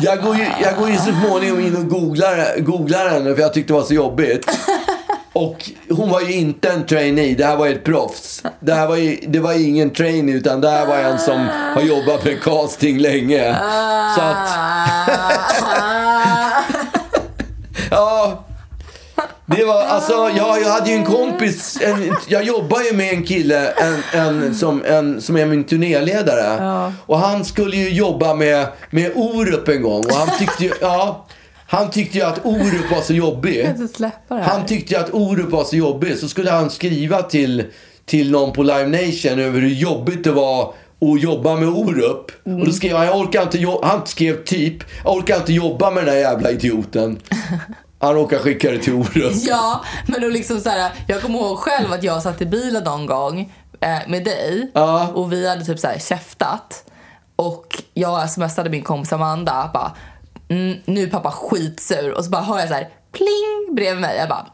Jag 0.00 0.22
går 0.22 0.36
ju, 0.36 0.46
jag 0.62 0.76
går 0.76 0.90
ju 0.90 0.96
så 0.96 1.12
småningom 1.26 1.60
in 1.60 1.76
och 1.76 1.88
googlar, 1.88 2.60
googlar 2.60 3.08
henne 3.08 3.34
för 3.34 3.42
jag 3.42 3.54
tyckte 3.54 3.72
det 3.72 3.76
var 3.76 3.84
så 3.86 3.94
jobbigt. 3.94 4.50
Och 5.32 5.70
hon 5.90 6.10
var 6.10 6.20
ju 6.20 6.32
inte 6.32 6.68
en 6.68 6.86
trainee, 6.86 7.34
det 7.34 7.44
här 7.44 7.56
var 7.56 7.66
ett 7.66 7.84
proffs. 7.84 8.42
Det 8.60 8.74
här 8.74 8.86
var 8.86 8.96
ju, 8.96 9.18
det 9.28 9.40
var 9.40 9.52
ingen 9.52 9.90
trainee 9.90 10.34
utan 10.34 10.60
det 10.60 10.70
här 10.70 10.86
var 10.86 10.98
en 10.98 11.18
som 11.18 11.48
har 11.74 11.82
jobbat 11.82 12.24
med 12.24 12.42
casting 12.42 12.98
länge. 12.98 13.56
Så 14.16 14.20
att... 14.20 14.50
ja. 17.90 18.44
Det 19.46 19.64
var, 19.64 19.82
alltså, 19.82 20.12
ja, 20.12 20.58
jag 20.58 20.70
hade 20.70 20.90
ju 20.90 20.96
en 20.96 21.04
kompis, 21.04 21.78
en, 21.82 22.16
jag 22.28 22.44
jobbar 22.44 22.80
ju 22.80 22.92
med 22.96 23.14
en 23.14 23.22
kille 23.22 23.70
en, 23.70 24.02
en, 24.12 24.54
som, 24.54 24.84
en, 24.84 25.20
som 25.20 25.36
är 25.36 25.46
min 25.46 25.64
turnéledare. 25.64 26.92
Och 27.06 27.18
han 27.18 27.44
skulle 27.44 27.76
ju 27.76 27.88
jobba 27.88 28.34
med, 28.34 28.66
med 28.90 29.12
Orup 29.14 29.68
en 29.68 29.82
gång. 29.82 30.04
Och 30.04 30.12
han 30.12 30.38
tyckte 30.38 30.64
ju, 30.64 30.72
ja, 30.80 31.26
han 31.70 31.90
tyckte 31.90 32.18
ju 32.18 32.24
att 32.24 32.44
Orup 32.44 32.90
var 32.90 33.00
så 33.00 33.12
jobbig. 33.14 33.64
Här. 34.30 34.40
Han 34.40 34.66
tyckte 34.66 34.94
ju 34.94 35.00
att 35.00 35.14
Orup 35.14 35.50
var 35.50 35.64
så 35.64 35.76
jobbig. 35.76 36.18
Så 36.18 36.28
skulle 36.28 36.50
han 36.50 36.70
skriva 36.70 37.22
till, 37.22 37.64
till 38.06 38.30
någon 38.30 38.52
på 38.52 38.62
Live 38.62 38.86
Nation 38.86 39.38
över 39.38 39.60
hur 39.60 39.68
jobbigt 39.74 40.24
det 40.24 40.32
var 40.32 40.74
att 41.00 41.22
jobba 41.22 41.56
med 41.56 41.68
Orup. 41.68 42.30
Och 42.44 42.66
då 42.66 42.72
skrev 42.72 42.96
han, 42.96 43.06
jag 43.06 43.18
orkar 43.18 43.42
inte 43.42 43.58
jo-" 43.58 43.80
han 43.82 44.06
skrev 44.06 44.44
typ, 44.44 44.76
jag 45.04 45.14
orkar 45.14 45.36
inte 45.36 45.52
jobba 45.52 45.90
med 45.90 46.04
den 46.06 46.14
där 46.14 46.20
jävla 46.20 46.50
idioten. 46.50 47.18
Han 48.02 48.14
råkar 48.14 48.38
skicka 48.38 48.70
det 48.70 48.78
till 48.78 48.92
Orup. 48.94 49.32
Ja, 49.46 49.84
men 50.06 50.20
då 50.20 50.28
liksom 50.28 50.60
så 50.60 50.70
här, 50.70 50.92
jag 51.06 51.22
kommer 51.22 51.38
ihåg 51.38 51.58
själv 51.58 51.92
att 51.92 52.02
jag 52.02 52.22
satt 52.22 52.40
i 52.42 52.46
bilen 52.46 52.84
någon 52.84 53.06
gång 53.06 53.52
eh, 53.80 54.08
med 54.08 54.24
dig 54.24 54.70
Ja. 54.74 55.08
och 55.14 55.32
vi 55.32 55.48
hade 55.48 55.64
typ 55.64 55.78
så 55.78 55.86
här 55.86 55.98
käftat. 55.98 56.84
Och 57.36 57.82
jag 57.94 58.30
smsade 58.30 58.70
min 58.70 58.82
kompis 58.82 59.12
Amanda 59.12 59.70
bara, 59.74 59.92
mm, 60.50 60.78
nu 60.84 61.02
är 61.02 61.06
pappa 61.06 61.30
skitsur. 61.30 62.10
Och 62.10 62.24
så 62.24 62.30
bara 62.30 62.42
hör 62.42 62.58
jag 62.58 62.68
så 62.68 62.74
här, 62.74 62.88
pling 63.12 63.74
bredvid 63.74 64.00
mig. 64.00 64.16
Jag 64.16 64.28
bara, 64.28 64.46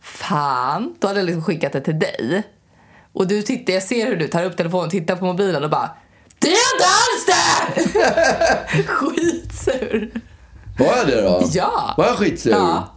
fan. 0.00 0.94
Då 0.98 1.06
hade 1.08 1.20
jag 1.20 1.26
liksom 1.26 1.44
skickat 1.44 1.72
det 1.72 1.80
till 1.80 1.98
dig. 1.98 2.42
Och 3.12 3.26
du 3.26 3.42
tittar, 3.42 3.72
jag 3.72 3.82
ser 3.82 4.06
hur 4.06 4.16
du 4.16 4.28
tar 4.28 4.44
upp 4.44 4.56
telefonen 4.56 4.90
tittar 4.90 5.16
på 5.16 5.24
mobilen 5.24 5.64
och 5.64 5.70
bara, 5.70 5.90
det 6.38 6.48
är 6.48 6.74
inte 6.74 6.84
alls 6.84 7.26
det! 7.26 8.82
Skitsur. 8.86 10.10
Var 10.78 10.96
jag 10.96 11.06
det 11.06 11.22
då? 11.22 11.42
Ja. 11.52 11.94
Var 11.96 12.06
jag 12.06 12.16
skitsur? 12.16 12.50
Ja. 12.50 12.88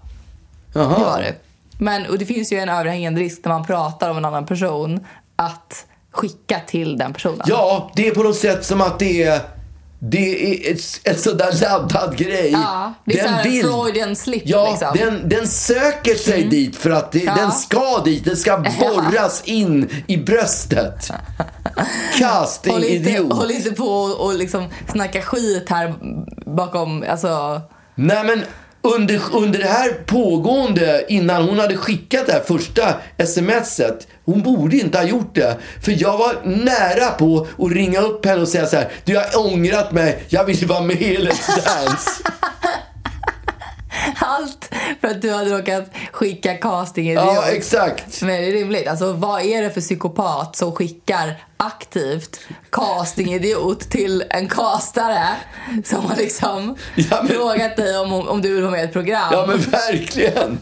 Jaha. 0.74 0.98
Det 0.98 1.04
var 1.04 1.22
det. 1.22 1.36
Men, 1.80 2.06
och 2.06 2.18
det 2.18 2.26
finns 2.26 2.52
ju 2.52 2.58
en 2.58 2.70
överhängande 2.70 3.22
risk 3.22 3.42
när 3.46 3.52
man 3.52 3.66
pratar 3.66 4.10
om 4.10 4.18
en 4.18 4.26
annan 4.26 4.46
person 4.46 5.06
att 5.36 5.86
skicka 6.12 6.60
till 6.68 6.98
den 6.98 7.14
personen. 7.14 7.42
Ja, 7.46 7.92
det 7.96 8.08
är 8.08 8.16
på 8.16 8.24
något 8.24 8.36
sätt 8.36 8.66
som 8.66 8.82
att 8.82 9.00
det 9.00 9.24
är, 9.24 9.42
det 10.00 10.68
är 10.70 10.74
ett, 10.74 10.82
ett 11.04 11.20
sådär 11.20 11.62
laddad 11.62 12.18
grej. 12.18 12.52
Ja, 12.52 12.94
det 13.06 13.20
är 13.20 13.24
så 13.24 13.30
här 13.30 13.46
en 13.46 13.62
Freudian 13.64 14.16
slip, 14.16 14.44
Ja, 14.46 14.70
liksom. 14.70 14.98
Mm. 14.98 15.20
den, 15.20 15.30
den 15.30 15.48
söker 15.48 16.16
sig 16.16 16.44
dit 16.44 16.76
för 16.76 16.90
att 16.90 17.12
det, 17.12 17.20
Ja. 17.20 17.36
den 17.36 17.52
ska 17.52 18.02
dit. 18.06 18.26
Den 18.26 18.38
ska 18.38 18.58
borras 18.80 19.42
in 19.46 19.90
i 20.08 20.18
bröstet. 20.18 21.12
Casting 22.20 22.74
Håll 22.74 23.32
håll 23.32 23.52
inte 23.52 23.72
på 23.72 23.86
och, 23.88 24.26
och 24.26 24.34
liksom 24.36 24.68
snacka 24.92 25.22
skit 25.22 25.70
här 25.70 25.94
bakom, 26.56 27.04
alltså. 27.10 27.62
Nej 27.96 28.24
men 28.24 28.44
under, 28.86 29.22
under 29.34 29.60
det 29.60 29.68
här 29.68 29.94
pågående, 30.06 31.06
innan 31.08 31.44
hon 31.44 31.60
hade 31.60 31.78
skickat 31.78 32.26
det 32.26 32.34
här 32.34 32.44
första 32.48 32.94
smset. 33.26 34.08
Hon 34.26 34.44
borde 34.44 34.78
inte 34.78 34.98
ha 34.98 35.06
gjort 35.06 35.36
det. 35.36 35.58
För 35.82 36.02
jag 36.02 36.18
var 36.18 36.36
nära 36.44 37.12
på 37.12 37.48
att 37.60 37.72
ringa 37.72 38.00
upp 38.00 38.26
henne 38.26 38.42
och 38.42 38.48
säga 38.48 38.68
så 38.68 38.76
här. 38.76 38.92
Du 39.04 39.14
jag 39.14 39.22
har 39.22 39.46
ångrat 39.54 39.92
mig, 39.92 40.24
jag 40.30 40.46
vill 40.46 40.68
vara 40.68 40.82
med 40.82 41.02
i 41.02 41.18
Let's 41.18 41.66
Dance. 41.66 42.24
Allt 44.16 44.70
för 45.02 45.08
att 45.08 45.22
du 45.22 45.32
hade 45.32 45.58
råkat 45.58 45.84
skicka 46.12 46.54
casting 46.58 47.14
ja, 47.14 47.44
exakt. 47.48 48.22
Men 48.22 48.42
det 48.42 48.48
är 48.48 48.52
rimligt. 48.52 48.88
Alltså, 48.88 49.14
vad 49.14 49.42
är 49.42 49.62
det 49.62 49.70
för 49.70 49.82
psykopat 49.82 50.56
som 50.56 50.72
skickar 50.72 51.44
aktivt 51.58 52.40
castingidiot 52.72 53.90
till 53.90 54.24
en 54.30 54.50
castare 54.50 55.28
som 55.86 56.06
har 56.06 56.16
liksom 56.16 56.76
Ja, 56.96 57.20
men- 57.24 57.28
frågat 57.28 57.76
dig 57.76 57.98
om, 57.98 58.14
om 58.14 58.42
du 58.42 58.54
vill 58.54 58.62
vara 58.62 58.72
med 58.72 58.82
i 58.82 58.84
ett 58.84 58.94
program? 58.94 59.30
Ja 59.32 59.46
men 59.48 59.60
verkligen. 59.62 60.60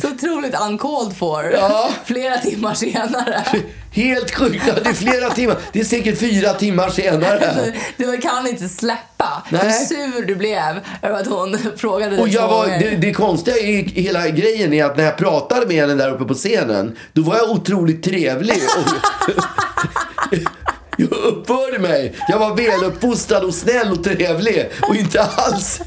Så 0.00 0.08
otroligt 0.10 0.60
uncalled 0.60 1.16
for. 1.16 1.50
Ja. 1.52 1.90
Flera 2.04 2.38
timmar 2.38 2.74
senare. 2.74 3.44
Helt 3.92 4.34
sjukt. 4.34 4.64
Det 4.84 4.88
är 4.90 4.94
flera 4.94 5.30
timmar. 5.30 5.56
Det 5.72 5.80
är 5.80 5.84
säkert 5.84 6.18
fyra 6.18 6.52
timmar 6.52 6.88
senare. 6.88 7.72
Du 7.96 8.16
kan 8.16 8.46
inte 8.46 8.68
släppa 8.68 9.42
Nej. 9.50 9.60
hur 9.64 9.70
sur 9.70 10.26
du 10.26 10.34
blev 10.36 10.80
över 11.02 11.20
att 11.20 11.26
hon 11.26 11.58
frågade 11.76 12.10
dig 12.10 12.20
Och 12.20 12.28
jag 12.28 12.48
var, 12.48 12.66
det, 12.66 12.90
det 12.96 13.12
konstiga 13.12 13.56
i 13.56 13.82
hela 14.00 14.28
grejen 14.28 14.72
är 14.72 14.84
att 14.84 14.96
när 14.96 15.04
jag 15.04 15.16
pratade 15.16 15.66
med 15.66 15.76
henne 15.76 15.94
där 15.94 16.10
uppe 16.14 16.24
på 16.24 16.34
scenen, 16.34 16.96
då 17.12 17.22
var 17.22 17.36
jag 17.36 17.50
otroligt 17.50 18.02
trevlig. 18.02 18.56
Och 18.78 18.92
jag 20.96 21.12
uppförde 21.12 21.78
mig. 21.78 22.14
Jag 22.28 22.38
var 22.38 22.56
väluppfostrad 22.56 23.44
och 23.44 23.54
snäll 23.54 23.92
och 23.92 24.04
trevlig. 24.04 24.70
Och 24.88 24.94
inte 24.96 25.22
alls... 25.22 25.80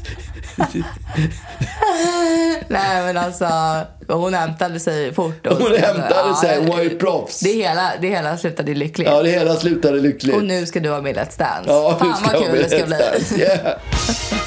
Nej 2.68 3.02
men 3.02 3.16
alltså, 3.16 3.48
hon 4.08 4.34
hämtade 4.34 4.80
sig 4.80 5.14
fort. 5.14 5.46
och- 5.46 5.56
Hon 5.56 5.76
hämtade 5.76 6.36
sig, 6.36 6.58
hon 6.58 6.68
var 6.68 6.80
ju 6.82 6.98
proffs. 6.98 7.40
Det 7.40 7.52
hela, 7.52 7.92
det 8.00 8.08
hela 8.08 8.36
slutade 8.36 8.74
lyckligt. 8.74 9.08
Ja, 9.10 9.22
det 9.22 9.30
hela 9.30 9.56
slutade 9.56 10.00
lyckligt. 10.00 10.36
Och 10.36 10.44
nu 10.44 10.66
ska 10.66 10.80
du 10.80 10.88
vara 10.88 11.00
med 11.02 11.16
i 11.16 11.18
Let's 11.18 11.38
Dance. 11.38 11.62
Ja, 11.70 11.96
Fan 12.00 12.14
vad 12.32 12.42
kul 12.46 12.62
det 12.62 12.68
ska 12.68 12.86
bli. 12.86 13.46